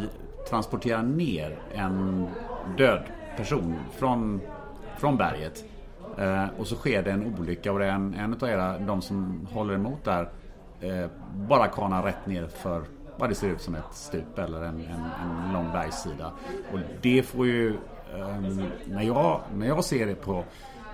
transporterar 0.50 1.02
ner 1.02 1.58
en 1.74 2.26
död 2.76 3.02
person 3.36 3.74
från, 3.96 4.40
från 4.98 5.16
berget. 5.16 5.64
Eh, 6.18 6.44
och 6.58 6.66
så 6.66 6.74
sker 6.74 7.02
det 7.02 7.10
en 7.10 7.34
olycka 7.38 7.72
och 7.72 7.78
det 7.78 7.86
är 7.86 7.90
en, 7.92 8.14
en 8.14 8.34
av 8.34 8.48
era, 8.48 8.78
de 8.78 9.02
som 9.02 9.46
håller 9.52 9.74
emot 9.74 10.04
där, 10.04 10.28
eh, 10.80 11.06
bara 11.34 11.66
kanar 11.66 12.02
rätt 12.02 12.26
ner 12.26 12.46
för 12.46 12.84
vad 13.18 13.30
det 13.30 13.34
ser 13.34 13.48
ut 13.48 13.60
som 13.60 13.74
ett 13.74 13.94
stup 13.94 14.38
eller 14.38 14.62
en, 14.62 14.80
en, 14.80 15.04
en 15.22 15.52
lång 15.52 15.72
bergssida. 15.72 16.32
Och 16.72 16.78
det 17.02 17.22
får 17.22 17.46
ju, 17.46 17.68
eh, 18.14 18.38
när, 18.86 19.02
jag, 19.02 19.40
när 19.56 19.66
jag 19.66 19.84
ser 19.84 20.06
det 20.06 20.14
på 20.14 20.44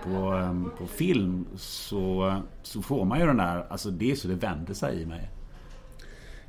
på, 0.04 0.32
ehm, 0.32 0.70
på 0.78 0.86
film 0.86 1.46
så, 1.56 2.34
så 2.62 2.82
får 2.82 3.04
man 3.04 3.20
ju 3.20 3.26
den 3.26 3.36
där, 3.36 3.66
alltså 3.68 3.90
det 3.90 4.10
är 4.10 4.14
så 4.14 4.28
det 4.28 4.34
vänder 4.34 4.74
sig 4.74 5.02
i 5.02 5.06
mig. 5.06 5.30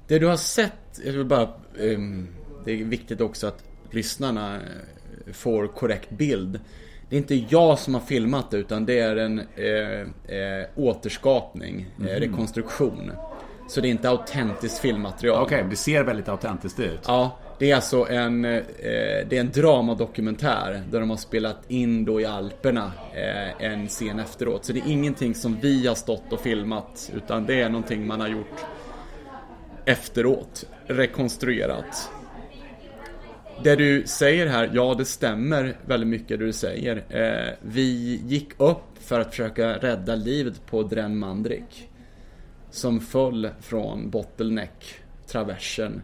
Det 0.07 0.19
du 0.19 0.27
har 0.27 0.37
sett, 0.37 0.99
jag 1.05 1.13
vill 1.13 1.25
bara, 1.25 1.49
um, 1.79 2.27
det 2.65 2.71
är 2.71 2.85
viktigt 2.85 3.21
också 3.21 3.47
att 3.47 3.63
lyssnarna 3.91 4.55
eh, 4.55 5.33
får 5.33 5.67
korrekt 5.67 6.09
bild. 6.09 6.59
Det 7.09 7.15
är 7.15 7.17
inte 7.17 7.35
jag 7.35 7.79
som 7.79 7.93
har 7.93 8.01
filmat 8.01 8.51
det 8.51 8.57
utan 8.57 8.85
det 8.85 8.99
är 8.99 9.15
en 9.15 9.39
eh, 9.39 10.37
eh, 10.37 10.67
återskapning, 10.75 11.87
mm. 11.97 12.07
eh, 12.07 12.19
rekonstruktion. 12.19 13.11
Så 13.67 13.81
det 13.81 13.87
är 13.87 13.89
inte 13.89 14.09
autentiskt 14.09 14.79
filmmaterial. 14.79 15.43
Okej, 15.43 15.57
okay, 15.57 15.69
det 15.69 15.75
ser 15.75 16.03
väldigt 16.03 16.29
autentiskt 16.29 16.79
ut. 16.79 16.99
Ja, 17.07 17.37
det 17.59 17.71
är 17.71 17.75
alltså 17.75 18.07
en, 18.09 18.45
eh, 18.45 18.63
det 18.77 19.31
är 19.31 19.39
en 19.39 19.51
dramadokumentär 19.51 20.83
där 20.91 20.99
de 20.99 21.09
har 21.09 21.17
spelat 21.17 21.71
in 21.71 22.05
då 22.05 22.21
i 22.21 22.25
Alperna 22.25 22.91
eh, 23.13 23.65
en 23.65 23.87
scen 23.87 24.19
efteråt. 24.19 24.65
Så 24.65 24.73
det 24.73 24.79
är 24.79 24.87
ingenting 24.87 25.35
som 25.35 25.57
vi 25.61 25.87
har 25.87 25.95
stått 25.95 26.33
och 26.33 26.39
filmat 26.39 27.11
utan 27.15 27.45
det 27.45 27.61
är 27.61 27.69
någonting 27.69 28.07
man 28.07 28.21
har 28.21 28.27
gjort 28.27 28.65
efteråt, 29.85 30.65
rekonstruerat. 30.85 32.09
Det 33.63 33.75
du 33.75 34.03
säger 34.05 34.47
här, 34.47 34.71
ja 34.73 34.95
det 34.97 35.05
stämmer 35.05 35.77
väldigt 35.85 36.09
mycket 36.09 36.39
det 36.39 36.45
du 36.45 36.53
säger. 36.53 37.03
Eh, 37.09 37.53
vi 37.61 38.21
gick 38.25 38.49
upp 38.57 38.83
för 38.99 39.19
att 39.19 39.29
försöka 39.29 39.77
rädda 39.77 40.15
livet 40.15 40.65
på 40.65 40.83
Dren 40.83 41.17
Mandrik. 41.17 41.89
Som 42.75 42.99
föll 42.99 43.49
från 43.59 44.09
Bottleneck, 44.09 44.95
traversen, 45.27 46.01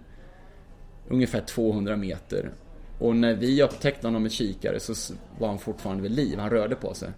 ungefär 1.09 1.41
200 1.41 1.97
meter. 1.97 2.51
Och 2.99 3.15
när 3.15 3.33
vi 3.33 3.63
upptäckte 3.63 4.07
honom 4.07 4.23
med 4.23 4.31
kikare 4.31 4.79
så 4.79 5.13
var 5.39 5.47
han 5.47 5.59
fortfarande 5.59 6.03
vid 6.03 6.11
liv, 6.11 6.39
han 6.39 6.49
rörde 6.49 6.75
på 6.75 6.93
sig. 6.93 7.09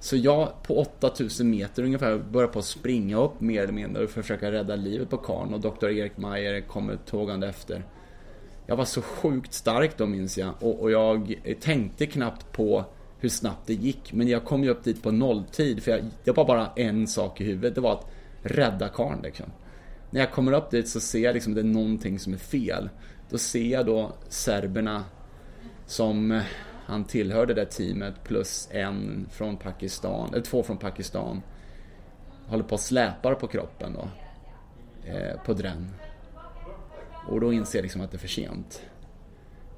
Så 0.00 0.16
jag 0.16 0.62
på 0.62 0.78
8000 0.78 1.50
meter 1.50 1.82
ungefär 1.82 2.18
började 2.18 2.52
på 2.52 2.58
att 2.58 2.64
springa 2.64 3.18
upp 3.18 3.40
mer 3.40 3.62
eller 3.62 3.72
mindre 3.72 4.06
för 4.06 4.20
att 4.20 4.26
försöka 4.26 4.52
rädda 4.52 4.76
livet 4.76 5.10
på 5.10 5.16
karln 5.16 5.54
och 5.54 5.60
Dr. 5.60 5.88
Erik 5.88 6.16
Mayer 6.16 6.60
kommer 6.60 6.96
tågande 6.96 7.48
efter. 7.48 7.84
Jag 8.66 8.76
var 8.76 8.84
så 8.84 9.02
sjukt 9.02 9.52
stark 9.52 9.98
då 9.98 10.06
minns 10.06 10.38
jag 10.38 10.50
och, 10.60 10.80
och, 10.80 10.90
jag 10.90 11.34
tänkte 11.60 12.06
knappt 12.06 12.52
på 12.52 12.84
hur 13.18 13.28
snabbt 13.28 13.66
det 13.66 13.74
gick. 13.74 14.12
Men 14.12 14.28
jag 14.28 14.44
kom 14.44 14.64
ju 14.64 14.70
upp 14.70 14.84
dit 14.84 15.02
på 15.02 15.10
nolltid 15.10 15.82
för 15.82 15.90
jag, 15.90 16.00
det 16.24 16.32
var 16.32 16.44
bara 16.44 16.70
en 16.76 17.06
sak 17.06 17.40
i 17.40 17.44
huvudet. 17.44 17.74
Det 17.74 17.80
var 17.80 17.92
att 17.92 18.06
rädda 18.42 18.88
karln 18.88 19.22
liksom. 19.22 19.46
När 20.10 20.20
jag 20.20 20.32
kommer 20.32 20.52
upp 20.52 20.70
dit 20.70 20.88
så 20.88 21.00
ser 21.00 21.18
jag 21.18 21.34
liksom 21.34 21.52
att 21.52 21.56
det 21.56 21.62
är 21.62 21.64
någonting 21.64 22.18
som 22.18 22.32
är 22.32 22.38
fel. 22.38 22.88
Då 23.30 23.38
ser 23.38 23.66
jag 23.66 23.86
då 23.86 24.12
serberna 24.28 25.04
som 25.86 26.30
eh, 26.32 26.42
han 26.86 27.04
tillhörde 27.04 27.54
det 27.54 27.60
där 27.60 27.70
teamet 27.70 28.24
plus 28.24 28.68
en 28.72 29.26
från 29.30 29.56
Pakistan, 29.56 30.28
eller 30.32 30.42
två 30.42 30.62
från 30.62 30.76
Pakistan. 30.76 31.42
Håller 32.46 32.64
på 32.64 32.74
att 32.74 32.80
släpar 32.80 33.34
på 33.34 33.46
kroppen 33.46 33.92
då. 33.92 34.08
Eh, 35.10 35.42
på 35.44 35.52
drän. 35.52 35.90
Och 37.28 37.40
då 37.40 37.52
inser 37.52 37.78
jag 37.78 37.82
liksom 37.82 38.00
att 38.00 38.10
det 38.10 38.16
är 38.16 38.18
för 38.18 38.28
sent. 38.28 38.82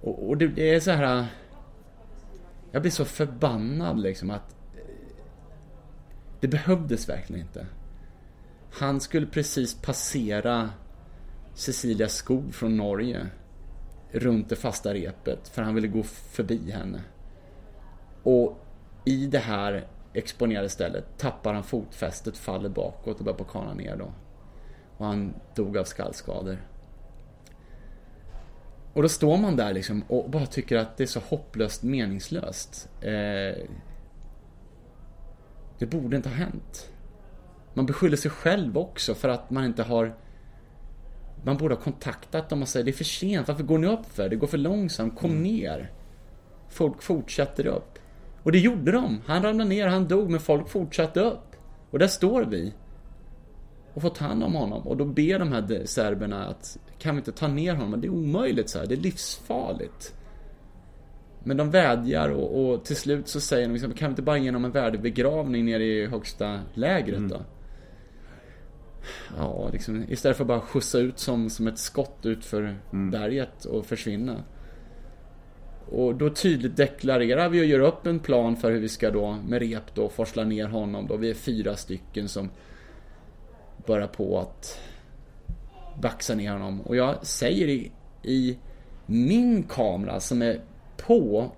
Och, 0.01 0.29
och 0.29 0.37
det, 0.37 0.49
det, 0.49 0.75
är 0.75 0.81
så 0.81 0.91
här... 0.91 1.27
Jag 2.71 2.83
blir 2.83 2.93
så 2.93 3.05
förbannad 3.05 4.01
liksom 4.01 4.31
att... 4.31 4.57
Eh, 4.77 4.85
det 6.41 6.49
behövdes 6.49 7.09
verkligen 7.09 7.43
inte. 7.43 7.67
Han 8.73 9.01
skulle 9.01 9.27
precis 9.27 9.75
passera 9.75 10.70
Cecilia 11.55 12.09
Skog 12.09 12.55
från 12.55 12.77
Norge 12.77 13.27
runt 14.11 14.49
det 14.49 14.57
fasta 14.57 14.95
repet 14.95 15.49
för 15.49 15.62
han 15.62 15.75
ville 15.75 15.89
gå 15.89 16.03
förbi 16.03 16.70
henne. 16.70 17.01
Och 18.23 18.59
i 19.05 19.27
det 19.27 19.39
här 19.39 19.87
exponerade 20.12 20.68
stället 20.68 21.18
tappar 21.18 21.55
han 21.55 21.64
fotfästet, 21.64 22.37
faller 22.37 22.68
bakåt 22.68 23.18
och 23.18 23.25
börjar 23.25 23.39
på 23.39 23.45
kana 23.45 23.75
ner 23.75 23.97
då. 23.97 24.12
Och 24.97 25.07
han 25.07 25.35
dog 25.55 25.79
av 25.79 25.85
skallskador. 25.85 26.59
Och 28.93 29.03
då 29.03 29.09
står 29.09 29.37
man 29.37 29.57
där 29.57 29.73
liksom 29.73 30.03
och 30.09 30.31
bara 30.31 30.47
tycker 30.47 30.77
att 30.77 30.97
det 30.97 31.05
är 31.05 31.07
så 31.07 31.20
hopplöst 31.20 31.83
meningslöst. 31.83 32.89
Eh, 33.01 33.64
det 35.79 35.87
borde 35.87 36.16
inte 36.16 36.29
ha 36.29 36.37
hänt. 36.37 36.91
Man 37.75 37.87
beskyller 37.87 38.16
sig 38.16 38.31
själv 38.31 38.79
också 38.79 39.14
för 39.14 39.29
att 39.29 39.51
man 39.51 39.64
inte 39.64 39.83
har... 39.83 40.14
Man 41.45 41.57
borde 41.57 41.75
ha 41.75 41.83
kontaktat 41.83 42.49
dem 42.49 42.62
och 42.62 42.68
sagt 42.68 42.85
det 42.85 42.91
är 42.91 42.93
för 42.93 43.05
sent, 43.05 43.49
varför 43.49 43.62
går 43.62 43.79
ni 43.79 43.87
upp 43.87 44.07
för? 44.07 44.29
Det 44.29 44.37
går 44.37 44.47
för 44.47 44.59
långsamt, 44.59 45.18
kom 45.18 45.31
mm. 45.31 45.43
ner. 45.43 45.91
Folk 46.68 47.03
fortsätter 47.03 47.66
upp. 47.66 47.99
Och 48.43 48.53
det 48.53 48.59
gjorde 48.59 48.93
de. 48.93 49.20
Han 49.27 49.43
ramlade 49.43 49.70
ner, 49.70 49.87
han 49.87 50.09
dog, 50.09 50.31
men 50.31 50.41
folk 50.41 50.68
fortsatte 50.68 51.20
upp. 51.20 51.57
Och 51.91 51.99
där 51.99 52.07
står 52.07 52.45
vi. 52.45 52.73
Och 53.95 54.03
får 54.03 54.11
ta 54.11 54.25
hand 54.25 54.43
om 54.43 54.55
honom. 54.55 54.87
Och 54.87 54.97
då 54.97 55.05
ber 55.05 55.39
de 55.39 55.53
här 55.53 55.83
serberna 55.87 56.47
att 56.47 56.79
kan 56.99 57.14
vi 57.14 57.18
inte 57.18 57.33
ta 57.33 57.49
ner 57.49 57.75
honom? 57.75 58.01
Det 58.01 58.07
är 58.07 58.11
omöjligt 58.12 58.70
så 58.70 58.79
här. 58.79 58.87
det 58.87 58.95
är 58.95 59.01
livsfarligt. 59.01 60.14
Men 61.45 61.57
de 61.57 61.70
vädjar 61.70 62.29
och, 62.29 62.73
och 62.73 62.85
till 62.85 62.97
slut 62.97 63.29
så 63.29 63.41
säger 63.41 63.68
de 63.68 63.73
liksom, 63.73 63.93
kan 63.93 64.09
vi 64.09 64.11
inte 64.11 64.23
bara 64.23 64.39
ge 64.39 64.49
honom 64.49 64.64
en 64.64 64.70
värdig 64.70 65.01
begravning 65.01 65.64
nere 65.64 65.85
i 65.85 66.07
högsta 66.07 66.61
lägret 66.75 67.18
mm. 67.18 67.31
då? 67.31 67.41
Ja, 69.39 69.69
liksom, 69.73 70.05
istället 70.09 70.37
för 70.37 70.45
att 70.45 70.49
bara 70.49 70.61
skjutsa 70.61 70.99
ut 70.99 71.19
som, 71.19 71.51
som 71.51 71.67
ett 71.67 71.79
skott 71.79 72.27
ut 72.27 72.45
för 72.45 72.77
mm. 72.93 73.11
berget 73.11 73.65
och 73.65 73.87
försvinna. 73.87 74.43
Och 75.91 76.15
då 76.15 76.31
tydligt 76.31 76.77
deklarerar 76.77 77.49
vi 77.49 77.61
och 77.61 77.65
gör 77.65 77.81
upp 77.81 78.07
en 78.07 78.19
plan 78.19 78.57
för 78.57 78.71
hur 78.71 78.81
vi 78.81 78.89
ska 78.89 79.11
då 79.11 79.37
med 79.49 79.63
rep 79.63 79.95
då 79.95 80.09
forsla 80.09 80.45
ner 80.45 80.67
honom 80.67 81.07
då. 81.07 81.17
Vi 81.17 81.31
är 81.31 81.35
fyra 81.35 81.77
stycken 81.77 82.29
som 82.29 82.51
börjar 83.87 84.07
på 84.07 84.39
att 84.39 84.79
baxa 86.01 86.35
ner 86.35 86.53
honom. 86.53 86.81
Och 86.81 86.97
jag 86.97 87.27
säger 87.27 87.69
i, 87.69 87.93
i 88.23 88.59
min 89.07 89.63
kamera 89.63 90.21
som 90.21 90.43
är 90.43 90.61
på 90.97 91.53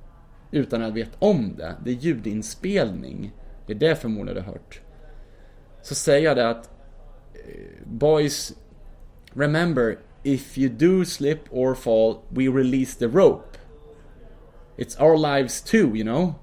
utan 0.50 0.82
att 0.82 0.88
jag 0.88 0.94
vet 0.94 1.16
om 1.18 1.54
det. 1.56 1.74
Det 1.84 1.90
är 1.90 1.94
ljudinspelning. 1.94 3.32
Det 3.66 3.72
är 3.72 3.78
det 3.78 3.96
förmodligen 3.96 4.34
du 4.34 4.40
har 4.40 4.52
hört. 4.52 4.80
Så 5.82 5.94
säger 5.94 6.24
jag 6.24 6.36
det 6.36 6.48
att 6.48 6.70
Boys 7.84 8.52
Remember 9.32 9.98
If 10.22 10.58
you 10.58 10.68
do 10.68 11.04
slip 11.04 11.40
or 11.50 11.74
fall 11.74 12.22
We 12.28 12.48
release 12.48 12.98
the 12.98 13.08
rope 13.08 13.58
It's 14.76 15.00
our 15.00 15.16
lives 15.18 15.62
too, 15.62 15.96
you 15.96 16.04
know 16.04 16.34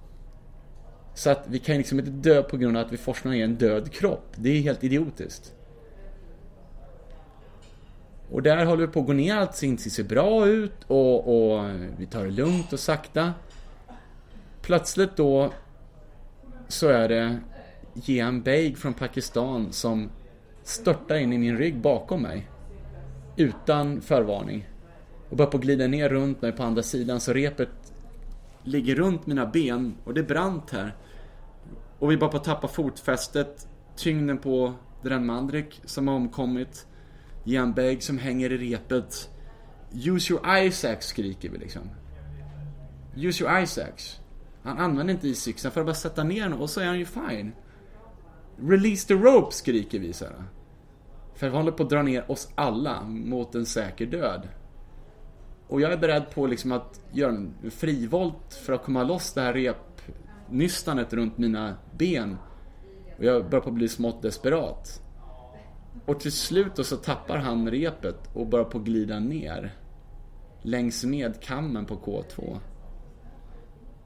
Så 1.13 1.29
att 1.29 1.43
vi 1.47 1.59
kan 1.59 1.77
liksom 1.77 1.99
inte 1.99 2.11
dö 2.11 2.43
på 2.43 2.57
grund 2.57 2.77
av 2.77 2.85
att 2.85 2.93
vi 2.93 2.97
forskar 2.97 3.33
i 3.33 3.41
en 3.41 3.55
död 3.55 3.91
kropp. 3.91 4.25
Det 4.35 4.49
är 4.49 4.61
helt 4.61 4.83
idiotiskt. 4.83 5.53
Och 8.31 8.43
där 8.43 8.65
håller 8.65 8.87
vi 8.87 8.93
på 8.93 8.99
att 8.99 9.05
gå 9.05 9.13
ner, 9.13 9.35
allt 9.35 9.55
ser 9.55 10.03
bra 10.03 10.47
ut 10.47 10.83
och, 10.87 11.17
och 11.27 11.69
vi 11.97 12.05
tar 12.05 12.25
det 12.25 12.31
lugnt 12.31 12.73
och 12.73 12.79
sakta. 12.79 13.33
Plötsligt 14.61 15.15
då 15.15 15.53
så 16.67 16.87
är 16.87 17.09
det 17.09 17.39
Jean 17.93 18.41
Beig 18.41 18.77
från 18.77 18.93
Pakistan 18.93 19.73
som 19.73 20.09
störtar 20.63 21.15
in 21.15 21.33
i 21.33 21.37
min 21.37 21.57
rygg 21.57 21.81
bakom 21.81 22.21
mig. 22.21 22.49
Utan 23.35 24.01
förvarning. 24.01 24.67
Och 25.29 25.37
börjar 25.37 25.51
på 25.51 25.57
att 25.57 25.63
glida 25.63 25.87
ner 25.87 26.09
runt 26.09 26.41
mig 26.41 26.51
på 26.51 26.63
andra 26.63 26.83
sidan 26.83 27.19
så 27.19 27.33
repet 27.33 27.69
ligger 28.63 28.95
runt 28.95 29.27
mina 29.27 29.45
ben 29.45 29.95
och 30.03 30.13
det 30.13 30.21
är 30.21 30.25
brant 30.25 30.71
här. 30.71 30.95
Och 31.99 32.11
vi 32.11 32.17
bara 32.17 32.29
på 32.29 32.37
att 32.37 32.43
tappa 32.43 32.67
fotfästet, 32.67 33.67
tyngden 33.95 34.37
på 34.37 34.73
Drenmandrik 35.01 35.81
som 35.85 36.07
har 36.07 36.15
omkommit. 36.15 36.87
Jan 37.43 37.73
Beg 37.73 38.03
som 38.03 38.17
hänger 38.17 38.51
i 38.51 38.57
repet. 38.57 39.29
Use 39.93 40.33
your 40.33 40.57
Isaacs 40.57 41.07
skriker 41.07 41.49
vi 41.49 41.57
liksom. 41.57 41.89
Use 43.15 43.43
your 43.43 43.61
Isaacs. 43.61 44.19
Han 44.63 44.77
använder 44.77 45.13
inte 45.13 45.27
E6 45.27 45.69
för 45.69 45.81
att 45.81 45.85
bara 45.85 45.95
sätta 45.95 46.23
ner 46.23 46.43
honom 46.43 46.61
och 46.61 46.69
så 46.69 46.81
är 46.81 46.85
han 46.85 46.99
ju 46.99 47.05
fine. 47.05 47.51
Release 48.63 49.07
the 49.07 49.13
rope 49.13 49.55
skriker 49.55 49.99
vi 49.99 50.13
så 50.13 50.25
här. 50.25 50.43
För 51.35 51.49
vi 51.49 51.55
håller 51.55 51.71
på 51.71 51.83
att 51.83 51.89
dra 51.89 52.01
ner 52.01 52.31
oss 52.31 52.49
alla 52.55 53.03
mot 53.03 53.55
en 53.55 53.65
säker 53.65 54.05
död. 54.05 54.47
Och 55.67 55.81
jag 55.81 55.91
är 55.91 55.97
beredd 55.97 56.29
på 56.29 56.47
liksom 56.47 56.71
att 56.71 57.01
göra 57.11 57.31
en 57.31 57.53
frivolt 57.71 58.53
för 58.65 58.73
att 58.73 58.83
komma 58.83 59.03
loss 59.03 59.33
det 59.33 59.41
här 59.41 59.53
repnystanet 59.53 61.13
runt 61.13 61.37
mina 61.37 61.75
ben. 61.97 62.37
Och 63.17 63.23
jag 63.23 63.49
börjar 63.49 63.63
på 63.63 63.69
att 63.69 63.75
bli 63.75 63.87
smått 63.87 64.21
desperat. 64.21 65.01
Och 66.05 66.19
till 66.19 66.31
slut 66.31 66.75
då 66.75 66.83
så 66.83 66.97
tappar 66.97 67.37
han 67.37 67.71
repet 67.71 68.29
och 68.33 68.47
börjar 68.47 68.65
på 68.65 68.77
att 68.77 68.83
glida 68.83 69.19
ner. 69.19 69.75
Längs 70.61 71.03
med 71.03 71.41
kammen 71.41 71.85
på 71.85 71.95
K2. 71.95 72.57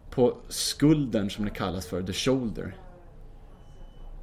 På 0.10 0.38
skulden 0.50 1.30
som 1.30 1.46
det 1.46 1.52
kallas 1.52 1.88
för, 1.88 2.04
the 2.04 2.14
shoulder. 2.14 2.76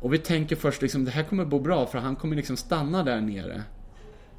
Och 0.03 0.15
vi 0.15 0.19
tänker 0.19 0.57
först 0.57 0.83
liksom, 0.83 1.05
det 1.05 1.11
här 1.11 1.23
kommer 1.23 1.45
gå 1.45 1.59
bra 1.59 1.87
för 1.87 1.99
han 1.99 2.17
kommer 2.17 2.37
liksom 2.37 2.57
stanna 2.57 3.03
där 3.03 3.21
nere. 3.21 3.63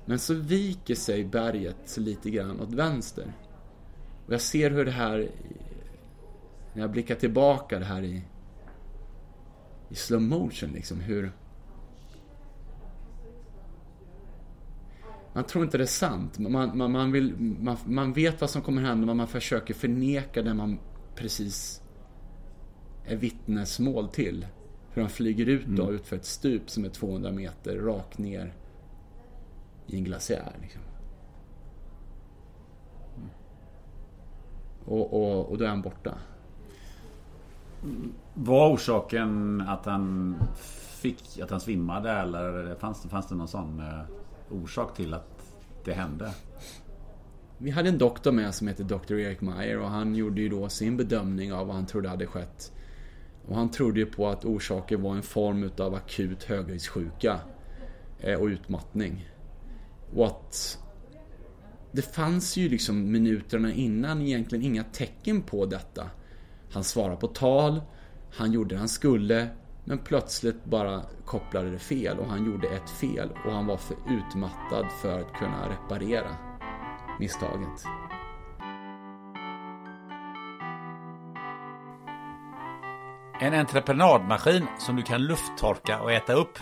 Men 0.06 0.20
så 0.20 0.34
viker 0.34 0.96
sig 0.96 1.26
berget 1.26 1.98
lite 1.98 2.30
grann 2.30 2.60
åt 2.60 2.74
vänster. 2.74 3.34
Och 4.26 4.34
jag 4.34 4.42
ser 4.42 4.72
hur 4.72 4.86
det 4.86 4.92
här, 4.92 5.30
när 6.74 6.82
jag 6.82 6.92
blickar 6.92 7.16
tillbaka 7.16 7.80
det 7.80 7.86
här 7.86 8.02
i, 8.02 8.22
i 9.90 9.96
slow 9.96 10.22
motion 10.22 10.70
liksom, 10.74 11.00
hur 11.00 11.32
Man 15.36 15.44
tror 15.44 15.64
inte 15.64 15.78
det 15.78 15.84
är 15.84 15.86
sant. 15.86 16.40
Man, 16.40 16.78
man, 16.78 16.92
man, 16.92 17.12
vill, 17.12 17.36
man, 17.38 17.78
man 17.86 18.14
vet 18.14 18.42
vad 18.42 18.50
som 18.50 18.62
kommer 18.62 18.82
hända 18.82 19.06
men 19.06 19.18
man 19.18 19.28
försöker 19.28 19.74
förneka 19.74 20.42
det 20.42 20.54
man 20.54 20.80
precis 21.16 21.82
är 23.06 23.16
vittnesmål 23.16 24.10
till. 24.10 24.46
Hur 24.94 25.02
han 25.02 25.10
flyger 25.10 25.46
ut 25.46 25.66
då, 25.68 25.84
mm. 25.84 25.96
utför 25.96 26.16
ett 26.16 26.26
stup 26.26 26.70
som 26.70 26.86
är 26.86 26.90
200 26.90 27.32
meter 27.32 27.78
rakt 27.78 28.18
ner 28.18 28.54
i 29.88 29.96
en 29.96 30.04
glaciär. 30.04 30.54
Liksom. 30.62 30.82
Och, 34.86 35.14
och, 35.14 35.46
och 35.52 35.58
då 35.58 35.66
är 35.66 35.70
han 35.70 35.82
borta. 35.82 36.18
Var 38.34 38.74
orsaken 38.74 39.62
att 39.62 39.86
han 39.86 40.36
fick, 41.02 41.40
att 41.40 41.50
han 41.50 41.60
svimmade 41.60 42.12
eller 42.12 42.76
fanns, 42.76 43.04
fanns 43.04 43.28
det 43.28 43.36
någon 43.36 43.48
sån 43.48 43.80
eh, 43.80 44.04
orsak 44.50 44.96
till 44.96 45.14
att 45.14 45.56
det 45.86 45.94
hände? 45.94 46.34
Vi 47.58 47.72
hade 47.72 47.90
en 47.90 47.98
doktor 47.98 48.32
med 48.32 48.56
som 48.56 48.68
heter 48.68 48.84
Dr. 48.84 49.14
Erik 49.14 49.42
Meyer 49.42 49.80
och 49.80 49.90
han 49.90 50.16
gjorde 50.16 50.42
ju 50.42 50.50
då 50.50 50.70
sin 50.70 50.98
bedömning 50.98 51.54
av 51.54 51.68
vad 51.68 51.76
han 51.76 51.86
trodde 51.86 52.10
hade 52.10 52.28
skett. 52.28 52.74
Och 53.48 53.56
han 53.56 53.72
trodde 53.72 54.00
ju 54.00 54.06
på 54.06 54.28
att 54.28 54.46
orsaken 54.46 55.02
var 55.02 55.16
en 55.16 55.24
form 55.24 55.64
utav 55.64 55.96
akut 55.96 56.44
höghöjdssjuka 56.44 57.40
eh, 58.20 58.40
och 58.40 58.46
utmattning. 58.46 59.30
Och 60.16 60.26
att 60.26 60.80
det 61.92 62.02
fanns 62.02 62.58
ju 62.58 62.70
liksom 62.70 63.12
minuterna 63.12 63.74
innan 63.74 64.22
egentligen 64.22 64.66
inga 64.66 64.84
tecken 64.84 65.42
på 65.42 65.66
detta. 65.66 66.10
Han 66.72 66.84
svarade 66.84 67.18
på 67.18 67.28
tal, 67.28 67.82
han 68.34 68.52
gjorde 68.52 68.76
det 68.76 68.80
han 68.80 68.90
skulle, 68.90 69.48
men 69.86 69.98
plötsligt 69.98 70.66
bara 70.66 71.02
kopplade 71.26 71.72
det 71.72 71.80
fel 71.80 72.20
och 72.20 72.28
han 72.28 72.46
gjorde 72.46 72.68
ett 72.68 72.90
fel 72.90 73.30
och 73.46 73.52
han 73.52 73.66
var 73.66 73.78
för 73.78 73.98
utmattad 74.10 74.86
för 75.02 75.20
att 75.20 75.34
kunna 75.34 75.70
reparera 75.70 76.36
misstaget. 77.20 77.86
En 83.44 83.54
entreprenadmaskin 83.54 84.66
som 84.80 84.96
du 84.96 85.02
kan 85.02 85.22
lufttorka 85.22 86.00
och 86.00 86.12
äta 86.12 86.34
upp. 86.34 86.60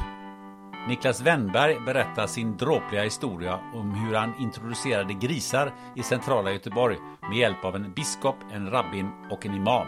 Niklas 0.88 1.22
Wennberg 1.22 1.80
berättar 1.86 2.28
sin 2.28 2.58
dråpliga 2.58 3.04
historia 3.04 3.60
om 3.74 3.92
hur 3.92 4.16
han 4.16 4.34
introducerade 4.40 5.14
grisar 5.14 5.74
i 5.96 6.04
centrala 6.04 6.52
Göteborg 6.52 6.98
med 7.30 7.38
hjälp 7.38 7.66
av 7.66 7.76
en 7.76 7.94
biskop, 7.94 8.36
en 8.52 8.70
rabbin 8.72 9.12
och 9.32 9.46
en 9.46 9.56
imam. 9.56 9.88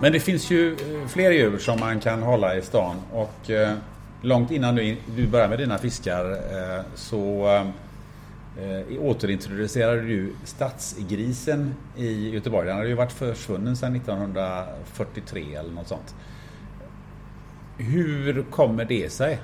Men 0.00 0.12
det 0.12 0.20
finns 0.20 0.50
ju 0.50 0.72
eh, 0.72 1.08
fler 1.08 1.30
djur 1.30 1.58
som 1.58 1.80
man 1.80 2.00
kan 2.00 2.22
hålla 2.22 2.56
i 2.56 2.62
stan 2.62 2.96
och 3.12 3.50
eh, 3.50 3.72
långt 4.22 4.50
innan 4.50 4.74
du, 4.74 4.96
du 5.16 5.26
börjar 5.26 5.48
med 5.48 5.58
dina 5.58 5.78
fiskar 5.78 6.30
eh, 6.30 6.84
så 6.94 7.48
eh, 8.62 9.02
återintroducerade 9.02 10.00
du 10.00 10.32
stadsgrisen 10.44 11.74
i 11.96 12.30
Göteborg. 12.30 12.66
Den 12.66 12.76
har 12.76 12.84
ju 12.84 12.94
varit 12.94 13.12
försvunnen 13.12 13.76
sedan 13.76 13.96
1943 13.96 15.54
eller 15.54 15.70
något 15.70 15.88
sånt. 15.88 16.14
Hur 17.78 18.42
kommer 18.50 18.84
det 18.84 19.12
sig? 19.12 19.40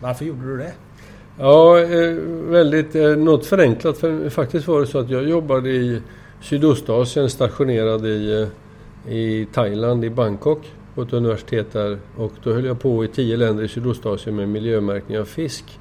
Varför 0.00 0.24
gjorde 0.24 0.46
du 0.46 0.56
det? 0.56 0.72
Ja, 1.38 1.80
eh, 1.80 2.14
väldigt 2.50 2.94
eh, 2.94 3.16
något 3.16 3.46
förenklat. 3.46 3.98
För 3.98 4.30
faktiskt 4.30 4.68
var 4.68 4.80
det 4.80 4.86
så 4.86 4.98
att 4.98 5.10
jag 5.10 5.28
jobbade 5.28 5.70
i 5.70 6.00
Sydostasien 6.40 7.30
stationerad 7.30 8.06
i 8.06 8.40
eh, 8.42 8.48
i 9.08 9.46
Thailand, 9.52 10.04
i 10.04 10.10
Bangkok 10.10 10.72
på 10.94 11.02
ett 11.02 11.12
universitet 11.12 11.72
där 11.72 11.98
och 12.16 12.32
då 12.42 12.52
höll 12.52 12.64
jag 12.64 12.80
på 12.80 13.04
i 13.04 13.08
tio 13.08 13.36
länder 13.36 13.64
i 13.64 13.68
Sydostasien 13.68 14.36
med 14.36 14.48
miljömärkning 14.48 15.18
av 15.18 15.24
fisk. 15.24 15.78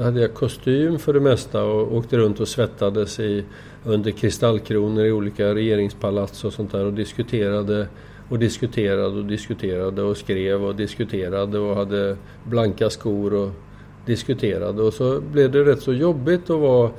Då 0.00 0.04
hade 0.04 0.20
jag 0.20 0.34
kostym 0.34 0.98
för 0.98 1.12
det 1.12 1.20
mesta 1.20 1.64
och 1.64 1.96
åkte 1.96 2.16
runt 2.16 2.40
och 2.40 2.48
svettades 2.48 3.20
i, 3.20 3.44
under 3.84 4.10
kristallkronor 4.10 5.04
i 5.04 5.12
olika 5.12 5.54
regeringspalats 5.54 6.44
och 6.44 6.52
sånt 6.52 6.72
där 6.72 6.84
och 6.84 6.92
diskuterade 6.92 7.86
och 8.28 8.38
diskuterade 8.38 9.18
och 9.18 9.24
diskuterade 9.24 10.02
och 10.02 10.16
skrev 10.16 10.64
och 10.64 10.74
diskuterade 10.74 11.58
och 11.58 11.76
hade 11.76 12.16
blanka 12.44 12.90
skor 12.90 13.34
och 13.34 13.50
diskuterade 14.06 14.82
och 14.82 14.94
så 14.94 15.20
blev 15.20 15.50
det 15.50 15.64
rätt 15.64 15.82
så 15.82 15.92
jobbigt 15.92 16.50
att 16.50 16.60
vara 16.60 16.90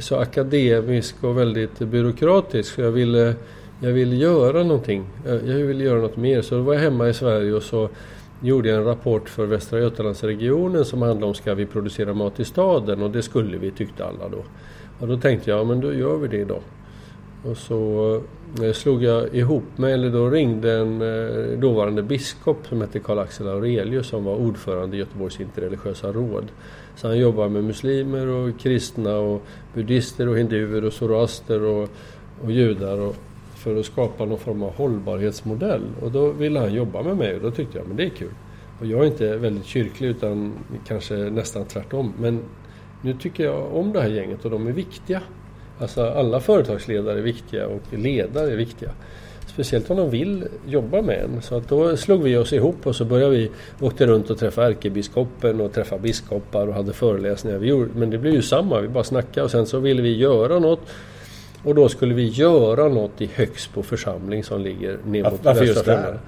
så 0.00 0.16
akademisk 0.16 1.24
och 1.24 1.38
väldigt 1.38 1.78
byråkratisk. 1.78 2.78
jag 2.78 2.90
ville 2.90 3.34
jag 3.80 3.92
ville 3.92 4.16
göra 4.16 4.62
någonting. 4.62 5.04
Jag 5.24 5.54
ville 5.54 5.84
göra 5.84 6.00
något 6.00 6.16
mer. 6.16 6.42
Så 6.42 6.54
då 6.54 6.62
var 6.62 6.74
jag 6.74 6.80
hemma 6.80 7.08
i 7.08 7.14
Sverige 7.14 7.52
och 7.52 7.62
så 7.62 7.88
gjorde 8.42 8.68
jag 8.68 8.78
en 8.78 8.84
rapport 8.84 9.28
för 9.28 9.46
Västra 9.46 9.80
Götalandsregionen 9.80 10.84
som 10.84 11.02
handlade 11.02 11.26
om 11.26 11.34
ska 11.34 11.54
vi 11.54 11.66
producera 11.66 12.14
mat 12.14 12.40
i 12.40 12.44
staden 12.44 13.02
och 13.02 13.10
det 13.10 13.22
skulle 13.22 13.58
vi 13.58 13.70
tyckte 13.70 14.04
alla 14.04 14.28
då. 14.28 14.44
Och 15.00 15.08
då 15.08 15.16
tänkte 15.16 15.50
jag, 15.50 15.58
ja 15.60 15.64
men 15.64 15.80
då 15.80 15.94
gör 15.94 16.16
vi 16.16 16.28
det 16.28 16.44
då. 16.44 16.58
Och 17.44 17.56
så 17.56 18.14
eh, 18.62 18.72
slog 18.72 19.02
jag 19.02 19.34
ihop 19.34 19.78
mig, 19.78 19.92
eller 19.92 20.10
då 20.10 20.30
ringde 20.30 20.72
en 20.72 21.02
eh, 21.02 21.58
dåvarande 21.58 22.02
biskop 22.02 22.66
som 22.68 22.80
hette 22.80 22.98
Karl-Axel 22.98 23.48
Aurelius 23.48 24.06
som 24.06 24.24
var 24.24 24.36
ordförande 24.36 24.96
i 24.96 24.98
Göteborgs 24.98 25.40
interreligiösa 25.40 26.12
råd. 26.12 26.44
Så 26.96 27.08
han 27.08 27.18
jobbar 27.18 27.48
med 27.48 27.64
muslimer 27.64 28.26
och 28.26 28.60
kristna 28.60 29.16
och 29.16 29.42
buddhister 29.74 30.28
och 30.28 30.38
hinduer 30.38 30.84
och 30.84 30.92
zoroaster 30.92 31.62
och, 31.62 31.88
och 32.44 32.52
judar. 32.52 33.00
Och, 33.00 33.16
för 33.62 33.76
att 33.76 33.86
skapa 33.86 34.24
någon 34.24 34.38
form 34.38 34.62
av 34.62 34.74
hållbarhetsmodell. 34.74 35.82
Och 36.02 36.12
då 36.12 36.30
ville 36.30 36.58
han 36.58 36.74
jobba 36.74 37.02
med 37.02 37.16
mig 37.16 37.34
och 37.34 37.42
då 37.42 37.50
tyckte 37.50 37.78
jag 37.78 37.86
men 37.86 37.96
det 37.96 38.04
är 38.04 38.08
kul. 38.08 38.34
Och 38.80 38.86
jag 38.86 39.00
är 39.00 39.06
inte 39.06 39.36
väldigt 39.36 39.66
kyrklig 39.66 40.08
utan 40.08 40.52
kanske 40.86 41.14
nästan 41.14 41.64
tvärtom. 41.64 42.12
Men 42.18 42.40
nu 43.02 43.14
tycker 43.14 43.44
jag 43.44 43.74
om 43.76 43.92
det 43.92 44.00
här 44.00 44.08
gänget 44.08 44.44
och 44.44 44.50
de 44.50 44.66
är 44.66 44.72
viktiga. 44.72 45.20
Alltså 45.78 46.02
alla 46.02 46.40
företagsledare 46.40 47.18
är 47.18 47.22
viktiga 47.22 47.66
och 47.66 47.82
ledare 47.90 48.52
är 48.52 48.56
viktiga. 48.56 48.90
Speciellt 49.46 49.90
om 49.90 49.96
de 49.96 50.10
vill 50.10 50.44
jobba 50.66 51.02
med 51.02 51.18
en. 51.18 51.42
Så 51.42 51.56
att 51.56 51.68
då 51.68 51.96
slog 51.96 52.22
vi 52.22 52.36
oss 52.36 52.52
ihop 52.52 52.86
och 52.86 52.96
så 52.96 53.04
började 53.04 53.36
vi 53.36 53.50
åkte 53.80 54.06
runt 54.06 54.30
och 54.30 54.38
träffa 54.38 54.66
ärkebiskopen 54.66 55.60
och 55.60 55.72
träffa 55.72 55.98
biskopar 55.98 56.66
och 56.66 56.74
hade 56.74 56.92
föreläsningar. 56.92 57.58
Vi 57.58 57.68
gjorde, 57.68 57.90
men 57.94 58.10
det 58.10 58.18
blev 58.18 58.34
ju 58.34 58.42
samma, 58.42 58.80
vi 58.80 58.88
bara 58.88 59.04
snackade 59.04 59.44
och 59.44 59.50
sen 59.50 59.66
så 59.66 59.78
ville 59.78 60.02
vi 60.02 60.16
göra 60.16 60.58
något. 60.58 60.80
Och 61.64 61.74
då 61.74 61.88
skulle 61.88 62.14
vi 62.14 62.28
göra 62.28 62.88
något 62.88 63.20
i 63.20 63.30
Högsbo 63.34 63.82
församling 63.82 64.44
som 64.44 64.60
ligger 64.60 64.98
ner 65.06 65.30
mot 65.30 65.44
Varför 65.44 65.64
just 65.64 65.84
där? 65.84 66.18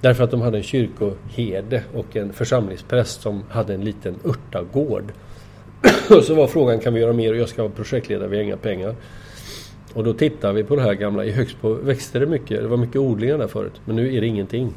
Därför 0.00 0.24
att 0.24 0.30
de 0.30 0.40
hade 0.40 0.58
en 0.58 0.62
kyrkoherde 0.62 1.82
och 1.94 2.16
en 2.16 2.32
församlingspräst 2.32 3.22
som 3.22 3.42
hade 3.48 3.74
en 3.74 3.84
liten 3.84 4.14
örtagård. 4.24 5.12
och 6.10 6.24
så 6.24 6.34
var 6.34 6.46
frågan, 6.46 6.80
kan 6.80 6.94
vi 6.94 7.00
göra 7.00 7.12
mer? 7.12 7.32
Och 7.32 7.38
jag 7.38 7.48
ska 7.48 7.62
vara 7.62 7.72
projektledare, 7.72 8.28
vi 8.28 8.36
har 8.36 8.44
inga 8.44 8.56
pengar. 8.56 8.94
Och 9.94 10.04
då 10.04 10.12
tittade 10.12 10.54
vi 10.54 10.64
på 10.64 10.76
det 10.76 10.82
här 10.82 10.94
gamla. 10.94 11.24
I 11.24 11.30
Högsbo 11.30 11.74
växte 11.74 12.18
det 12.18 12.26
mycket. 12.26 12.62
Det 12.62 12.68
var 12.68 12.76
mycket 12.76 12.96
odlingar 12.96 13.38
där 13.38 13.46
förut. 13.46 13.80
Men 13.84 13.96
nu 13.96 14.16
är 14.16 14.20
det 14.20 14.26
ingenting. 14.26 14.74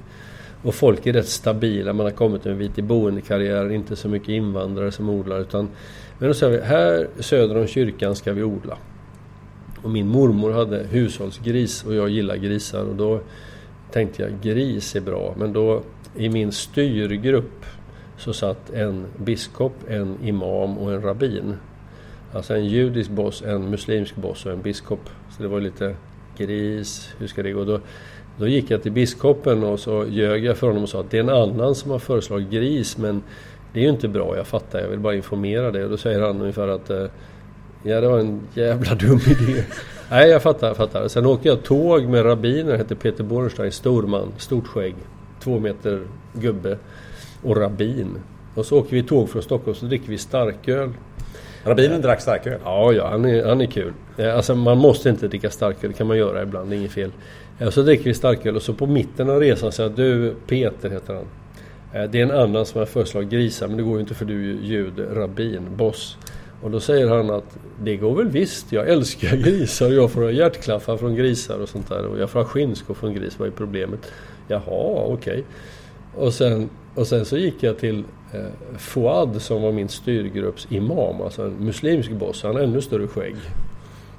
Och 0.63 0.75
folk 0.75 1.05
är 1.05 1.13
rätt 1.13 1.27
stabila. 1.27 1.93
Man 1.93 2.05
har 2.05 2.11
kommit 2.11 2.45
en 2.45 2.57
bit 2.57 2.77
i 2.77 2.81
boendekarriär. 2.81 3.71
Inte 3.71 3.95
så 3.95 4.09
mycket 4.09 4.29
invandrare 4.29 4.91
som 4.91 5.09
odlar. 5.09 5.39
Utan, 5.39 5.69
men 6.19 6.27
då 6.27 6.33
sa 6.33 6.47
vi, 6.47 6.61
här 6.61 7.07
söder 7.19 7.57
om 7.57 7.67
kyrkan 7.67 8.15
ska 8.15 8.33
vi 8.33 8.43
odla. 8.43 8.77
Och 9.83 9.89
min 9.89 10.07
mormor 10.07 10.51
hade 10.51 10.77
hushållsgris 10.77 11.83
och 11.83 11.95
jag 11.95 12.09
gillar 12.09 12.35
grisar 12.35 12.83
och 12.85 12.95
då 12.95 13.19
tänkte 13.91 14.21
jag 14.21 14.31
gris 14.41 14.95
är 14.95 15.01
bra. 15.01 15.33
Men 15.37 15.53
då 15.53 15.81
i 16.15 16.29
min 16.29 16.51
styrgrupp 16.51 17.65
så 18.17 18.33
satt 18.33 18.69
en 18.69 19.05
biskop, 19.17 19.73
en 19.87 20.17
imam 20.23 20.77
och 20.77 20.93
en 20.93 21.01
rabbin. 21.01 21.55
Alltså 22.33 22.53
en 22.53 22.65
judisk 22.65 23.09
boss, 23.09 23.41
en 23.41 23.69
muslimsk 23.69 24.15
boss 24.15 24.45
och 24.45 24.51
en 24.51 24.61
biskop. 24.61 25.09
Så 25.37 25.43
det 25.43 25.49
var 25.49 25.61
lite 25.61 25.95
gris, 26.37 27.13
hur 27.17 27.27
ska 27.27 27.43
det 27.43 27.51
gå? 27.51 27.63
Då, 27.63 27.79
då 28.37 28.47
gick 28.47 28.71
jag 28.71 28.83
till 28.83 28.91
biskopen 28.91 29.63
och 29.63 29.79
så 29.79 30.05
ljög 30.09 30.45
jag 30.45 30.57
för 30.57 30.67
honom 30.67 30.83
och 30.83 30.89
sa 30.89 30.99
att 30.99 31.11
det 31.11 31.17
är 31.17 31.23
en 31.23 31.29
annan 31.29 31.75
som 31.75 31.91
har 31.91 31.99
föreslagit 31.99 32.49
gris 32.49 32.97
men 32.97 33.23
det 33.73 33.79
är 33.79 33.83
ju 33.83 33.89
inte 33.89 34.07
bra, 34.07 34.37
jag 34.37 34.47
fattar, 34.47 34.79
jag 34.79 34.87
vill 34.87 34.99
bara 34.99 35.15
informera 35.15 35.71
dig. 35.71 35.83
Och 35.83 35.89
då 35.89 35.97
säger 35.97 36.21
han 36.21 36.41
ungefär 36.41 36.67
att 36.67 36.89
eh, 36.89 37.05
Ja, 37.83 38.01
det 38.01 38.07
var 38.07 38.19
en 38.19 38.39
jävla 38.53 38.95
dum 38.99 39.19
idé. 39.27 39.63
Nej, 40.11 40.29
jag 40.29 40.41
fattar, 40.41 40.73
fattar. 40.73 41.07
Sen 41.07 41.25
åkte 41.25 41.47
jag 41.47 41.63
tåg 41.63 42.03
med 42.03 42.25
rabbiner, 42.25 42.77
hette 42.77 42.95
Peter 42.95 43.23
Bornstein, 43.23 43.71
stor 43.71 44.03
man, 44.03 44.27
stort 44.37 44.67
skägg, 44.67 44.95
två 45.39 45.59
meter 45.59 46.01
gubbe 46.33 46.77
och 47.43 47.57
rabbin. 47.57 48.07
Och 48.55 48.65
så 48.65 48.79
åker 48.79 48.95
vi 48.95 49.03
tåg 49.03 49.29
från 49.29 49.41
Stockholm 49.41 49.75
så 49.75 49.85
dricker 49.85 50.09
vi 50.09 50.17
starköl. 50.17 50.89
Rabbinen 51.63 52.01
drack 52.01 52.21
starköl? 52.21 52.59
Ja, 52.63 52.93
ja 52.93 53.07
han, 53.09 53.25
är, 53.25 53.45
han 53.45 53.61
är 53.61 53.65
kul. 53.65 53.93
Eh, 54.17 54.35
Alltså 54.35 54.55
man 54.55 54.77
måste 54.77 55.09
inte 55.09 55.27
dricka 55.27 55.49
starköl, 55.49 55.91
det 55.91 55.97
kan 55.97 56.07
man 56.07 56.17
göra 56.17 56.43
ibland, 56.43 56.69
det 56.69 56.75
är 56.75 56.77
inget 56.77 56.91
fel. 56.91 57.11
Eh, 57.59 57.69
Så 57.69 57.81
dricker 57.81 58.03
vi 58.03 58.13
starköl 58.13 58.55
och 58.55 58.61
så 58.61 58.73
på 58.73 58.85
mitten 58.87 59.29
av 59.29 59.39
resan 59.39 59.71
säger 59.71 59.89
jag 59.89 59.97
du 59.97 60.35
Peter 60.47 60.89
heter 60.89 61.13
han. 61.13 61.23
Eh, 62.03 62.09
Det 62.09 62.19
är 62.19 62.23
en 62.23 62.31
annan 62.31 62.65
som 62.65 62.79
har 62.79 62.85
föreslagit 62.85 63.29
grisar 63.29 63.67
men 63.67 63.77
det 63.77 63.83
går 63.83 63.93
ju 63.93 63.99
inte 64.01 64.13
för 64.13 64.25
du 64.25 64.33
är 64.33 64.53
ju 64.53 64.59
jude, 64.65 65.05
rabbin, 65.15 65.61
boss. 65.75 66.17
Och 66.63 66.71
då 66.71 66.79
säger 66.79 67.07
han 67.07 67.29
att 67.29 67.57
det 67.83 67.97
går 67.97 68.15
väl 68.15 68.27
visst, 68.27 68.71
jag 68.71 68.89
älskar 68.89 69.35
grisar 69.43 69.85
och 69.85 69.93
jag 69.93 70.11
får 70.11 70.21
ha 70.21 70.31
hjärtklaffar 70.31 70.97
från 70.97 71.15
grisar 71.15 71.59
och 71.59 71.69
sånt 71.69 71.89
där. 71.89 72.05
Och 72.05 72.19
jag 72.19 72.29
får 72.29 72.39
ha 72.39 72.47
skinnskor 72.47 72.93
från 72.93 73.13
gris, 73.13 73.39
vad 73.39 73.47
är 73.47 73.51
problemet? 73.51 74.11
Jaha, 74.47 75.05
okej. 75.07 75.43
Och, 76.15 76.33
sen, 76.33 76.69
och 76.95 77.07
sen 77.07 77.25
så 77.25 77.37
gick 77.37 77.63
jag 77.63 77.77
till 77.77 78.03
eh, 78.33 78.77
Fouad 78.77 79.41
som 79.41 79.61
var 79.61 79.71
min 79.71 79.89
styrgrupps 79.89 80.67
imam, 80.69 81.21
alltså 81.21 81.41
en 81.41 81.53
muslimsk 81.53 82.11
boss. 82.11 82.43
Han 82.43 82.55
har 82.55 82.61
ännu 82.61 82.81
större 82.81 83.07
skägg. 83.07 83.35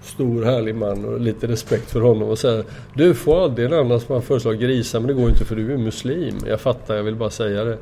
Stor 0.02 0.44
härlig 0.44 0.74
man 0.74 1.04
och 1.04 1.20
lite 1.20 1.46
respekt 1.46 1.90
för 1.90 2.00
honom 2.00 2.28
och 2.28 2.38
säger 2.38 2.64
Du 2.94 3.14
Fouad, 3.14 3.56
det 3.56 3.62
är 3.62 3.66
en 3.66 3.86
annan 3.86 4.00
som 4.00 4.14
har 4.14 4.22
föreslagit 4.22 4.60
grisar 4.60 5.00
men 5.00 5.08
det 5.08 5.14
går 5.14 5.28
inte 5.28 5.44
för 5.44 5.56
du 5.56 5.72
är 5.72 5.76
muslim. 5.76 6.34
Jag 6.46 6.60
fattar, 6.60 6.96
jag 6.96 7.02
vill 7.02 7.16
bara 7.16 7.30
säga 7.30 7.64
det. 7.64 7.78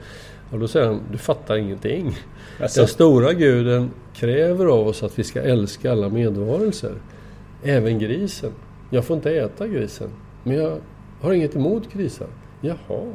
Och 0.53 0.59
då 0.59 0.68
säger 0.68 0.86
han, 0.86 1.00
du 1.12 1.18
fattar 1.18 1.57
ingenting. 1.57 2.18
Jaså? 2.61 2.80
Den 2.80 2.88
stora 2.88 3.32
guden 3.32 3.90
kräver 4.14 4.66
av 4.66 4.88
oss 4.88 5.03
att 5.03 5.18
vi 5.18 5.24
ska 5.24 5.40
älska 5.40 5.92
alla 5.92 6.09
medvarelser. 6.09 6.92
Även 7.62 7.98
grisen. 7.98 8.50
Jag 8.90 9.05
får 9.05 9.16
inte 9.16 9.30
äta 9.30 9.68
grisen. 9.68 10.09
Men 10.44 10.57
jag 10.57 10.78
har 11.20 11.32
inget 11.32 11.57
emot 11.57 11.92
grisar. 11.92 12.26
Jaha. 12.61 13.12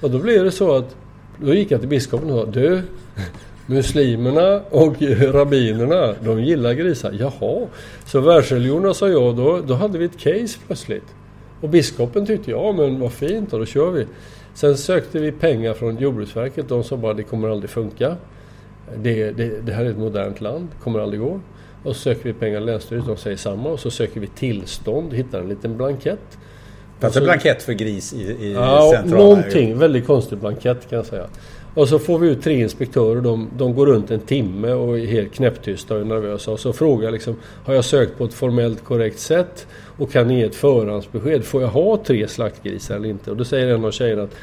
Och 0.00 0.10
då 0.10 0.18
blev 0.18 0.44
det 0.44 0.50
så 0.50 0.76
att 0.76 0.96
då 1.40 1.54
gick 1.54 1.70
jag 1.70 1.80
till 1.80 1.88
biskopen 1.88 2.30
och 2.30 2.44
sa 2.44 2.50
Du, 2.50 2.82
muslimerna 3.66 4.60
och 4.70 5.02
rabbinerna, 5.32 6.14
de 6.20 6.42
gillar 6.42 6.72
grisar. 6.72 7.12
Jaha. 7.18 7.66
Så 8.04 8.20
världsreligionerna 8.20 8.94
sa 8.94 9.08
jag, 9.08 9.36
då, 9.36 9.60
då 9.66 9.74
hade 9.74 9.98
vi 9.98 10.04
ett 10.04 10.18
case 10.18 10.58
plötsligt. 10.66 11.14
Och 11.60 11.68
biskopen 11.68 12.26
tyckte 12.26 12.50
ja 12.50 12.72
men 12.72 13.00
vad 13.00 13.12
fint 13.12 13.52
och 13.52 13.58
då 13.58 13.66
kör 13.66 13.90
vi. 13.90 14.06
Sen 14.54 14.76
sökte 14.76 15.18
vi 15.18 15.32
pengar 15.32 15.74
från 15.74 15.96
Jordbruksverket. 15.96 16.68
De 16.68 16.84
sa 16.84 16.96
bara 16.96 17.14
det 17.14 17.22
kommer 17.22 17.48
aldrig 17.48 17.70
funka. 17.70 18.16
Det, 18.96 19.30
det, 19.30 19.66
det 19.66 19.72
här 19.72 19.84
är 19.84 19.90
ett 19.90 19.98
modernt 19.98 20.40
land, 20.40 20.68
det 20.76 20.84
kommer 20.84 21.00
aldrig 21.00 21.20
gå. 21.20 21.40
Och 21.84 21.96
så 21.96 22.02
söker 22.02 22.24
vi 22.24 22.32
pengar 22.32 22.60
Länsstyrelsen, 22.60 23.14
de 23.14 23.20
säger 23.20 23.36
samma. 23.36 23.68
Och 23.68 23.80
så 23.80 23.90
söker 23.90 24.20
vi 24.20 24.26
tillstånd, 24.26 25.14
hittar 25.14 25.40
en 25.40 25.48
liten 25.48 25.76
blankett. 25.76 26.38
Fanns 27.00 27.14
det 27.14 27.20
blankett 27.20 27.62
för 27.62 27.72
gris 27.72 28.12
i, 28.12 28.22
i 28.22 28.52
Ja, 28.52 28.92
centrala? 28.94 29.24
någonting. 29.24 29.78
Väldigt 29.78 30.06
konstig 30.06 30.38
blankett 30.38 30.88
kan 30.90 30.96
jag 30.96 31.06
säga. 31.06 31.26
Och 31.74 31.88
så 31.88 31.98
får 31.98 32.18
vi 32.18 32.28
ut 32.28 32.42
tre 32.42 32.60
inspektörer. 32.60 33.20
De, 33.20 33.50
de 33.58 33.74
går 33.74 33.86
runt 33.86 34.10
en 34.10 34.20
timme 34.20 34.72
och 34.72 34.98
är 34.98 35.06
helt 35.06 35.34
knäpptysta 35.34 35.96
och 35.96 36.06
nervösa. 36.06 36.50
Och 36.50 36.60
så 36.60 36.72
frågar 36.72 37.04
jag 37.04 37.12
liksom, 37.12 37.36
har 37.64 37.74
jag 37.74 37.84
sökt 37.84 38.18
på 38.18 38.24
ett 38.24 38.34
formellt 38.34 38.84
korrekt 38.84 39.18
sätt? 39.18 39.66
Och 40.02 40.12
kan 40.12 40.30
ge 40.30 40.42
ett 40.42 40.54
förhandsbesked? 40.54 41.44
Får 41.44 41.62
jag 41.62 41.68
ha 41.68 41.96
tre 41.96 42.28
slaktgrisar 42.28 42.96
eller 42.96 43.08
inte? 43.08 43.30
Och 43.30 43.36
då 43.36 43.44
säger 43.44 43.74
en 43.74 43.84
av 43.84 43.90
tjejerna 43.90 44.22
att 44.22 44.34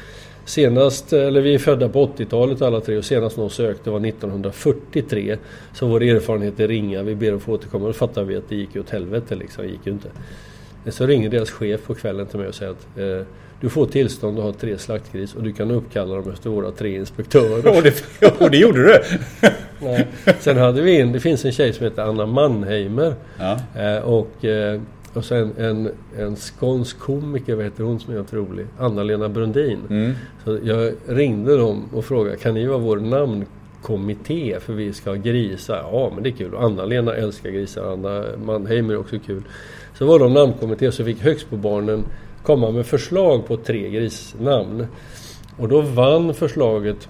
Senast, 0.44 1.12
eller 1.12 1.40
vi 1.40 1.54
är 1.54 1.58
födda 1.58 1.88
på 1.88 2.06
80-talet 2.06 2.62
alla 2.62 2.80
tre 2.80 2.96
och 2.96 3.04
senast 3.04 3.36
någon 3.36 3.50
sökte 3.50 3.90
var 3.90 4.06
1943. 4.06 5.36
Så 5.74 5.86
vår 5.86 6.02
erfarenhet 6.02 6.60
är 6.60 6.68
ringa, 6.68 7.02
vi 7.02 7.14
ber 7.14 7.32
att 7.32 7.42
få 7.42 7.52
återkomma. 7.52 7.86
Då 7.86 7.92
fattar 7.92 8.24
vi 8.24 8.36
att 8.36 8.48
det 8.48 8.56
gick 8.56 8.76
åt 8.76 8.90
helvete 8.90 9.34
liksom, 9.34 9.64
det 9.64 9.70
gick 9.70 9.86
ju 9.86 9.92
inte. 9.92 10.08
Så 10.90 11.06
ringer 11.06 11.30
deras 11.30 11.50
chef 11.50 11.86
på 11.86 11.94
kvällen 11.94 12.26
till 12.26 12.38
mig 12.38 12.48
och 12.48 12.54
säger 12.54 12.72
att 12.72 12.98
eh, 12.98 13.26
du 13.60 13.68
får 13.68 13.86
tillstånd 13.86 14.38
att 14.38 14.44
ha 14.44 14.52
tre 14.52 14.78
slaktgris 14.78 15.34
och 15.34 15.42
du 15.42 15.52
kan 15.52 15.70
uppkalla 15.70 16.14
dem 16.14 16.30
efter 16.32 16.50
våra 16.50 16.70
tre 16.70 16.96
inspektörer. 16.96 17.76
Och 17.76 17.82
det, 17.82 18.04
och 18.40 18.50
det 18.50 18.56
gjorde 18.56 18.82
du? 18.82 18.98
Nej. 19.78 20.06
Sen 20.40 20.56
hade 20.56 20.82
vi 20.82 21.00
en, 21.00 21.12
det 21.12 21.20
finns 21.20 21.44
en 21.44 21.52
tjej 21.52 21.72
som 21.72 21.84
heter 21.84 22.02
Anna 22.02 22.26
Mannheimer. 22.26 23.14
Ja. 23.38 23.58
Eh, 23.80 23.98
och, 23.98 24.44
eh, 24.44 24.80
och 25.14 25.24
sen 25.24 25.52
en, 25.58 25.90
en 26.18 26.36
skånsk 26.36 26.98
komiker, 26.98 27.54
vad 27.54 27.64
heter 27.64 27.84
hon 27.84 28.00
som 28.00 28.12
är 28.12 28.16
helt 28.16 28.32
rolig? 28.32 28.66
Anna-Lena 28.78 29.28
Brundin. 29.28 29.78
Mm. 29.90 30.12
Så 30.44 30.58
jag 30.62 30.92
ringde 31.06 31.56
dem 31.56 31.84
och 31.94 32.04
frågade, 32.04 32.36
kan 32.36 32.54
ni 32.54 32.66
vara 32.66 32.78
vår 32.78 32.96
namnkommitté 32.96 34.60
för 34.60 34.72
vi 34.72 34.92
ska 34.92 35.10
ha 35.10 35.16
grisar? 35.16 35.88
Ja 35.92 36.12
men 36.14 36.22
det 36.22 36.28
är 36.28 36.32
kul. 36.32 36.54
Anna-Lena 36.56 37.14
älskar 37.14 37.50
grisar, 37.50 37.92
Anna 37.92 38.24
Mannheimer 38.44 38.94
är 38.94 38.98
också 38.98 39.18
kul. 39.26 39.42
Så 39.94 40.06
var 40.06 40.18
de 40.18 40.34
namnkommitté 40.34 40.92
så 40.92 41.04
fick 41.04 41.20
högst 41.20 41.50
på 41.50 41.56
barnen 41.56 42.04
komma 42.42 42.70
med 42.70 42.86
förslag 42.86 43.46
på 43.46 43.56
tre 43.56 43.90
grisnamn. 43.90 44.86
Och 45.56 45.68
då 45.68 45.80
vann 45.80 46.34
förslaget 46.34 47.08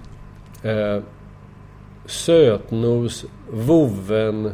eh, 0.63 1.03
Sötnos, 2.05 3.25
Voven 3.51 4.51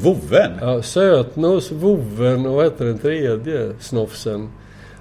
Voven? 0.00 0.50
Ja, 0.60 0.82
Sötnos, 0.82 1.72
Voven 1.72 2.46
och 2.46 2.54
vad 2.54 2.64
hette 2.64 2.84
den 2.84 2.98
tredje 2.98 3.72
snofsen? 3.80 4.48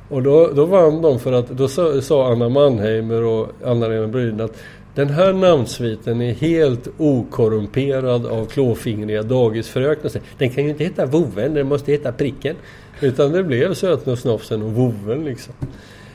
Och 0.10 0.24
då, 0.24 0.52
då 0.56 0.66
vann 0.66 1.02
de 1.02 1.20
för 1.20 1.34
att 1.34 1.50
då 1.50 1.68
sa, 1.68 2.02
sa 2.02 2.32
Anna 2.32 2.50
Mannheimer 2.50 3.24
och 3.24 3.50
Anna-Lena 3.66 4.08
Brydin 4.08 4.42
att 4.42 4.58
den 4.96 5.10
här 5.10 5.34
namnsviten 5.34 6.22
är 6.22 6.34
helt 6.34 6.88
okorrumperad 6.98 8.26
av 8.26 8.46
klåfingriga 8.46 9.24
dagisfröknar. 9.24 10.12
Den 10.38 10.50
kan 10.50 10.64
ju 10.64 10.70
inte 10.70 10.84
heta 10.84 11.06
Voven, 11.06 11.54
den 11.54 11.68
måste 11.68 11.92
heta 11.92 12.12
Pricken. 12.12 12.56
Utan 13.02 13.32
det 13.32 13.44
blev 13.44 13.74
Sötnos, 13.74 14.22
Snofsen 14.22 14.62
och 14.62 14.72
Voven 14.72 15.26
liksom. 15.26 15.54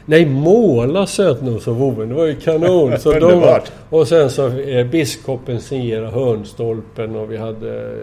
Nej, 0.07 0.27
måla 0.27 1.07
Sötnos 1.07 1.69
och 1.69 1.77
Voven, 1.77 2.09
det 2.09 2.15
var 2.15 2.27
ju 2.27 2.35
kanon. 2.35 2.99
Så 2.99 3.13
de, 3.19 3.61
och 3.91 4.09
sen 4.09 4.31
så 4.31 4.59
eh, 4.59 4.87
biskopen 4.87 5.61
signerade 5.61 6.11
hörnstolpen 6.11 7.17
och 7.17 7.33
vi 7.33 7.37
hade 7.37 7.97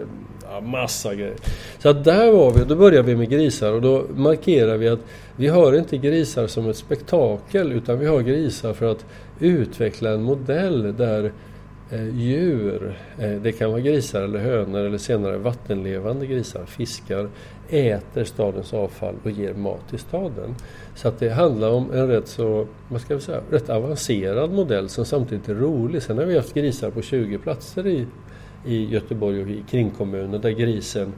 ja, 0.50 0.60
massa 0.60 1.14
grejer. 1.14 1.36
Så 1.78 1.88
att 1.88 2.04
där 2.04 2.32
var 2.32 2.52
vi, 2.52 2.64
då 2.64 2.76
började 2.76 3.02
vi 3.02 3.16
med 3.16 3.30
grisar 3.30 3.72
och 3.72 3.82
då 3.82 4.04
markerar 4.14 4.76
vi 4.76 4.88
att 4.88 5.00
vi 5.36 5.48
har 5.48 5.78
inte 5.78 5.96
grisar 5.96 6.46
som 6.46 6.68
ett 6.68 6.76
spektakel 6.76 7.72
utan 7.72 7.98
vi 7.98 8.06
har 8.06 8.20
grisar 8.20 8.72
för 8.72 8.86
att 8.86 9.06
utveckla 9.40 10.10
en 10.10 10.22
modell 10.22 10.96
där 10.96 11.32
eh, 11.90 12.18
djur, 12.18 12.98
eh, 13.18 13.30
det 13.30 13.52
kan 13.52 13.70
vara 13.70 13.80
grisar 13.80 14.22
eller 14.22 14.38
hönor 14.38 14.80
eller 14.80 14.98
senare 14.98 15.38
vattenlevande 15.38 16.26
grisar, 16.26 16.64
fiskar, 16.64 17.28
äter 17.68 18.24
stadens 18.24 18.74
avfall 18.74 19.14
och 19.24 19.30
ger 19.30 19.54
mat 19.54 19.88
till 19.88 19.98
staden. 19.98 20.54
Så 20.94 21.08
att 21.08 21.18
det 21.18 21.30
handlar 21.30 21.70
om 21.70 21.90
en 21.92 22.08
rätt 22.08 22.28
så, 22.28 22.66
vad 22.88 23.00
ska 23.00 23.14
vi 23.14 23.20
säga, 23.20 23.40
rätt 23.50 23.70
avancerad 23.70 24.52
modell 24.52 24.88
som 24.88 25.04
samtidigt 25.04 25.48
är 25.48 25.54
rolig. 25.54 26.02
Sen 26.02 26.18
har 26.18 26.24
vi 26.24 26.36
haft 26.36 26.54
grisar 26.54 26.90
på 26.90 27.02
20 27.02 27.38
platser 27.38 27.86
i, 27.86 28.06
i 28.66 28.84
Göteborg 28.84 29.42
och 29.42 29.48
i 29.48 29.62
kringkommuner 29.70 30.38
där 30.38 30.50
grisen 30.50 31.12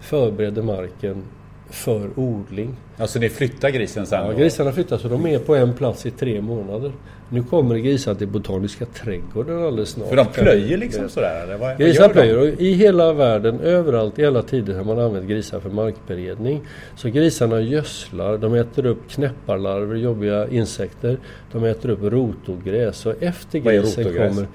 förbereder 0.00 0.62
marken 0.62 1.22
för 1.70 2.10
odling. 2.16 2.76
Alltså 2.96 3.18
ni 3.18 3.28
flyttar 3.28 3.70
grisen 3.70 4.06
sen? 4.06 4.22
Ja, 4.22 4.32
då? 4.32 4.38
grisarna 4.38 4.72
flyttas 4.72 5.04
och 5.04 5.10
de 5.10 5.26
är 5.26 5.38
på 5.38 5.54
en 5.56 5.74
plats 5.74 6.06
i 6.06 6.10
tre 6.10 6.40
månader. 6.40 6.92
Nu 7.28 7.42
kommer 7.42 7.76
grisar 7.76 8.14
till 8.14 8.28
Botaniska 8.28 8.84
trädgården 8.84 9.62
alldeles 9.62 9.90
snart. 9.90 10.08
För 10.08 10.16
de 10.16 10.26
plöjer 10.26 10.78
liksom 10.78 11.08
sådär? 11.08 11.42
Eller 11.42 11.58
vad, 11.58 11.78
Grisar 11.78 12.08
plöjer 12.08 12.38
och 12.38 12.46
i 12.46 12.72
hela 12.72 13.12
världen, 13.12 13.60
överallt, 13.60 14.18
i 14.18 14.26
alla 14.26 14.42
tider 14.42 14.74
har 14.74 14.84
man 14.84 14.98
använt 14.98 15.28
grisar 15.28 15.60
för 15.60 15.70
markberedning. 15.70 16.60
Så 16.96 17.08
grisarna 17.08 17.60
gödslar, 17.60 18.38
de 18.38 18.54
äter 18.54 18.86
upp 18.86 19.10
knäpparlarver, 19.10 19.96
jobbiga 19.96 20.48
insekter. 20.48 21.18
De 21.52 21.64
äter 21.64 21.90
upp 21.90 22.02
rotogräs 22.02 23.06
och 23.06 23.22
efter 23.22 23.58
grisen 23.58 24.04
kommer 24.04 24.46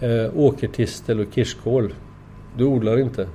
eh, 0.00 0.36
åkertistel 0.36 1.20
och 1.20 1.26
kirskål. 1.34 1.94
Du 2.56 2.64
odlar 2.64 2.98
inte? 2.98 3.28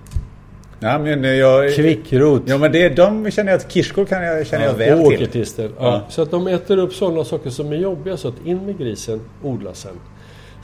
Ja, 0.80 1.00
men 1.00 1.38
jag... 1.38 1.74
Kvickrot. 1.76 2.42
Ja 2.46 2.58
men 2.58 2.72
det, 2.72 2.90
de 2.90 3.32
känner 3.32 3.52
jag 3.52 3.58
att 3.58 3.72
kirskål 3.72 4.06
kan 4.06 4.24
jag, 4.24 4.48
känner 4.48 4.66
jag 4.66 4.74
Ja, 4.74 4.78
väl 4.78 5.00
och 5.00 5.10
till. 5.10 5.18
åkertistel. 5.18 5.72
Ja. 5.78 5.86
Ja. 5.86 6.02
Så 6.10 6.22
att 6.22 6.32
de 6.32 6.48
äter 6.48 6.78
upp 6.78 6.94
sådana 6.94 7.24
saker 7.24 7.50
som 7.50 7.72
är 7.72 7.76
jobbiga 7.76 8.18
så 8.18 8.28
att 8.28 8.46
in 8.46 8.66
med 8.66 8.78
grisen, 8.78 9.22
odla 9.44 9.74
sen. 9.74 9.96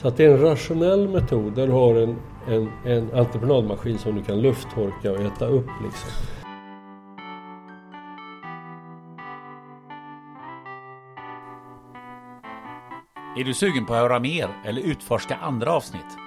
Så 0.02 0.07
att 0.07 0.18
det 0.18 0.26
är 0.26 0.30
en 0.30 0.41
rationell 0.41 1.07
metod 1.10 1.56
där 1.56 1.68
du 1.68 1.73
har 1.73 1.95
en, 1.95 2.15
en, 2.49 2.69
en 2.86 3.10
entreprenadmaskin 3.14 3.98
som 3.98 4.15
du 4.15 4.23
kan 4.23 4.41
lufttorka 4.41 5.11
och 5.11 5.22
äta 5.22 5.45
upp 5.45 5.68
liksom. 5.84 6.10
Är 13.36 13.44
du 13.44 13.53
sugen 13.53 13.86
på 13.86 13.94
att 13.94 13.99
höra 13.99 14.20
mer 14.20 14.49
eller 14.66 14.82
utforska 14.82 15.36
andra 15.36 15.72
avsnitt? 15.72 16.18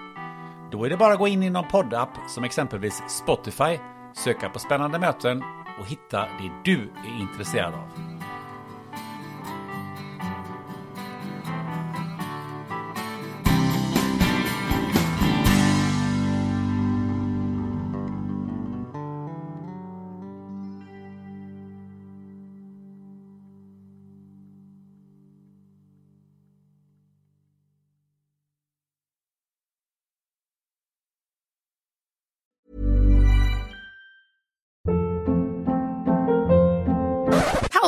Då 0.71 0.85
är 0.85 0.91
det 0.91 0.97
bara 0.97 1.13
att 1.13 1.19
gå 1.19 1.29
in 1.29 1.43
i 1.43 1.51
någon 1.51 1.69
poddapp 1.69 2.09
som 2.29 2.45
exempelvis 2.45 3.03
Spotify, 3.09 3.79
söka 4.13 4.49
på 4.49 4.59
spännande 4.59 4.99
möten 4.99 5.43
och 5.81 5.87
hitta 5.87 6.21
det 6.21 6.51
du 6.65 6.79
är 6.81 7.21
intresserad 7.21 7.75
av. 7.75 8.14